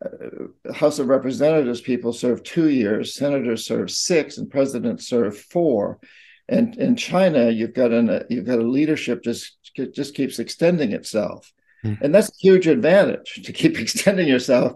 uh, 0.05 0.73
House 0.73 0.99
of 0.99 1.09
Representatives 1.09 1.81
people 1.81 2.13
serve 2.13 2.43
two 2.43 2.69
years, 2.69 3.15
senators 3.15 3.67
serve 3.67 3.91
six, 3.91 4.39
and 4.39 4.51
presidents 4.51 5.07
serve 5.07 5.39
four. 5.39 6.01
And 6.49 6.77
in 6.77 6.97
China, 6.97 7.51
you've 7.51 7.75
got 7.75 7.93
an 7.93 8.11
uh, 8.11 8.25
you've 8.29 8.47
got 8.47 8.59
a 8.59 8.63
leadership 8.63 9.23
just 9.23 9.57
just 9.93 10.15
keeps 10.15 10.39
extending 10.39 10.93
itself, 10.93 11.53
mm. 11.85 11.99
and 12.01 12.15
that's 12.15 12.29
a 12.29 12.41
huge 12.41 12.67
advantage 12.67 13.43
to 13.45 13.53
keep 13.53 13.79
extending 13.79 14.27
yourself 14.27 14.73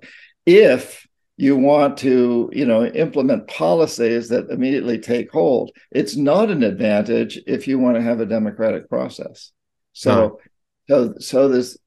if 0.46 1.06
you 1.36 1.56
want 1.56 1.98
to 1.98 2.48
you 2.52 2.64
know 2.64 2.86
implement 2.86 3.48
policies 3.48 4.28
that 4.28 4.48
immediately 4.48 4.98
take 4.98 5.30
hold. 5.30 5.72
It's 5.90 6.16
not 6.16 6.50
an 6.50 6.62
advantage 6.62 7.38
if 7.46 7.66
you 7.66 7.80
want 7.80 7.96
to 7.96 8.02
have 8.02 8.20
a 8.20 8.26
democratic 8.26 8.88
process. 8.88 9.50
So, 9.96 10.40
so, 10.88 11.14
so 11.18 11.48
there's, 11.48 11.78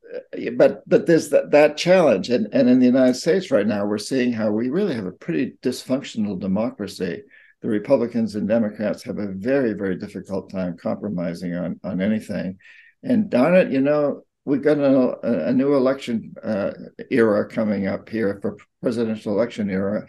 but 0.58 0.82
but 0.90 1.06
there's 1.06 1.30
that, 1.30 1.52
that 1.52 1.78
challenge, 1.78 2.32
and 2.32 2.48
and 2.52 2.68
in 2.68 2.80
the 2.80 2.88
United 2.88 3.14
States 3.14 3.52
right 3.52 3.68
now, 3.68 3.86
we're 3.86 4.00
seeing 4.00 4.34
how 4.34 4.50
we 4.50 4.72
really 4.72 4.96
have 4.96 5.06
a 5.06 5.12
pretty 5.12 5.54
dysfunctional 5.62 6.40
democracy. 6.40 7.22
The 7.62 7.68
Republicans 7.68 8.34
and 8.34 8.48
Democrats 8.48 9.04
have 9.04 9.20
a 9.20 9.28
very 9.28 9.74
very 9.74 9.96
difficult 9.96 10.50
time 10.50 10.76
compromising 10.76 11.54
on 11.54 11.80
on 11.84 12.02
anything, 12.02 12.58
and 13.04 13.30
darn 13.30 13.56
it, 13.56 13.72
you 13.72 13.82
know, 13.82 14.24
we've 14.44 14.64
got 14.64 14.80
a, 14.80 15.48
a 15.50 15.54
new 15.54 15.76
election 15.76 16.34
uh, 16.44 16.72
era 17.12 17.48
coming 17.48 17.86
up 17.86 18.10
here 18.10 18.40
for 18.42 18.58
presidential 18.82 19.34
election 19.34 19.70
era 19.70 20.08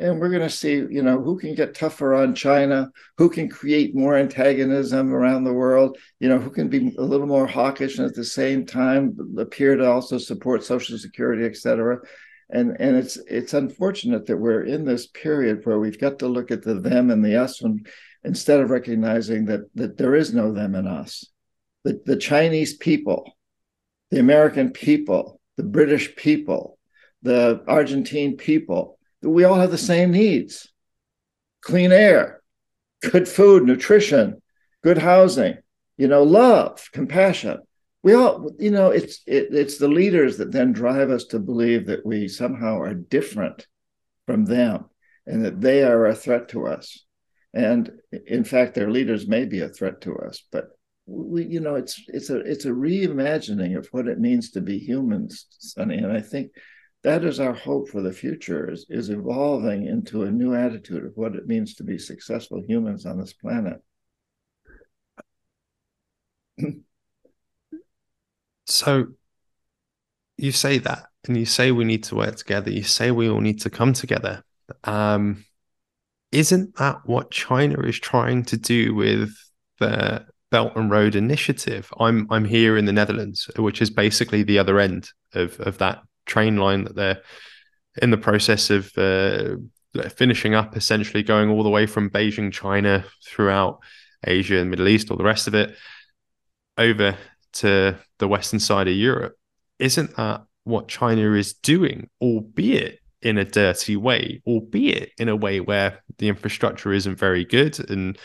and 0.00 0.18
we're 0.18 0.30
going 0.30 0.40
to 0.40 0.50
see 0.50 0.74
you 0.74 1.02
know 1.02 1.20
who 1.20 1.38
can 1.38 1.54
get 1.54 1.74
tougher 1.74 2.14
on 2.14 2.34
china 2.34 2.90
who 3.18 3.28
can 3.28 3.48
create 3.48 3.94
more 3.94 4.16
antagonism 4.16 5.12
around 5.14 5.44
the 5.44 5.52
world 5.52 5.96
you 6.18 6.28
know 6.28 6.38
who 6.38 6.50
can 6.50 6.68
be 6.68 6.94
a 6.98 7.02
little 7.02 7.26
more 7.26 7.46
hawkish 7.46 7.98
and 7.98 8.08
at 8.08 8.14
the 8.14 8.24
same 8.24 8.66
time 8.66 9.16
appear 9.38 9.76
to 9.76 9.88
also 9.88 10.18
support 10.18 10.64
social 10.64 10.98
security 10.98 11.44
et 11.44 11.56
cetera. 11.56 11.98
And 12.52 12.76
and 12.80 12.96
it's 12.96 13.16
it's 13.28 13.54
unfortunate 13.54 14.26
that 14.26 14.36
we're 14.36 14.64
in 14.64 14.84
this 14.84 15.06
period 15.06 15.64
where 15.64 15.78
we've 15.78 16.00
got 16.00 16.18
to 16.18 16.26
look 16.26 16.50
at 16.50 16.62
the 16.62 16.74
them 16.74 17.10
and 17.10 17.24
the 17.24 17.40
us 17.40 17.62
and 17.62 17.86
instead 18.24 18.60
of 18.60 18.70
recognizing 18.70 19.44
that 19.46 19.60
that 19.74 19.96
there 19.96 20.16
is 20.16 20.34
no 20.34 20.52
them 20.52 20.74
and 20.74 20.88
us. 20.88 21.24
The, 21.84 22.00
the 22.04 22.16
chinese 22.16 22.76
people 22.76 23.32
the 24.10 24.20
american 24.20 24.70
people 24.70 25.40
the 25.56 25.62
british 25.62 26.14
people 26.14 26.78
the 27.22 27.62
argentine 27.66 28.36
people 28.36 28.98
we 29.22 29.44
all 29.44 29.56
have 29.56 29.70
the 29.70 29.78
same 29.78 30.10
needs. 30.12 30.70
Clean 31.62 31.92
air 31.92 32.40
good 33.02 33.26
food 33.26 33.64
nutrition 33.64 34.42
good 34.82 34.98
housing 34.98 35.56
you 35.96 36.08
know 36.08 36.22
love 36.22 36.88
compassion. 36.92 37.58
We 38.02 38.14
all 38.14 38.50
you 38.58 38.70
know 38.70 38.90
it's 38.90 39.20
it, 39.26 39.48
it's 39.52 39.78
the 39.78 39.88
leaders 39.88 40.38
that 40.38 40.52
then 40.52 40.72
drive 40.72 41.10
us 41.10 41.24
to 41.26 41.38
believe 41.38 41.86
that 41.86 42.06
we 42.06 42.28
somehow 42.28 42.78
are 42.80 42.94
different 42.94 43.66
from 44.26 44.46
them 44.46 44.86
and 45.26 45.44
that 45.44 45.60
they 45.60 45.82
are 45.82 46.06
a 46.06 46.14
threat 46.14 46.48
to 46.50 46.66
us. 46.66 47.04
And 47.52 47.90
in 48.26 48.44
fact 48.44 48.74
their 48.74 48.90
leaders 48.90 49.28
may 49.28 49.44
be 49.44 49.60
a 49.60 49.68
threat 49.68 50.00
to 50.02 50.16
us 50.16 50.42
but 50.52 50.70
we 51.06 51.44
you 51.44 51.60
know 51.60 51.74
it's 51.74 52.02
it's 52.08 52.30
a 52.30 52.38
it's 52.38 52.64
a 52.64 52.70
reimagining 52.70 53.76
of 53.76 53.88
what 53.90 54.06
it 54.06 54.20
means 54.20 54.50
to 54.50 54.60
be 54.60 54.78
humans 54.78 55.46
sonny 55.58 55.96
and 55.96 56.12
i 56.12 56.20
think 56.20 56.52
that 57.02 57.24
is 57.24 57.40
our 57.40 57.54
hope 57.54 57.88
for 57.88 58.02
the 58.02 58.12
future 58.12 58.70
is, 58.70 58.86
is 58.88 59.10
evolving 59.10 59.86
into 59.86 60.22
a 60.24 60.30
new 60.30 60.54
attitude 60.54 61.04
of 61.04 61.12
what 61.14 61.34
it 61.34 61.46
means 61.46 61.74
to 61.74 61.84
be 61.84 61.98
successful 61.98 62.62
humans 62.66 63.06
on 63.06 63.18
this 63.18 63.32
planet 63.32 63.80
So 68.70 69.08
you 70.36 70.52
say 70.52 70.78
that, 70.78 71.06
and 71.26 71.36
you 71.36 71.44
say 71.44 71.72
we 71.72 71.84
need 71.84 72.04
to 72.04 72.14
work 72.14 72.36
together. 72.36 72.70
You 72.70 72.84
say 72.84 73.10
we 73.10 73.28
all 73.28 73.40
need 73.40 73.60
to 73.62 73.70
come 73.70 73.92
together. 73.92 74.42
Um, 74.84 75.44
isn't 76.32 76.76
that 76.76 77.00
what 77.04 77.32
China 77.32 77.80
is 77.80 77.98
trying 77.98 78.44
to 78.44 78.56
do 78.56 78.94
with 78.94 79.30
the 79.80 80.24
Belt 80.50 80.76
and 80.76 80.90
Road 80.90 81.16
Initiative? 81.16 81.92
I'm 81.98 82.28
I'm 82.30 82.44
here 82.44 82.76
in 82.76 82.84
the 82.84 82.92
Netherlands, 82.92 83.50
which 83.56 83.82
is 83.82 83.90
basically 83.90 84.44
the 84.44 84.58
other 84.58 84.78
end 84.78 85.10
of 85.34 85.58
of 85.60 85.78
that 85.78 86.02
train 86.30 86.56
line 86.56 86.84
that 86.84 86.96
they're 86.96 87.20
in 88.00 88.10
the 88.10 88.16
process 88.16 88.70
of 88.70 88.96
uh, 88.96 89.56
finishing 90.10 90.54
up, 90.54 90.76
essentially 90.76 91.22
going 91.22 91.50
all 91.50 91.62
the 91.62 91.76
way 91.76 91.86
from 91.86 92.08
Beijing, 92.10 92.52
China, 92.52 93.04
throughout 93.26 93.80
Asia 94.24 94.58
and 94.58 94.70
Middle 94.70 94.88
East, 94.88 95.10
all 95.10 95.16
the 95.16 95.24
rest 95.24 95.48
of 95.48 95.54
it, 95.54 95.76
over 96.78 97.16
to 97.52 97.96
the 98.18 98.28
western 98.28 98.60
side 98.60 98.88
of 98.88 98.94
Europe. 98.94 99.34
Isn't 99.78 100.16
that 100.16 100.42
what 100.64 100.88
China 100.88 101.32
is 101.32 101.54
doing, 101.54 102.08
albeit 102.20 103.00
in 103.22 103.38
a 103.38 103.44
dirty 103.44 103.96
way, 103.96 104.40
albeit 104.46 105.10
in 105.18 105.28
a 105.28 105.36
way 105.36 105.60
where 105.60 106.02
the 106.18 106.28
infrastructure 106.28 106.92
isn't 106.92 107.18
very 107.18 107.44
good 107.44 107.90
and, 107.90 108.16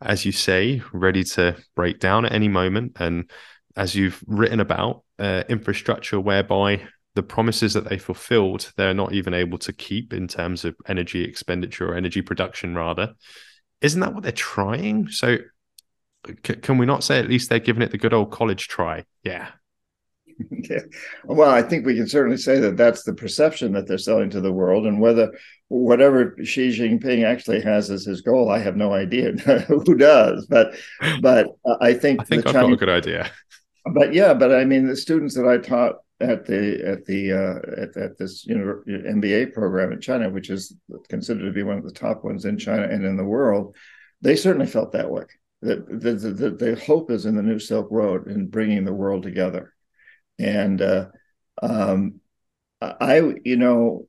as 0.00 0.24
you 0.24 0.32
say, 0.32 0.80
ready 0.92 1.24
to 1.24 1.56
break 1.74 1.98
down 1.98 2.24
at 2.24 2.32
any 2.32 2.48
moment? 2.48 2.98
And 3.00 3.30
as 3.76 3.94
you've 3.94 4.22
written 4.26 4.60
about, 4.60 5.02
uh, 5.18 5.42
infrastructure 5.48 6.20
whereby 6.20 6.86
the 7.18 7.22
promises 7.24 7.72
that 7.72 7.88
they 7.88 7.98
fulfilled, 7.98 8.72
they're 8.76 8.94
not 8.94 9.12
even 9.12 9.34
able 9.34 9.58
to 9.58 9.72
keep 9.72 10.12
in 10.12 10.28
terms 10.28 10.64
of 10.64 10.76
energy 10.86 11.24
expenditure 11.24 11.90
or 11.90 11.96
energy 11.96 12.22
production, 12.22 12.76
rather. 12.76 13.14
Isn't 13.80 13.98
that 14.02 14.14
what 14.14 14.22
they're 14.22 14.30
trying? 14.30 15.08
So 15.08 15.38
C- 16.26 16.54
can 16.54 16.78
we 16.78 16.86
not 16.86 17.02
say 17.02 17.18
at 17.18 17.28
least 17.28 17.48
they're 17.48 17.58
giving 17.58 17.82
it 17.82 17.90
the 17.90 17.98
good 17.98 18.14
old 18.14 18.30
college 18.30 18.68
try? 18.68 19.04
Yeah. 19.24 19.48
yeah. 20.50 20.82
Well, 21.24 21.50
I 21.50 21.62
think 21.62 21.84
we 21.84 21.96
can 21.96 22.06
certainly 22.06 22.36
say 22.36 22.60
that 22.60 22.76
that's 22.76 23.02
the 23.02 23.14
perception 23.14 23.72
that 23.72 23.88
they're 23.88 23.98
selling 23.98 24.30
to 24.30 24.40
the 24.40 24.52
world, 24.52 24.86
and 24.86 25.00
whether 25.00 25.32
whatever 25.66 26.36
Xi 26.42 26.68
Jinping 26.70 27.24
actually 27.24 27.60
has 27.62 27.90
as 27.90 28.04
his 28.04 28.20
goal, 28.20 28.48
I 28.48 28.58
have 28.58 28.76
no 28.76 28.92
idea 28.92 29.32
who 29.66 29.96
does. 29.96 30.46
But 30.46 30.76
but 31.20 31.48
uh, 31.64 31.76
I 31.80 31.94
think 31.94 32.20
I 32.20 32.24
think 32.24 32.46
I've 32.46 32.52
Chinese, 32.52 32.68
got 32.68 32.72
a 32.72 32.76
good 32.76 32.88
idea. 32.88 33.30
But 33.92 34.14
yeah, 34.14 34.34
but 34.34 34.54
I 34.54 34.64
mean, 34.64 34.86
the 34.86 34.96
students 34.96 35.34
that 35.34 35.48
I 35.48 35.58
taught 35.58 35.96
at 36.20 36.46
the 36.46 36.82
at 36.84 37.04
the 37.04 37.32
uh, 37.32 37.82
at, 37.82 37.96
at 37.96 38.18
this 38.18 38.46
you 38.46 38.56
know 38.56 38.82
MBA 38.86 39.52
program 39.52 39.92
in 39.92 40.00
China, 40.00 40.30
which 40.30 40.50
is 40.50 40.74
considered 41.08 41.44
to 41.44 41.52
be 41.52 41.62
one 41.62 41.78
of 41.78 41.84
the 41.84 41.92
top 41.92 42.24
ones 42.24 42.44
in 42.44 42.58
China 42.58 42.82
and 42.82 43.04
in 43.04 43.16
the 43.16 43.24
world, 43.24 43.76
they 44.20 44.36
certainly 44.36 44.66
felt 44.66 44.92
that 44.92 45.10
way 45.10 45.24
the, 45.60 45.76
the, 45.88 46.12
the, 46.12 46.50
the 46.50 46.82
hope 46.86 47.10
is 47.10 47.26
in 47.26 47.34
the 47.34 47.42
new 47.42 47.58
Silk 47.58 47.88
Road 47.90 48.28
in 48.28 48.46
bringing 48.46 48.84
the 48.84 48.92
world 48.92 49.22
together. 49.22 49.74
And 50.38 50.80
uh, 50.80 51.06
um, 51.60 52.20
I, 52.80 53.34
you 53.44 53.56
know, 53.56 54.06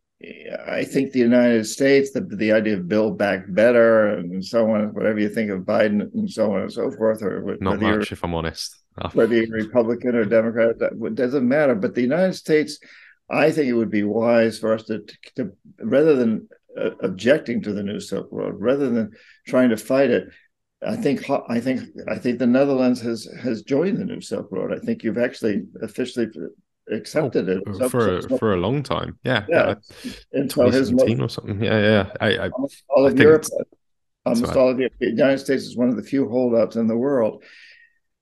I 0.67 0.83
think 0.83 1.11
the 1.11 1.19
United 1.19 1.65
States, 1.65 2.11
the, 2.11 2.21
the 2.21 2.51
idea 2.51 2.77
of 2.77 2.87
build 2.87 3.17
back 3.17 3.45
better 3.47 4.09
and 4.09 4.43
so 4.43 4.69
on, 4.71 4.93
whatever 4.93 5.19
you 5.19 5.29
think 5.29 5.49
of 5.49 5.61
Biden 5.61 6.13
and 6.13 6.29
so 6.29 6.53
on 6.53 6.61
and 6.61 6.71
so 6.71 6.91
forth, 6.91 7.23
or 7.23 7.57
not 7.61 7.79
much, 7.79 8.11
if 8.11 8.23
I'm 8.23 8.35
honest. 8.35 8.75
Whether 9.13 9.35
you're 9.35 9.57
Republican 9.57 10.15
or 10.15 10.25
Democrat, 10.25 10.79
that 10.79 11.15
doesn't 11.15 11.47
matter. 11.47 11.75
But 11.75 11.95
the 11.95 12.01
United 12.01 12.33
States, 12.33 12.79
I 13.29 13.51
think 13.51 13.67
it 13.67 13.73
would 13.73 13.91
be 13.91 14.03
wise 14.03 14.59
for 14.59 14.73
us 14.73 14.83
to, 14.83 15.03
to 15.35 15.51
rather 15.79 16.15
than 16.15 16.49
uh, 16.77 16.91
objecting 17.01 17.61
to 17.63 17.73
the 17.73 17.83
new 17.83 17.99
Silk 17.99 18.29
Road, 18.31 18.55
rather 18.57 18.89
than 18.89 19.11
trying 19.47 19.69
to 19.69 19.77
fight 19.77 20.09
it, 20.09 20.29
I 20.85 20.95
think 20.95 21.29
I 21.29 21.59
think 21.59 21.81
I 22.07 22.17
think 22.17 22.39
the 22.39 22.47
Netherlands 22.47 23.01
has 23.01 23.27
has 23.41 23.63
joined 23.63 23.97
the 23.97 24.05
New 24.05 24.21
Silk 24.21 24.47
Road. 24.51 24.73
I 24.73 24.79
think 24.79 25.03
you've 25.03 25.17
actually 25.17 25.65
officially 25.81 26.27
accepted 26.91 27.49
oh, 27.49 27.85
it 27.85 27.89
for 27.91 28.21
so, 28.21 28.37
for 28.37 28.53
a 28.53 28.57
long 28.57 28.81
time. 28.81 29.17
Yeah, 29.23 29.45
yeah. 29.49 29.75
Until 30.31 30.71
his 30.71 30.91
most, 30.91 31.19
or 31.19 31.29
something. 31.29 31.61
Yeah, 31.61 31.79
yeah. 31.79 32.11
I, 32.21 32.37
I 32.45 32.49
almost 32.49 32.83
all 32.89 33.05
of 33.05 33.19
Europe, 33.19 33.45
almost 34.25 34.55
all 34.55 34.69
of 34.69 34.79
Europe. 34.79 34.93
The 34.99 35.07
United 35.07 35.39
States 35.39 35.63
is 35.63 35.75
one 35.75 35.89
of 35.89 35.97
the 35.97 36.03
few 36.03 36.29
holdouts 36.29 36.77
in 36.77 36.87
the 36.87 36.97
world. 36.97 37.43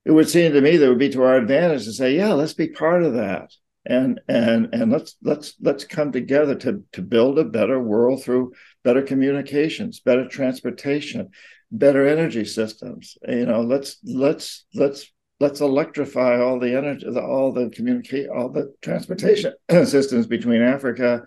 It 0.08 0.12
would 0.12 0.30
seem 0.30 0.54
to 0.54 0.62
me 0.62 0.78
that 0.78 0.86
it 0.86 0.90
would 0.90 0.98
be 0.98 1.10
to 1.10 1.24
our 1.24 1.36
advantage 1.36 1.84
to 1.84 1.92
say, 1.92 2.16
yeah, 2.16 2.34
let's 2.34 2.54
be 2.54 2.70
part 2.70 3.04
of 3.04 3.14
that, 3.16 3.52
and 3.86 4.22
and 4.30 4.70
and 4.74 4.92
let's 4.92 5.18
let's 5.22 5.56
let's 5.62 5.84
come 5.84 6.12
together 6.12 6.56
to 6.56 6.84
to 6.94 7.02
build 7.02 7.38
a 7.38 7.44
better 7.44 7.80
world 7.80 8.24
through 8.24 8.54
better 8.84 9.02
communications, 9.02 10.00
better 10.00 10.28
transportation 10.28 11.30
better 11.72 12.08
energy 12.08 12.46
systems. 12.46 13.18
You 13.28 13.46
know, 13.46 13.62
let's 13.62 13.98
let's 14.04 14.66
let's 14.74 15.12
let's 15.40 15.62
electrify 15.62 16.40
all 16.40 16.60
the 16.60 16.76
energy, 16.76 17.06
all 17.08 17.52
the 17.52 17.70
communicate, 17.70 18.30
all 18.30 18.50
the 18.50 18.74
transportation 18.82 19.54
systems 19.70 20.28
between 20.28 20.62
Africa 20.62 21.24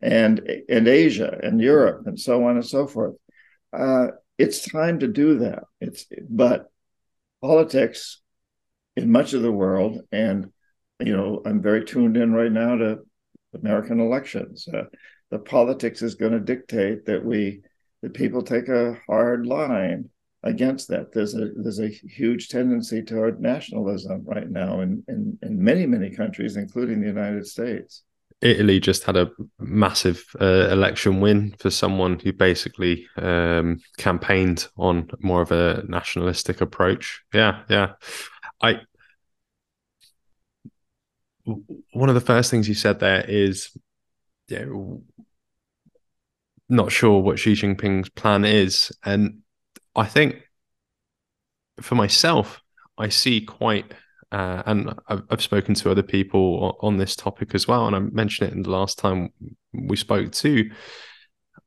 and 0.00 0.40
and 0.68 0.88
Asia 0.88 1.38
and 1.42 1.60
Europe 1.60 2.06
and 2.06 2.18
so 2.18 2.44
on 2.44 2.56
and 2.56 2.66
so 2.66 2.86
forth. 2.86 3.14
Uh, 3.72 4.08
it's 4.38 4.68
time 4.68 5.00
to 5.00 5.08
do 5.08 5.38
that. 5.38 5.64
It's 5.80 6.06
but 6.28 6.70
politics 7.40 8.20
in 8.96 9.10
much 9.10 9.32
of 9.32 9.42
the 9.42 9.52
world, 9.52 10.00
and 10.12 10.50
you 11.00 11.16
know, 11.16 11.42
I'm 11.44 11.60
very 11.60 11.84
tuned 11.84 12.16
in 12.16 12.32
right 12.32 12.52
now 12.52 12.76
to 12.76 12.98
American 13.54 14.00
elections. 14.00 14.68
Uh, 14.72 14.84
the 15.30 15.38
politics 15.38 16.02
is 16.02 16.14
going 16.14 16.32
to 16.32 16.40
dictate 16.40 17.06
that 17.06 17.24
we 17.24 17.62
that 18.02 18.14
people 18.14 18.42
take 18.42 18.68
a 18.68 18.98
hard 19.06 19.46
line 19.46 20.10
against 20.42 20.88
that. 20.88 21.12
There's 21.12 21.34
a 21.34 21.50
there's 21.56 21.80
a 21.80 21.88
huge 21.88 22.48
tendency 22.48 23.02
toward 23.02 23.40
nationalism 23.40 24.22
right 24.24 24.48
now 24.48 24.80
in, 24.80 25.02
in, 25.08 25.38
in 25.42 25.62
many, 25.62 25.86
many 25.86 26.10
countries, 26.10 26.56
including 26.56 27.00
the 27.00 27.08
United 27.08 27.46
States. 27.46 28.02
Italy 28.40 28.78
just 28.78 29.04
had 29.04 29.16
a 29.16 29.30
massive 29.58 30.22
uh, 30.38 30.68
election 30.70 31.20
win 31.20 31.54
for 31.58 31.70
someone 31.70 32.18
who 32.18 32.32
basically 32.32 33.08
um, 33.16 33.80
campaigned 33.96 34.68
on 34.76 35.08
more 35.20 35.40
of 35.40 35.50
a 35.50 35.82
nationalistic 35.88 36.60
approach. 36.60 37.22
Yeah, 37.32 37.62
yeah. 37.70 37.92
I 38.64 38.80
one 41.92 42.08
of 42.08 42.14
the 42.14 42.20
first 42.20 42.50
things 42.50 42.68
you 42.68 42.74
said 42.74 43.00
there 43.00 43.24
is 43.28 43.76
yeah, 44.48 44.64
not 46.68 46.92
sure 46.92 47.20
what 47.20 47.38
Xi 47.38 47.52
Jinping's 47.52 48.08
plan 48.08 48.44
is. 48.44 48.92
And 49.04 49.40
I 49.94 50.06
think 50.06 50.42
for 51.80 51.94
myself, 51.94 52.62
I 52.96 53.08
see 53.08 53.42
quite, 53.42 53.92
uh, 54.32 54.62
and 54.66 54.94
I've, 55.08 55.22
I've, 55.30 55.42
spoken 55.42 55.74
to 55.74 55.90
other 55.90 56.02
people 56.02 56.78
on 56.80 56.96
this 56.96 57.16
topic 57.16 57.54
as 57.54 57.68
well, 57.68 57.86
and 57.86 57.96
I 57.96 57.98
mentioned 57.98 58.50
it 58.50 58.54
in 58.54 58.62
the 58.62 58.70
last 58.70 58.98
time 58.98 59.30
we 59.72 59.96
spoke 59.96 60.32
too. 60.32 60.70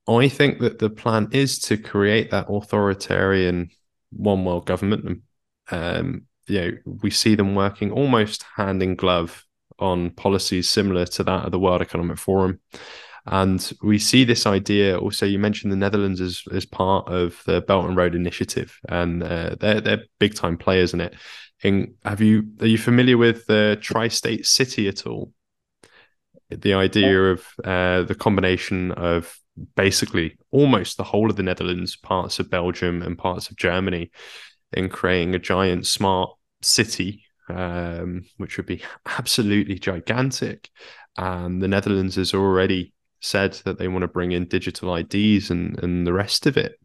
I 0.07 0.29
think 0.29 0.59
that 0.59 0.79
the 0.79 0.89
plan 0.89 1.27
is 1.31 1.59
to 1.59 1.77
create 1.77 2.31
that 2.31 2.47
authoritarian 2.49 3.69
one 4.11 4.45
world 4.45 4.65
government. 4.65 5.21
Um, 5.69 6.27
you 6.47 6.59
know, 6.61 6.71
we 7.01 7.11
see 7.11 7.35
them 7.35 7.55
working 7.55 7.91
almost 7.91 8.43
hand 8.55 8.81
in 8.81 8.95
glove 8.95 9.43
on 9.79 10.11
policies 10.11 10.69
similar 10.69 11.05
to 11.05 11.23
that 11.23 11.45
of 11.45 11.51
the 11.51 11.59
World 11.59 11.81
Economic 11.81 12.17
Forum. 12.17 12.59
And 13.25 13.71
we 13.83 13.99
see 13.99 14.23
this 14.23 14.45
idea 14.45 14.97
also. 14.97 15.25
You 15.25 15.37
mentioned 15.37 15.71
the 15.71 15.77
Netherlands 15.77 16.21
as, 16.21 16.43
as 16.53 16.65
part 16.65 17.09
of 17.09 17.41
the 17.45 17.61
Belt 17.61 17.85
and 17.85 17.97
Road 17.97 18.15
Initiative, 18.15 18.79
and 18.87 19.21
uh, 19.21 19.55
they're 19.59 19.81
they're 19.81 20.03
big 20.17 20.33
time 20.33 20.57
players 20.57 20.93
in 20.93 21.01
it. 21.01 21.13
In, 21.61 21.95
have 22.05 22.21
you 22.21 22.43
are 22.61 22.67
you 22.67 22.77
familiar 22.77 23.17
with 23.17 23.45
the 23.47 23.77
tri-state 23.81 24.45
city 24.45 24.87
at 24.87 25.05
all? 25.05 25.33
the 26.49 26.73
idea 26.73 27.31
of 27.31 27.45
uh, 27.63 28.03
the 28.03 28.15
combination 28.15 28.91
of 28.93 29.37
basically 29.75 30.37
almost 30.51 30.97
the 30.97 31.03
whole 31.03 31.29
of 31.29 31.35
the 31.35 31.43
Netherlands, 31.43 31.95
parts 31.95 32.39
of 32.39 32.49
Belgium, 32.49 33.01
and 33.01 33.17
parts 33.17 33.49
of 33.49 33.57
Germany 33.57 34.11
in 34.73 34.89
creating 34.89 35.35
a 35.35 35.39
giant 35.39 35.85
smart 35.87 36.31
city, 36.61 37.23
um, 37.49 38.25
which 38.37 38.57
would 38.57 38.65
be 38.65 38.81
absolutely 39.05 39.79
gigantic. 39.79 40.69
And 41.17 41.61
the 41.61 41.67
Netherlands 41.67 42.15
has 42.15 42.33
already 42.33 42.93
said 43.19 43.53
that 43.65 43.79
they 43.79 43.87
want 43.87 44.03
to 44.03 44.07
bring 44.07 44.31
in 44.31 44.45
digital 44.45 44.95
IDs 44.95 45.49
and, 45.49 45.81
and 45.83 46.05
the 46.05 46.13
rest 46.13 46.45
of 46.45 46.57
it. 46.57 46.79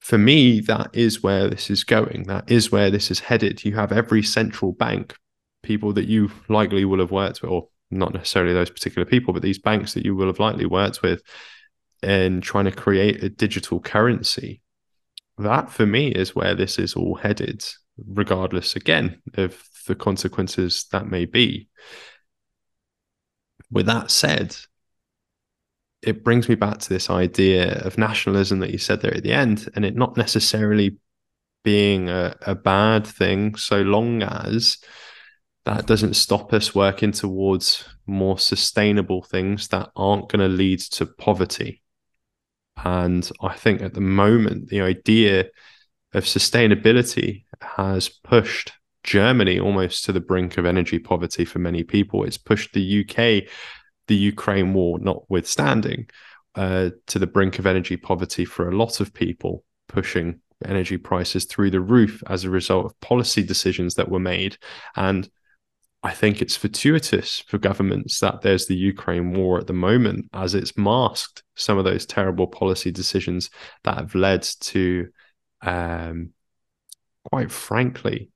For 0.00 0.18
me, 0.18 0.60
that 0.60 0.90
is 0.92 1.22
where 1.22 1.48
this 1.48 1.70
is 1.70 1.84
going. 1.84 2.24
That 2.24 2.50
is 2.50 2.72
where 2.72 2.90
this 2.90 3.10
is 3.10 3.20
headed. 3.20 3.64
You 3.64 3.74
have 3.76 3.92
every 3.92 4.22
central 4.22 4.72
bank, 4.72 5.14
people 5.62 5.92
that 5.92 6.08
you 6.08 6.32
likely 6.48 6.84
will 6.84 6.98
have 6.98 7.12
worked 7.12 7.42
with, 7.42 7.50
or 7.50 7.68
not 7.90 8.12
necessarily 8.12 8.52
those 8.52 8.70
particular 8.70 9.04
people, 9.04 9.32
but 9.32 9.42
these 9.42 9.60
banks 9.60 9.94
that 9.94 10.04
you 10.04 10.16
will 10.16 10.26
have 10.26 10.40
likely 10.40 10.66
worked 10.66 11.02
with 11.02 11.22
in 12.02 12.40
trying 12.40 12.64
to 12.64 12.72
create 12.72 13.22
a 13.22 13.28
digital 13.28 13.78
currency. 13.78 14.60
That 15.38 15.70
for 15.70 15.86
me 15.86 16.08
is 16.08 16.34
where 16.34 16.54
this 16.54 16.78
is 16.78 16.94
all 16.94 17.14
headed, 17.14 17.64
regardless 17.96 18.76
again 18.76 19.20
of 19.34 19.62
the 19.86 19.94
consequences 19.94 20.86
that 20.92 21.06
may 21.06 21.24
be. 21.24 21.68
With 23.70 23.86
that 23.86 24.10
said, 24.10 24.56
it 26.02 26.24
brings 26.24 26.48
me 26.48 26.56
back 26.56 26.78
to 26.78 26.88
this 26.88 27.10
idea 27.10 27.80
of 27.84 27.96
nationalism 27.96 28.58
that 28.60 28.70
you 28.70 28.78
said 28.78 29.00
there 29.00 29.14
at 29.14 29.22
the 29.22 29.32
end, 29.32 29.68
and 29.74 29.84
it 29.84 29.94
not 29.94 30.16
necessarily 30.16 30.98
being 31.64 32.08
a, 32.08 32.36
a 32.42 32.54
bad 32.54 33.06
thing 33.06 33.54
so 33.54 33.82
long 33.82 34.22
as 34.22 34.78
that 35.64 35.86
doesn't 35.86 36.14
stop 36.14 36.52
us 36.52 36.74
working 36.74 37.12
towards 37.12 37.84
more 38.04 38.36
sustainable 38.38 39.22
things 39.22 39.68
that 39.68 39.90
aren't 39.94 40.28
going 40.28 40.40
to 40.40 40.48
lead 40.48 40.80
to 40.80 41.06
poverty. 41.06 41.82
And 42.76 43.30
I 43.40 43.54
think 43.54 43.80
at 43.80 43.94
the 43.94 44.00
moment, 44.00 44.68
the 44.68 44.80
idea 44.80 45.46
of 46.14 46.24
sustainability 46.24 47.44
has 47.62 48.08
pushed 48.08 48.72
Germany 49.04 49.58
almost 49.58 50.04
to 50.04 50.12
the 50.12 50.20
brink 50.20 50.58
of 50.58 50.66
energy 50.66 50.98
poverty 50.98 51.44
for 51.44 51.58
many 51.58 51.82
people. 51.82 52.24
It's 52.24 52.38
pushed 52.38 52.72
the 52.72 53.00
UK, 53.00 53.48
the 54.06 54.16
Ukraine 54.16 54.74
war 54.74 54.98
notwithstanding, 54.98 56.08
uh, 56.54 56.90
to 57.08 57.18
the 57.18 57.26
brink 57.26 57.58
of 57.58 57.66
energy 57.66 57.96
poverty 57.96 58.44
for 58.44 58.68
a 58.68 58.76
lot 58.76 59.00
of 59.00 59.14
people, 59.14 59.64
pushing 59.88 60.40
energy 60.64 60.96
prices 60.96 61.44
through 61.44 61.70
the 61.70 61.80
roof 61.80 62.22
as 62.28 62.44
a 62.44 62.50
result 62.50 62.86
of 62.86 63.00
policy 63.00 63.42
decisions 63.42 63.94
that 63.94 64.08
were 64.08 64.20
made. 64.20 64.56
And 64.96 65.28
I 66.04 66.10
think 66.10 66.42
it's 66.42 66.56
fortuitous 66.56 67.40
for 67.46 67.58
governments 67.58 68.18
that 68.20 68.40
there's 68.40 68.66
the 68.66 68.76
Ukraine 68.76 69.32
war 69.34 69.58
at 69.58 69.68
the 69.68 69.72
moment, 69.72 70.28
as 70.32 70.54
it's 70.54 70.76
masked 70.76 71.42
some 71.54 71.78
of 71.78 71.84
those 71.84 72.06
terrible 72.06 72.46
policy 72.46 72.90
decisions 72.90 73.50
that 73.84 73.96
have 73.96 74.14
led 74.14 74.42
to, 74.42 75.08
um, 75.62 76.30
quite 77.24 77.50
frankly, 77.50 78.30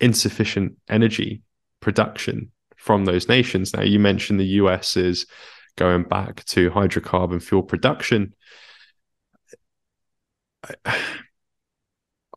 insufficient 0.00 0.76
energy 0.88 1.42
production 1.80 2.50
from 2.76 3.04
those 3.04 3.28
nations. 3.28 3.72
Now, 3.72 3.82
you 3.82 3.98
mentioned 3.98 4.40
the 4.40 4.44
US 4.44 4.96
is 4.96 5.26
going 5.76 6.04
back 6.04 6.44
to 6.46 6.70
hydrocarbon 6.70 7.42
fuel 7.42 7.62
production. 7.62 8.34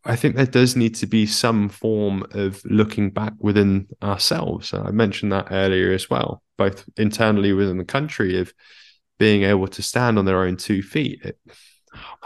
I 0.05 0.15
think 0.15 0.35
there 0.35 0.45
does 0.45 0.75
need 0.75 0.95
to 0.95 1.07
be 1.07 1.25
some 1.25 1.67
form 1.67 2.25
of 2.31 2.61
looking 2.63 3.09
back 3.09 3.33
within 3.39 3.87
ourselves. 4.03 4.73
I 4.73 4.91
mentioned 4.91 5.31
that 5.31 5.47
earlier 5.49 5.91
as 5.93 6.09
well, 6.09 6.43
both 6.57 6.85
internally 6.95 7.53
within 7.53 7.77
the 7.79 7.85
country 7.85 8.39
of 8.39 8.53
being 9.17 9.43
able 9.43 9.67
to 9.67 9.81
stand 9.81 10.19
on 10.19 10.25
their 10.25 10.43
own 10.43 10.57
two 10.57 10.83
feet. 10.83 11.21
It, 11.23 11.39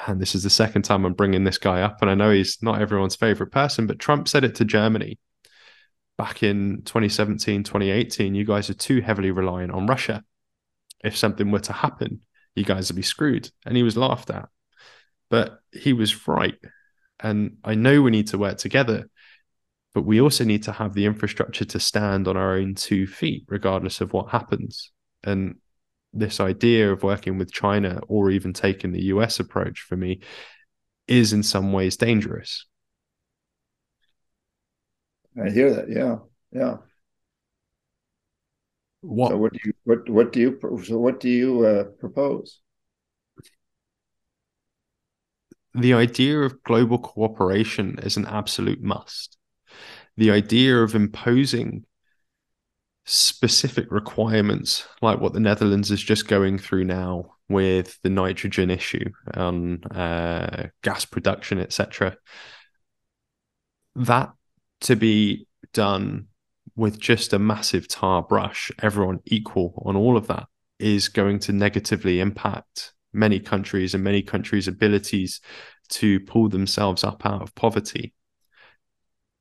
man, 0.08 0.20
this 0.20 0.36
is 0.36 0.44
the 0.44 0.50
second 0.50 0.84
time 0.84 1.06
I'm 1.06 1.14
bringing 1.14 1.44
this 1.44 1.58
guy 1.58 1.82
up, 1.82 2.02
and 2.02 2.10
I 2.10 2.16
know 2.16 2.32
he's 2.32 2.62
not 2.62 2.82
everyone's 2.82 3.16
favorite 3.16 3.52
person, 3.52 3.88
but 3.88 4.00
Trump 4.00 4.28
said 4.28 4.44
it 4.44 4.56
to 4.56 4.66
Germany 4.66 5.20
back 6.18 6.44
in 6.44 6.82
2017, 6.84 7.64
2018. 7.64 8.36
You 8.36 8.46
guys 8.46 8.70
are 8.70 8.74
too 8.76 9.02
heavily 9.02 9.32
reliant 9.32 9.72
on 9.72 9.88
Russia. 9.88 10.24
If 11.04 11.16
something 11.16 11.50
were 11.52 11.60
to 11.60 11.74
happen, 11.74 12.22
you 12.56 12.66
guys 12.66 12.90
would 12.90 12.98
be 12.98 13.02
screwed. 13.02 13.50
And 13.66 13.78
he 13.78 13.84
was 13.84 13.96
laughed 13.96 14.30
at. 14.30 14.50
But 15.30 15.60
he 15.72 15.94
was 15.94 16.28
right 16.28 16.58
and 17.20 17.58
I 17.64 17.76
know 17.76 18.02
we 18.02 18.12
need 18.12 18.28
to 18.28 18.38
work 18.38 18.58
together, 18.58 19.10
but 19.94 20.04
we 20.04 20.22
also 20.22 20.44
need 20.44 20.64
to 20.64 20.72
have 20.72 20.94
the 20.94 21.06
infrastructure 21.06 21.66
to 21.66 21.80
stand 21.80 22.28
on 22.28 22.38
our 22.38 22.56
own 22.56 22.76
two 22.76 23.08
feet, 23.08 23.46
regardless 23.48 24.02
of 24.02 24.14
what 24.14 24.30
happens. 24.30 24.92
And 25.24 25.56
this 26.14 26.40
idea 26.40 26.92
of 26.92 27.04
working 27.04 27.38
with 27.38 27.52
China 27.52 28.02
or 28.08 28.32
even 28.32 28.54
taking 28.54 28.92
the 28.92 29.06
US 29.06 29.40
approach 29.40 29.82
for 29.82 29.96
me 29.96 30.22
is 31.08 31.34
in 31.34 31.44
some 31.44 31.72
ways 31.72 31.98
dangerous. 31.98 32.66
I 35.42 35.50
hear 35.50 35.74
that. 35.74 35.90
Yeah. 35.90 36.18
Yeah. 36.52 36.78
What, 39.02 39.30
so 39.30 39.38
what 39.38 39.54
do 39.54 39.60
you 39.64 39.74
what 39.86 40.10
what 40.10 40.34
do 40.34 40.40
you 40.42 40.60
so 40.84 40.98
what 40.98 41.20
do 41.20 41.30
you 41.30 41.66
uh, 41.66 41.84
propose? 42.00 42.60
the 45.74 45.94
idea 45.94 46.40
of 46.40 46.64
global 46.64 46.98
cooperation 46.98 47.98
is 48.02 48.18
an 48.18 48.26
absolute 48.26 48.82
must. 48.82 49.38
The 50.18 50.32
idea 50.32 50.78
of 50.78 50.96
imposing 50.96 51.86
specific 53.10 53.92
requirements, 53.92 54.88
like 55.02 55.20
what 55.20 55.34
the 55.34 55.40
Netherlands 55.40 55.90
is 55.90 56.02
just 56.02 56.28
going 56.28 56.60
through 56.60 56.84
now 56.84 57.32
with 57.50 58.00
the 58.04 58.10
nitrogen 58.10 58.70
issue 58.70 59.10
on 59.34 59.84
uh, 59.86 60.68
gas 60.84 61.06
production, 61.06 61.60
etc., 61.60 62.16
that 63.96 64.32
to 64.82 64.96
be 64.96 65.48
done 65.74 66.28
with 66.76 67.00
just 67.00 67.34
a 67.34 67.40
massive 67.40 67.88
tar 67.88 68.22
brush, 68.22 68.72
everyone 68.80 69.20
equal 69.26 69.82
on 69.86 69.96
all 69.96 70.16
of 70.16 70.28
that, 70.28 70.46
is 70.78 71.10
going 71.10 71.40
to 71.40 71.52
negatively 71.52 72.20
impact 72.20 72.94
many 73.12 73.40
countries 73.40 73.96
and 73.96 74.04
many 74.04 74.22
countries' 74.22 74.68
abilities 74.68 75.42
to 75.90 76.20
pull 76.22 76.48
themselves 76.48 77.04
up 77.04 77.26
out 77.26 77.42
of 77.42 77.56
poverty. 77.56 78.14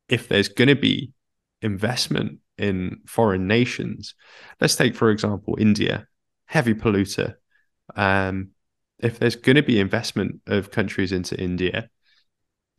If 0.08 0.26
there's 0.26 0.48
going 0.48 0.68
to 0.68 0.74
be 0.74 1.12
investment 1.60 2.38
in 2.58 3.00
foreign 3.06 3.46
nations, 3.46 4.14
let's 4.60 4.76
take, 4.76 4.94
for 4.94 5.10
example, 5.10 5.56
India, 5.58 6.06
heavy 6.46 6.74
polluter. 6.74 7.34
Um, 7.94 8.50
if 8.98 9.18
there's 9.18 9.36
going 9.36 9.56
to 9.56 9.62
be 9.62 9.80
investment 9.80 10.40
of 10.46 10.70
countries 10.70 11.12
into 11.12 11.40
India, 11.40 11.88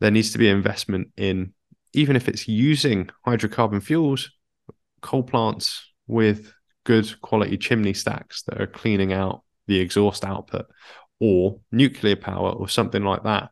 there 0.00 0.10
needs 0.10 0.32
to 0.32 0.38
be 0.38 0.48
investment 0.48 1.08
in, 1.16 1.52
even 1.92 2.16
if 2.16 2.28
it's 2.28 2.48
using 2.48 3.10
hydrocarbon 3.26 3.82
fuels, 3.82 4.30
coal 5.00 5.22
plants 5.22 5.86
with 6.06 6.52
good 6.84 7.20
quality 7.20 7.56
chimney 7.56 7.94
stacks 7.94 8.42
that 8.42 8.60
are 8.60 8.66
cleaning 8.66 9.12
out 9.12 9.42
the 9.66 9.80
exhaust 9.80 10.24
output 10.24 10.66
or 11.20 11.60
nuclear 11.70 12.16
power 12.16 12.50
or 12.50 12.68
something 12.68 13.04
like 13.04 13.22
that. 13.22 13.50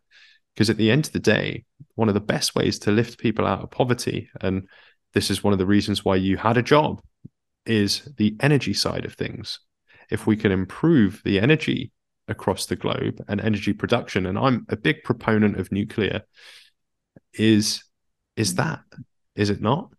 Because 0.54 0.70
at 0.70 0.76
the 0.76 0.90
end 0.90 1.06
of 1.06 1.12
the 1.12 1.20
day, 1.20 1.64
one 1.94 2.08
of 2.08 2.14
the 2.14 2.20
best 2.20 2.54
ways 2.54 2.80
to 2.80 2.90
lift 2.90 3.18
people 3.18 3.46
out 3.46 3.62
of 3.62 3.70
poverty, 3.70 4.28
and 4.40 4.68
this 5.18 5.32
is 5.32 5.42
one 5.42 5.52
of 5.52 5.58
the 5.58 5.66
reasons 5.66 6.04
why 6.04 6.14
you 6.14 6.36
had 6.36 6.56
a 6.56 6.62
job, 6.62 7.02
is 7.66 8.08
the 8.18 8.36
energy 8.38 8.72
side 8.72 9.04
of 9.04 9.14
things. 9.14 9.58
If 10.12 10.28
we 10.28 10.36
can 10.36 10.52
improve 10.52 11.20
the 11.24 11.40
energy 11.40 11.90
across 12.28 12.66
the 12.66 12.76
globe 12.76 13.20
and 13.26 13.40
energy 13.40 13.72
production, 13.72 14.26
and 14.26 14.38
I'm 14.38 14.64
a 14.68 14.76
big 14.76 15.02
proponent 15.02 15.58
of 15.58 15.72
nuclear, 15.72 16.22
is 17.32 17.82
is 18.36 18.54
that 18.54 18.78
is 19.34 19.50
it 19.50 19.60
not? 19.60 19.90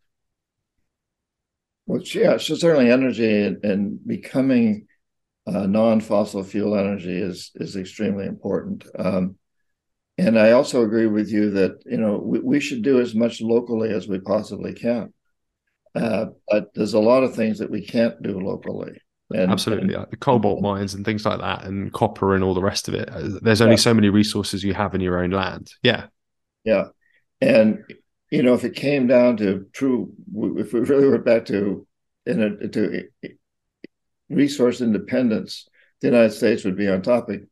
Well, 1.86 2.02
yeah, 2.02 2.38
so 2.38 2.56
certainly 2.56 2.90
energy 2.90 3.44
and, 3.44 3.66
and 3.66 4.08
becoming 4.08 4.88
uh, 5.46 5.68
non-fossil 5.68 6.46
fuel 6.46 6.78
energy 6.78 7.18
is 7.22 7.52
is 7.56 7.76
extremely 7.76 8.26
important. 8.26 8.86
Um, 8.98 9.36
and 10.20 10.38
I 10.38 10.52
also 10.52 10.84
agree 10.84 11.08
with 11.08 11.30
you 11.30 11.50
that 11.52 11.82
you 11.86 11.98
know 11.98 12.18
we, 12.18 12.40
we 12.40 12.60
should 12.60 12.82
do 12.82 13.00
as 13.00 13.16
much 13.16 13.42
locally 13.42 13.92
as 13.92 14.08
we 14.08 14.20
possibly 14.20 14.74
can. 14.74 15.14
Uh, 15.96 16.28
but 16.48 16.74
there's 16.76 16.94
a 16.94 17.00
lot 17.00 17.24
of 17.24 17.36
things 17.36 17.60
that 17.60 17.72
we 17.72 17.86
can't 17.86 18.22
do 18.22 18.40
locally. 18.40 19.02
And, 19.32 19.52
Absolutely, 19.52 19.94
and, 19.94 20.08
the 20.10 20.18
cobalt 20.18 20.62
mines 20.62 20.94
and 20.94 21.06
things 21.06 21.26
like 21.26 21.40
that, 21.40 21.64
and 21.64 21.92
copper 21.94 22.36
and 22.36 22.44
all 22.44 22.54
the 22.54 22.62
rest 22.62 22.88
of 22.88 22.96
it. 22.96 23.10
Uh, 23.10 23.40
there's 23.42 23.62
only 23.62 23.74
yeah. 23.74 23.82
so 23.82 23.94
many 23.94 24.10
resources 24.10 24.64
you 24.64 24.74
have 24.74 24.94
in 24.94 25.02
your 25.02 25.24
own 25.24 25.32
land. 25.32 25.72
Yeah, 25.84 26.08
yeah, 26.64 26.86
and 27.40 27.84
you 28.30 28.44
know 28.44 28.54
if 28.54 28.66
it 28.66 28.76
came 28.76 29.08
down 29.08 29.38
to 29.38 29.68
true, 29.72 30.12
if 30.58 30.74
we 30.74 30.82
really 30.82 31.10
went 31.10 31.26
back 31.26 31.46
to 31.46 31.88
in 32.26 32.42
a, 32.42 32.68
to 32.68 33.08
resource 34.30 34.82
independence, 34.82 35.68
the 36.02 36.08
United 36.08 36.32
States 36.32 36.66
would 36.66 36.76
be 36.76 36.90
on 36.90 37.02
topic 37.02 37.44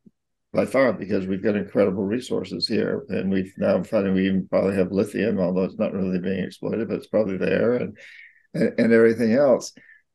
by 0.54 0.66
far 0.66 0.94
because 0.94 1.28
we've 1.28 1.44
got 1.44 1.56
incredible 1.56 2.04
resources 2.04 2.68
here, 2.68 3.06
and 3.10 3.32
we've 3.32 3.54
now 3.58 3.82
finding 3.84 4.14
we 4.14 4.28
even 4.28 4.48
probably 4.48 4.76
have 4.76 4.92
lithium, 4.92 5.40
although 5.40 5.64
it's 5.64 5.78
not 5.78 5.94
really 5.94 6.20
being 6.20 6.44
exploited, 6.44 6.88
but 6.88 6.96
it's 6.98 7.08
probably 7.08 7.38
there, 7.38 7.76
and 7.76 7.98
and, 8.54 8.74
and 8.80 8.94
everything 8.94 9.34
else. 9.34 9.74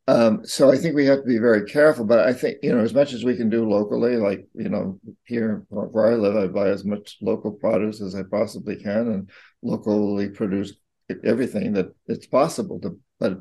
Um, 0.08 0.44
so 0.44 0.70
I 0.70 0.76
think 0.76 0.96
we 0.96 1.06
have 1.06 1.18
to 1.18 1.26
be 1.26 1.38
very 1.38 1.64
careful. 1.64 2.04
But 2.04 2.20
I 2.20 2.32
think 2.32 2.58
you 2.62 2.74
know, 2.74 2.82
as 2.82 2.94
much 2.94 3.12
as 3.12 3.24
we 3.24 3.36
can 3.36 3.50
do 3.50 3.68
locally, 3.68 4.16
like 4.16 4.46
you 4.54 4.68
know, 4.68 4.98
here 5.24 5.64
where 5.68 6.12
I 6.12 6.16
live, 6.16 6.36
I 6.36 6.48
buy 6.48 6.68
as 6.68 6.84
much 6.84 7.18
local 7.20 7.52
produce 7.52 8.00
as 8.00 8.14
I 8.14 8.22
possibly 8.22 8.76
can, 8.76 9.08
and 9.08 9.30
locally 9.62 10.28
produce 10.30 10.74
everything 11.24 11.74
that 11.74 11.94
it's 12.06 12.26
possible 12.26 12.80
to. 12.80 12.98
But 13.20 13.38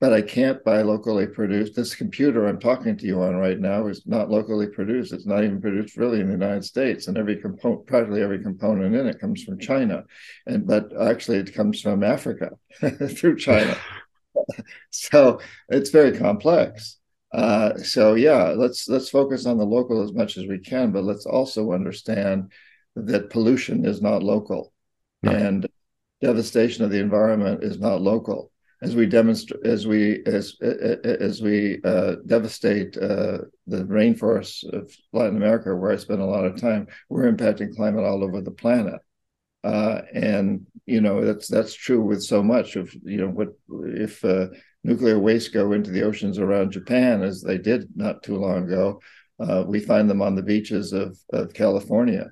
but 0.00 0.14
I 0.14 0.22
can't 0.22 0.64
buy 0.64 0.80
locally 0.80 1.26
produced. 1.26 1.76
This 1.76 1.94
computer 1.94 2.46
I'm 2.46 2.58
talking 2.58 2.96
to 2.96 3.06
you 3.06 3.20
on 3.22 3.36
right 3.36 3.60
now 3.60 3.86
is 3.86 4.06
not 4.06 4.30
locally 4.30 4.66
produced. 4.66 5.12
It's 5.12 5.26
not 5.26 5.44
even 5.44 5.60
produced 5.60 5.98
really 5.98 6.20
in 6.20 6.26
the 6.26 6.32
United 6.32 6.64
States, 6.64 7.06
and 7.06 7.18
every 7.18 7.36
component, 7.36 7.86
practically 7.86 8.22
every 8.22 8.42
component 8.42 8.94
in 8.94 9.06
it, 9.06 9.20
comes 9.20 9.44
from 9.44 9.58
China, 9.58 10.04
and 10.46 10.66
but 10.66 10.90
actually 10.98 11.36
it 11.36 11.54
comes 11.54 11.82
from 11.82 12.02
Africa 12.02 12.52
through 13.08 13.36
China. 13.36 13.76
so 14.90 15.40
it's 15.68 15.90
very 15.90 16.16
complex. 16.16 16.96
Uh, 17.32 17.76
so 17.76 18.14
yeah, 18.14 18.54
let's 18.56 18.88
let's 18.88 19.10
focus 19.10 19.44
on 19.44 19.58
the 19.58 19.66
local 19.66 20.02
as 20.02 20.14
much 20.14 20.38
as 20.38 20.46
we 20.46 20.58
can, 20.58 20.92
but 20.92 21.04
let's 21.04 21.26
also 21.26 21.72
understand 21.72 22.50
that 22.96 23.28
pollution 23.28 23.84
is 23.84 24.00
not 24.00 24.22
local, 24.22 24.72
no. 25.22 25.30
and 25.30 25.68
devastation 26.22 26.84
of 26.84 26.90
the 26.90 26.98
environment 26.98 27.62
is 27.62 27.78
not 27.78 28.00
local 28.00 28.49
as 28.82 28.96
we 28.96 29.06
demonstrate 29.06 29.64
as 29.66 29.86
we 29.86 30.22
as 30.24 30.56
as 30.60 31.42
we 31.42 31.80
uh, 31.84 32.16
devastate 32.26 32.96
uh, 32.96 33.38
the 33.66 33.84
rainforests 33.84 34.64
of 34.72 34.90
Latin 35.12 35.36
America, 35.36 35.74
where 35.74 35.92
I 35.92 35.96
spend 35.96 36.20
a 36.20 36.26
lot 36.26 36.46
of 36.46 36.60
time, 36.60 36.86
we're 37.08 37.30
impacting 37.30 37.74
climate 37.76 38.04
all 38.04 38.24
over 38.24 38.40
the 38.40 38.50
planet. 38.50 39.00
Uh, 39.62 40.00
and 40.14 40.66
you 40.86 41.00
know 41.00 41.24
that's 41.24 41.46
that's 41.48 41.74
true 41.74 42.00
with 42.00 42.22
so 42.22 42.42
much 42.42 42.76
of 42.76 42.94
you 43.04 43.18
know 43.18 43.28
what 43.28 43.48
if 43.68 44.24
uh, 44.24 44.46
nuclear 44.82 45.18
waste 45.18 45.52
go 45.52 45.72
into 45.72 45.90
the 45.90 46.02
oceans 46.02 46.38
around 46.38 46.72
Japan, 46.72 47.22
as 47.22 47.42
they 47.42 47.58
did 47.58 47.88
not 47.94 48.22
too 48.22 48.36
long 48.36 48.64
ago, 48.64 49.00
uh, 49.38 49.62
we 49.66 49.80
find 49.80 50.08
them 50.08 50.22
on 50.22 50.34
the 50.34 50.42
beaches 50.42 50.94
of 50.94 51.18
of 51.32 51.52
California. 51.52 52.30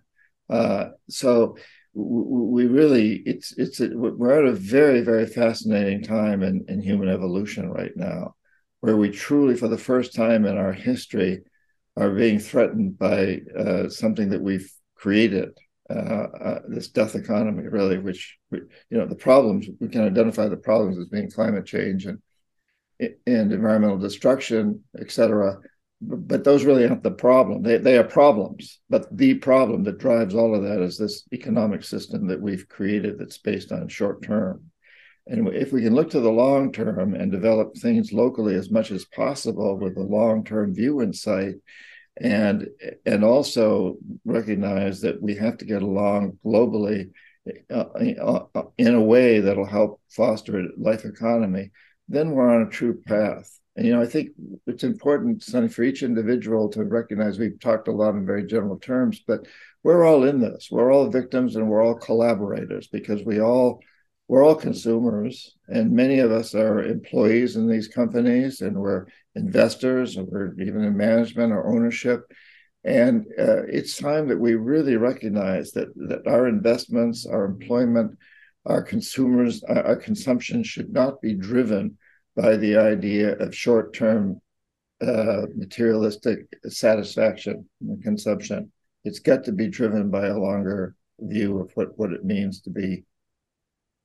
Uh, 0.48 0.86
so 1.10 1.58
we 1.98 2.66
really 2.66 3.16
it's 3.26 3.52
it's 3.58 3.80
a, 3.80 3.90
we're 3.92 4.38
at 4.38 4.44
a 4.44 4.52
very 4.52 5.00
very 5.00 5.26
fascinating 5.26 6.02
time 6.02 6.42
in, 6.42 6.64
in 6.68 6.80
human 6.80 7.08
evolution 7.08 7.68
right 7.70 7.96
now 7.96 8.34
where 8.80 8.96
we 8.96 9.10
truly 9.10 9.56
for 9.56 9.68
the 9.68 9.78
first 9.78 10.14
time 10.14 10.44
in 10.44 10.56
our 10.56 10.72
history 10.72 11.40
are 11.96 12.10
being 12.10 12.38
threatened 12.38 12.96
by 12.96 13.40
uh, 13.58 13.88
something 13.88 14.30
that 14.30 14.40
we've 14.40 14.70
created 14.94 15.50
uh, 15.90 15.92
uh, 15.92 16.60
this 16.68 16.88
death 16.88 17.16
economy 17.16 17.64
really 17.66 17.98
which 17.98 18.38
we, 18.50 18.58
you 18.90 18.98
know 18.98 19.06
the 19.06 19.16
problems 19.16 19.66
we 19.80 19.88
can 19.88 20.04
identify 20.04 20.46
the 20.48 20.56
problems 20.56 20.98
as 20.98 21.06
being 21.06 21.30
climate 21.30 21.66
change 21.66 22.06
and 22.06 22.20
and 23.00 23.52
environmental 23.52 23.98
destruction 23.98 24.84
et 25.00 25.10
cetera 25.10 25.56
but 26.00 26.44
those 26.44 26.64
really 26.64 26.86
aren't 26.86 27.02
the 27.02 27.10
problem. 27.10 27.62
They, 27.62 27.78
they 27.78 27.98
are 27.98 28.04
problems, 28.04 28.78
but 28.88 29.16
the 29.16 29.34
problem 29.34 29.82
that 29.84 29.98
drives 29.98 30.34
all 30.34 30.54
of 30.54 30.62
that 30.62 30.80
is 30.80 30.96
this 30.96 31.24
economic 31.32 31.82
system 31.82 32.28
that 32.28 32.40
we've 32.40 32.68
created 32.68 33.18
that's 33.18 33.38
based 33.38 33.72
on 33.72 33.88
short 33.88 34.22
term. 34.22 34.70
And 35.26 35.48
if 35.48 35.72
we 35.72 35.82
can 35.82 35.94
look 35.94 36.10
to 36.10 36.20
the 36.20 36.30
long 36.30 36.72
term 36.72 37.14
and 37.14 37.30
develop 37.30 37.76
things 37.76 38.12
locally 38.12 38.54
as 38.54 38.70
much 38.70 38.90
as 38.90 39.04
possible 39.04 39.76
with 39.76 39.96
a 39.96 40.02
long 40.02 40.44
term 40.44 40.74
view 40.74 41.00
in 41.00 41.12
sight, 41.12 41.56
and 42.20 42.68
and 43.04 43.24
also 43.24 43.96
recognize 44.24 45.02
that 45.02 45.20
we 45.22 45.36
have 45.36 45.58
to 45.58 45.64
get 45.64 45.82
along 45.82 46.38
globally 46.44 47.10
uh, 47.70 47.84
uh 48.54 48.62
in 48.76 48.94
a 48.94 49.00
way 49.00 49.40
that'll 49.40 49.66
help 49.66 50.00
foster 50.08 50.60
a 50.60 50.64
life 50.76 51.04
economy, 51.04 51.70
then 52.08 52.30
we're 52.30 52.48
on 52.48 52.66
a 52.66 52.70
true 52.70 53.00
path. 53.06 53.58
And 53.78 53.86
you 53.86 53.94
know, 53.94 54.02
I 54.02 54.06
think 54.06 54.30
it's 54.66 54.82
important, 54.82 55.40
Sonny, 55.40 55.68
for 55.68 55.84
each 55.84 56.02
individual 56.02 56.68
to 56.70 56.82
recognize 56.82 57.38
we've 57.38 57.60
talked 57.60 57.86
a 57.86 57.92
lot 57.92 58.16
in 58.16 58.26
very 58.26 58.44
general 58.44 58.76
terms, 58.76 59.22
but 59.24 59.46
we're 59.84 60.04
all 60.04 60.24
in 60.24 60.40
this. 60.40 60.66
We're 60.68 60.92
all 60.92 61.08
victims 61.10 61.54
and 61.54 61.70
we're 61.70 61.84
all 61.84 61.94
collaborators 61.94 62.88
because 62.88 63.22
we 63.22 63.40
all 63.40 63.80
we're 64.26 64.44
all 64.44 64.56
consumers, 64.56 65.56
and 65.68 65.92
many 65.92 66.18
of 66.18 66.32
us 66.32 66.56
are 66.56 66.82
employees 66.82 67.54
in 67.54 67.68
these 67.68 67.86
companies, 67.86 68.62
and 68.62 68.76
we're 68.76 69.06
investors, 69.36 70.16
and 70.16 70.26
we're 70.26 70.54
even 70.60 70.82
in 70.82 70.96
management 70.96 71.52
or 71.52 71.68
ownership. 71.68 72.24
And 72.82 73.26
uh, 73.38 73.62
it's 73.68 73.96
time 73.96 74.26
that 74.28 74.40
we 74.40 74.56
really 74.56 74.96
recognize 74.96 75.70
that 75.72 75.94
that 76.08 76.26
our 76.26 76.48
investments, 76.48 77.26
our 77.26 77.44
employment, 77.44 78.18
our 78.66 78.82
consumers, 78.82 79.62
our, 79.62 79.86
our 79.86 79.96
consumption 79.96 80.64
should 80.64 80.92
not 80.92 81.22
be 81.22 81.34
driven 81.34 81.96
by 82.38 82.56
the 82.56 82.76
idea 82.76 83.36
of 83.38 83.52
short 83.52 83.92
term 83.92 84.40
uh, 85.00 85.42
materialistic 85.56 86.46
satisfaction 86.68 87.68
and 87.80 88.02
consumption. 88.02 88.70
It's 89.04 89.18
got 89.18 89.44
to 89.44 89.52
be 89.52 89.66
driven 89.66 90.08
by 90.08 90.28
a 90.28 90.38
longer 90.38 90.94
view 91.18 91.58
of 91.58 91.72
what, 91.74 91.98
what 91.98 92.12
it 92.12 92.24
means 92.24 92.60
to 92.62 92.70
be 92.70 93.04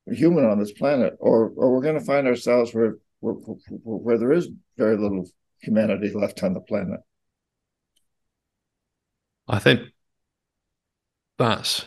human 0.08 0.46
on 0.46 0.60
this 0.60 0.72
planet, 0.72 1.16
or, 1.20 1.54
or 1.56 1.72
we're 1.72 1.82
going 1.82 2.00
to 2.00 2.06
find 2.06 2.28
ourselves 2.28 2.74
where, 2.74 2.98
where, 3.20 3.34
where 3.34 4.18
there 4.18 4.34
is 4.34 4.50
very 4.78 4.98
little 4.98 5.30
humanity 5.60 6.12
left 6.12 6.44
on 6.44 6.54
the 6.54 6.60
planet. 6.60 7.02
I 9.48 9.60
think 9.60 9.82
that's 11.38 11.86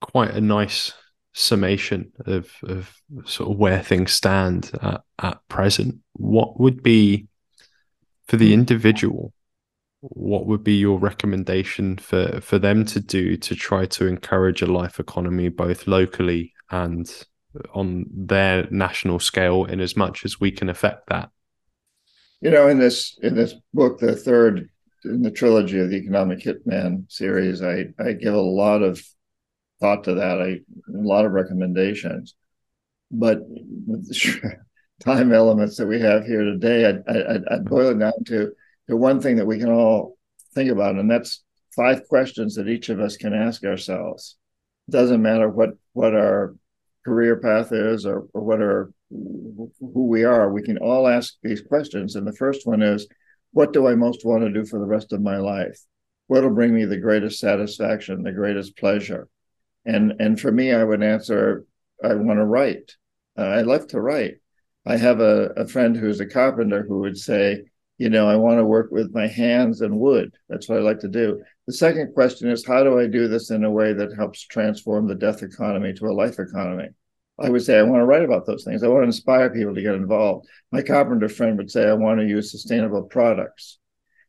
quite 0.00 0.32
a 0.32 0.40
nice 0.40 0.92
summation 1.34 2.12
of 2.26 2.50
of 2.64 3.00
sort 3.24 3.50
of 3.50 3.56
where 3.58 3.82
things 3.82 4.12
stand 4.12 4.70
at, 4.82 5.02
at 5.18 5.40
present, 5.48 5.96
what 6.14 6.58
would 6.58 6.82
be 6.82 7.28
for 8.26 8.36
the 8.36 8.52
individual? 8.52 9.32
What 10.00 10.46
would 10.46 10.62
be 10.62 10.74
your 10.74 10.98
recommendation 10.98 11.96
for 11.98 12.40
for 12.40 12.58
them 12.58 12.84
to 12.86 13.00
do 13.00 13.36
to 13.36 13.54
try 13.54 13.86
to 13.86 14.06
encourage 14.06 14.62
a 14.62 14.66
life 14.66 15.00
economy 15.00 15.48
both 15.48 15.86
locally 15.86 16.52
and 16.70 17.10
on 17.74 18.06
their 18.12 18.68
national 18.70 19.18
scale, 19.18 19.64
in 19.64 19.80
as 19.80 19.96
much 19.96 20.24
as 20.24 20.38
we 20.38 20.50
can 20.50 20.68
affect 20.68 21.08
that? 21.08 21.30
You 22.40 22.50
know, 22.50 22.68
in 22.68 22.78
this 22.78 23.18
in 23.22 23.34
this 23.34 23.54
book, 23.74 23.98
the 23.98 24.14
third 24.14 24.68
in 25.04 25.22
the 25.22 25.30
trilogy 25.30 25.78
of 25.80 25.90
the 25.90 25.96
Economic 25.96 26.40
Hitman 26.40 27.10
series, 27.10 27.62
I 27.62 27.86
I 27.98 28.12
give 28.12 28.34
a 28.34 28.40
lot 28.40 28.82
of 28.82 29.02
thought 29.80 30.04
to 30.04 30.14
that. 30.14 30.40
I 30.40 30.60
a 30.92 31.02
lot 31.02 31.24
of 31.24 31.32
recommendations, 31.32 32.34
but 33.10 33.40
with 33.48 34.08
the 34.08 34.56
time 35.04 35.32
elements 35.32 35.76
that 35.76 35.86
we 35.86 36.00
have 36.00 36.24
here 36.24 36.44
today, 36.44 36.86
I, 36.86 37.12
I, 37.12 37.36
I 37.54 37.58
boil 37.58 37.90
it 37.90 37.98
down 37.98 38.24
to 38.26 38.52
the 38.86 38.96
one 38.96 39.20
thing 39.20 39.36
that 39.36 39.46
we 39.46 39.58
can 39.58 39.70
all 39.70 40.16
think 40.54 40.70
about, 40.70 40.96
and 40.96 41.10
that's 41.10 41.42
five 41.76 42.08
questions 42.08 42.54
that 42.56 42.68
each 42.68 42.88
of 42.88 43.00
us 43.00 43.16
can 43.16 43.34
ask 43.34 43.64
ourselves. 43.64 44.36
It 44.88 44.92
doesn't 44.92 45.22
matter 45.22 45.48
what 45.48 45.70
what 45.92 46.14
our 46.14 46.54
career 47.04 47.36
path 47.36 47.72
is 47.72 48.04
or, 48.04 48.26
or 48.34 48.42
what 48.42 48.60
our 48.60 48.92
who 49.10 50.06
we 50.06 50.24
are. 50.24 50.52
We 50.52 50.62
can 50.62 50.78
all 50.78 51.08
ask 51.08 51.34
these 51.42 51.62
questions, 51.62 52.16
and 52.16 52.26
the 52.26 52.36
first 52.36 52.66
one 52.66 52.82
is, 52.82 53.06
what 53.52 53.72
do 53.72 53.86
I 53.86 53.94
most 53.94 54.24
want 54.24 54.42
to 54.42 54.50
do 54.50 54.64
for 54.64 54.78
the 54.78 54.86
rest 54.86 55.12
of 55.12 55.22
my 55.22 55.38
life? 55.38 55.78
What'll 56.26 56.50
bring 56.50 56.74
me 56.74 56.84
the 56.84 56.98
greatest 56.98 57.40
satisfaction, 57.40 58.22
the 58.22 58.32
greatest 58.32 58.76
pleasure? 58.76 59.28
And 59.88 60.12
and 60.20 60.38
for 60.38 60.52
me, 60.52 60.72
I 60.72 60.84
would 60.84 61.02
answer, 61.02 61.64
I 62.04 62.14
want 62.14 62.38
to 62.38 62.44
write. 62.44 62.94
Uh, 63.38 63.42
I 63.58 63.62
love 63.62 63.86
to 63.88 64.00
write. 64.00 64.34
I 64.84 64.96
have 64.98 65.20
a, 65.20 65.46
a 65.56 65.66
friend 65.66 65.96
who's 65.96 66.20
a 66.20 66.26
carpenter 66.26 66.84
who 66.86 67.00
would 67.00 67.16
say, 67.16 67.62
you 67.96 68.10
know, 68.10 68.28
I 68.28 68.36
want 68.36 68.58
to 68.58 68.64
work 68.64 68.90
with 68.90 69.14
my 69.14 69.26
hands 69.26 69.80
and 69.80 69.98
wood. 69.98 70.34
That's 70.48 70.68
what 70.68 70.78
I 70.78 70.82
like 70.82 71.00
to 71.00 71.08
do. 71.08 71.42
The 71.66 71.72
second 71.72 72.12
question 72.12 72.50
is, 72.50 72.66
how 72.66 72.84
do 72.84 73.00
I 73.00 73.06
do 73.06 73.28
this 73.28 73.50
in 73.50 73.64
a 73.64 73.70
way 73.70 73.94
that 73.94 74.14
helps 74.14 74.46
transform 74.46 75.08
the 75.08 75.14
death 75.14 75.42
economy 75.42 75.94
to 75.94 76.06
a 76.06 76.18
life 76.22 76.38
economy? 76.38 76.88
I 77.40 77.48
would 77.48 77.62
say 77.62 77.78
I 77.78 77.82
want 77.82 78.00
to 78.00 78.06
write 78.06 78.24
about 78.24 78.46
those 78.46 78.64
things. 78.64 78.82
I 78.82 78.88
want 78.88 79.04
to 79.04 79.12
inspire 79.14 79.48
people 79.48 79.74
to 79.74 79.82
get 79.82 79.94
involved. 79.94 80.48
My 80.70 80.82
carpenter 80.82 81.30
friend 81.30 81.56
would 81.56 81.70
say 81.70 81.88
I 81.88 81.94
want 81.94 82.20
to 82.20 82.26
use 82.26 82.50
sustainable 82.50 83.04
products. 83.04 83.78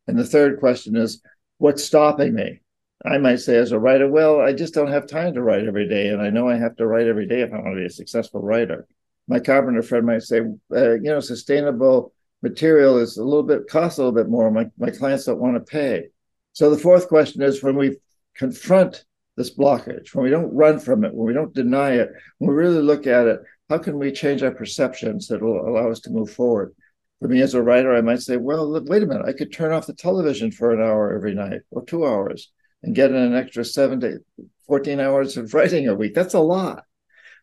And 0.06 0.18
the 0.18 0.24
third 0.24 0.58
question 0.58 0.96
is, 0.96 1.20
what's 1.58 1.84
stopping 1.84 2.34
me? 2.34 2.60
I 3.04 3.16
might 3.16 3.36
say 3.36 3.56
as 3.56 3.72
a 3.72 3.78
writer, 3.78 4.08
well, 4.08 4.40
I 4.40 4.52
just 4.52 4.74
don't 4.74 4.92
have 4.92 5.06
time 5.06 5.32
to 5.34 5.42
write 5.42 5.66
every 5.66 5.88
day, 5.88 6.08
and 6.08 6.20
I 6.20 6.28
know 6.28 6.48
I 6.48 6.58
have 6.58 6.76
to 6.76 6.86
write 6.86 7.06
every 7.06 7.26
day 7.26 7.40
if 7.40 7.52
I 7.52 7.56
want 7.56 7.74
to 7.74 7.80
be 7.80 7.86
a 7.86 7.90
successful 7.90 8.42
writer. 8.42 8.86
My 9.26 9.40
carpenter 9.40 9.82
friend 9.82 10.04
might 10.04 10.22
say, 10.22 10.40
uh, 10.72 10.92
you 10.94 11.04
know, 11.04 11.20
sustainable 11.20 12.12
material 12.42 12.98
is 12.98 13.16
a 13.16 13.24
little 13.24 13.42
bit 13.42 13.68
costs 13.68 13.98
a 13.98 14.02
little 14.02 14.14
bit 14.14 14.28
more. 14.28 14.50
My 14.50 14.66
my 14.76 14.90
clients 14.90 15.24
don't 15.24 15.40
want 15.40 15.54
to 15.54 15.60
pay. 15.60 16.08
So 16.52 16.68
the 16.68 16.78
fourth 16.78 17.08
question 17.08 17.42
is 17.42 17.62
when 17.62 17.76
we 17.76 17.96
confront 18.34 19.04
this 19.36 19.54
blockage, 19.54 20.14
when 20.14 20.24
we 20.24 20.30
don't 20.30 20.54
run 20.54 20.78
from 20.78 21.04
it, 21.04 21.14
when 21.14 21.26
we 21.26 21.32
don't 21.32 21.54
deny 21.54 21.92
it, 21.92 22.10
when 22.38 22.50
we 22.50 22.56
really 22.56 22.82
look 22.82 23.06
at 23.06 23.26
it, 23.26 23.40
how 23.70 23.78
can 23.78 23.98
we 23.98 24.12
change 24.12 24.42
our 24.42 24.50
perceptions 24.50 25.28
that 25.28 25.40
will 25.40 25.66
allow 25.66 25.90
us 25.90 26.00
to 26.00 26.10
move 26.10 26.30
forward? 26.30 26.74
For 27.20 27.28
me 27.28 27.40
as 27.40 27.54
a 27.54 27.62
writer, 27.62 27.94
I 27.94 28.00
might 28.00 28.20
say, 28.20 28.36
well, 28.36 28.82
wait 28.84 29.02
a 29.02 29.06
minute, 29.06 29.26
I 29.26 29.32
could 29.32 29.52
turn 29.52 29.72
off 29.72 29.86
the 29.86 29.94
television 29.94 30.50
for 30.50 30.72
an 30.72 30.80
hour 30.80 31.14
every 31.14 31.34
night 31.34 31.60
or 31.70 31.84
two 31.84 32.06
hours 32.06 32.50
and 32.82 32.94
getting 32.94 33.16
an 33.16 33.34
extra 33.34 33.64
seven 33.64 34.00
to 34.00 34.18
14 34.66 35.00
hours 35.00 35.36
of 35.36 35.52
writing 35.54 35.88
a 35.88 35.94
week. 35.94 36.14
That's 36.14 36.34
a 36.34 36.40
lot. 36.40 36.84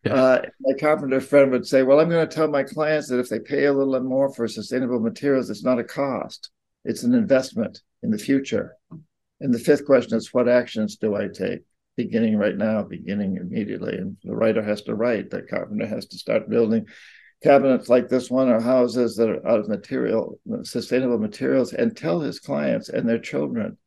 Yeah. 0.04 0.14
Uh, 0.14 0.42
my 0.60 0.78
carpenter 0.78 1.20
friend 1.20 1.50
would 1.50 1.66
say, 1.66 1.82
"Well, 1.82 1.98
I'm 1.98 2.08
going 2.08 2.26
to 2.26 2.34
tell 2.34 2.48
my 2.48 2.62
clients 2.62 3.08
that 3.08 3.18
if 3.18 3.28
they 3.28 3.40
pay 3.40 3.64
a 3.64 3.72
little 3.72 4.00
more 4.00 4.32
for 4.32 4.46
sustainable 4.46 5.00
materials, 5.00 5.50
it's 5.50 5.64
not 5.64 5.80
a 5.80 5.84
cost; 5.84 6.50
it's 6.84 7.02
an 7.02 7.14
investment 7.14 7.80
in 8.02 8.10
the 8.10 8.18
future." 8.18 8.76
And 9.40 9.52
the 9.52 9.58
fifth 9.58 9.86
question 9.86 10.16
is, 10.16 10.32
what 10.32 10.48
actions 10.48 10.96
do 10.96 11.14
I 11.14 11.28
take? 11.28 11.60
Beginning 11.96 12.36
right 12.36 12.56
now, 12.56 12.82
beginning 12.82 13.36
immediately. 13.36 13.96
And 13.96 14.16
the 14.22 14.34
writer 14.34 14.62
has 14.62 14.82
to 14.82 14.94
write. 14.94 15.30
The 15.30 15.42
carpenter 15.42 15.86
has 15.86 16.06
to 16.06 16.18
start 16.18 16.48
building 16.48 16.86
cabinets 17.42 17.88
like 17.88 18.08
this 18.08 18.30
one 18.30 18.48
or 18.48 18.60
houses 18.60 19.16
that 19.16 19.28
are 19.28 19.46
out 19.46 19.60
of 19.60 19.68
material, 19.68 20.40
sustainable 20.62 21.18
materials, 21.18 21.72
and 21.72 21.96
tell 21.96 22.20
his 22.20 22.40
clients 22.40 22.88
and 22.88 23.08
their 23.08 23.18
children, 23.18 23.78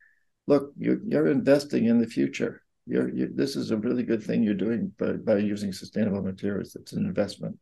look, 0.46 0.72
you're, 0.76 0.98
you're 1.04 1.28
investing 1.28 1.86
in 1.86 2.00
the 2.00 2.06
future. 2.06 2.62
You're, 2.86 3.08
you, 3.08 3.30
this 3.32 3.56
is 3.56 3.70
a 3.70 3.76
really 3.76 4.02
good 4.02 4.22
thing 4.22 4.42
you're 4.42 4.54
doing 4.54 4.92
by, 4.98 5.12
by 5.12 5.36
using 5.38 5.72
sustainable 5.72 6.22
materials. 6.22 6.74
It's 6.74 6.92
an 6.92 7.04
investment. 7.06 7.58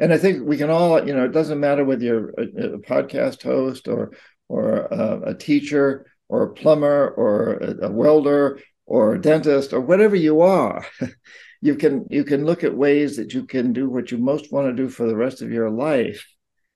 And 0.00 0.12
I 0.12 0.18
think 0.18 0.46
we 0.46 0.56
can 0.56 0.70
all, 0.70 1.06
you 1.06 1.14
know, 1.14 1.24
it 1.24 1.32
doesn't 1.32 1.60
matter 1.60 1.84
whether 1.84 2.04
you're 2.04 2.30
a, 2.30 2.74
a 2.74 2.78
podcast 2.78 3.42
host 3.42 3.88
or 3.88 4.12
or 4.48 4.86
a, 4.86 5.30
a 5.30 5.34
teacher 5.34 6.06
or 6.28 6.42
a 6.42 6.54
plumber 6.54 7.10
or 7.10 7.54
a, 7.54 7.86
a 7.86 7.90
welder 7.90 8.60
or 8.86 9.14
a 9.14 9.20
dentist 9.20 9.72
or 9.72 9.80
whatever 9.80 10.16
you 10.16 10.40
are. 10.40 10.84
you 11.60 11.74
can 11.74 12.06
you 12.10 12.24
can 12.24 12.44
look 12.44 12.64
at 12.64 12.76
ways 12.76 13.16
that 13.16 13.34
you 13.34 13.44
can 13.44 13.72
do 13.72 13.88
what 13.88 14.10
you 14.10 14.18
most 14.18 14.52
want 14.52 14.66
to 14.66 14.82
do 14.82 14.88
for 14.88 15.06
the 15.06 15.16
rest 15.16 15.42
of 15.42 15.50
your 15.50 15.70
life 15.70 16.24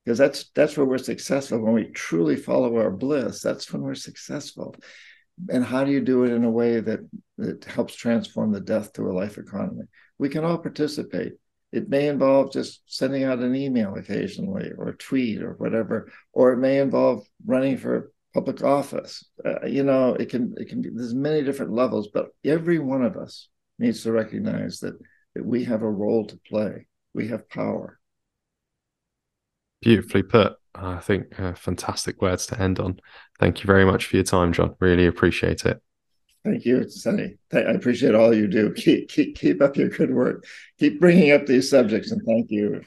because 0.04 0.18
that's 0.18 0.50
that's 0.54 0.76
where 0.76 0.86
we're 0.86 0.98
successful. 0.98 1.60
When 1.60 1.74
we 1.74 1.84
truly 1.84 2.36
follow 2.36 2.76
our 2.76 2.90
bliss 2.90 3.42
that's 3.42 3.72
when 3.72 3.82
we're 3.82 3.94
successful. 3.94 4.74
And 5.48 5.64
how 5.64 5.84
do 5.84 5.90
you 5.90 6.00
do 6.00 6.24
it 6.24 6.32
in 6.32 6.44
a 6.44 6.50
way 6.50 6.80
that 6.80 7.00
that 7.38 7.64
helps 7.64 7.94
transform 7.94 8.52
the 8.52 8.60
death 8.60 8.92
to 8.94 9.10
a 9.10 9.12
life 9.12 9.38
economy? 9.38 9.84
We 10.18 10.28
can 10.28 10.44
all 10.44 10.58
participate. 10.58 11.34
It 11.72 11.88
may 11.88 12.08
involve 12.08 12.52
just 12.52 12.82
sending 12.86 13.24
out 13.24 13.38
an 13.38 13.54
email 13.54 13.94
occasionally 13.94 14.72
or 14.76 14.88
a 14.88 14.96
tweet 14.96 15.42
or 15.42 15.54
whatever 15.54 16.12
or 16.32 16.52
it 16.52 16.58
may 16.58 16.80
involve 16.80 17.26
running 17.46 17.78
for 17.78 18.12
public 18.34 18.62
office. 18.62 19.24
Uh, 19.44 19.66
you 19.66 19.82
know 19.82 20.14
it 20.14 20.28
can 20.28 20.54
it 20.58 20.68
can 20.68 20.82
be 20.82 20.90
there's 20.92 21.14
many 21.14 21.42
different 21.42 21.72
levels 21.72 22.08
but 22.12 22.28
every 22.44 22.78
one 22.78 23.02
of 23.02 23.16
us 23.16 23.48
needs 23.78 24.02
to 24.02 24.12
recognize 24.12 24.80
that, 24.80 24.98
that 25.34 25.44
we 25.44 25.64
have 25.64 25.82
a 25.82 25.90
role 25.90 26.26
to 26.26 26.38
play. 26.48 26.86
We 27.14 27.28
have 27.28 27.48
power. 27.48 27.98
Beautifully 29.82 30.22
put. 30.22 30.54
I 30.74 30.98
think 31.00 31.38
uh, 31.38 31.52
fantastic 31.54 32.22
words 32.22 32.46
to 32.46 32.60
end 32.60 32.80
on. 32.80 32.98
Thank 33.38 33.62
you 33.62 33.66
very 33.66 33.84
much 33.84 34.06
for 34.06 34.16
your 34.16 34.24
time, 34.24 34.52
John. 34.52 34.74
Really 34.80 35.06
appreciate 35.06 35.66
it. 35.66 35.82
Thank 36.44 36.64
you, 36.64 36.88
Sonny. 36.88 37.36
I 37.52 37.58
appreciate 37.58 38.14
all 38.14 38.34
you 38.34 38.48
do. 38.48 38.72
Keep, 38.72 39.10
keep, 39.10 39.36
keep 39.36 39.62
up 39.62 39.76
your 39.76 39.90
good 39.90 40.12
work. 40.12 40.44
Keep 40.80 40.98
bringing 40.98 41.30
up 41.32 41.46
these 41.46 41.70
subjects, 41.70 42.10
and 42.10 42.22
thank 42.26 42.50
you. 42.50 42.82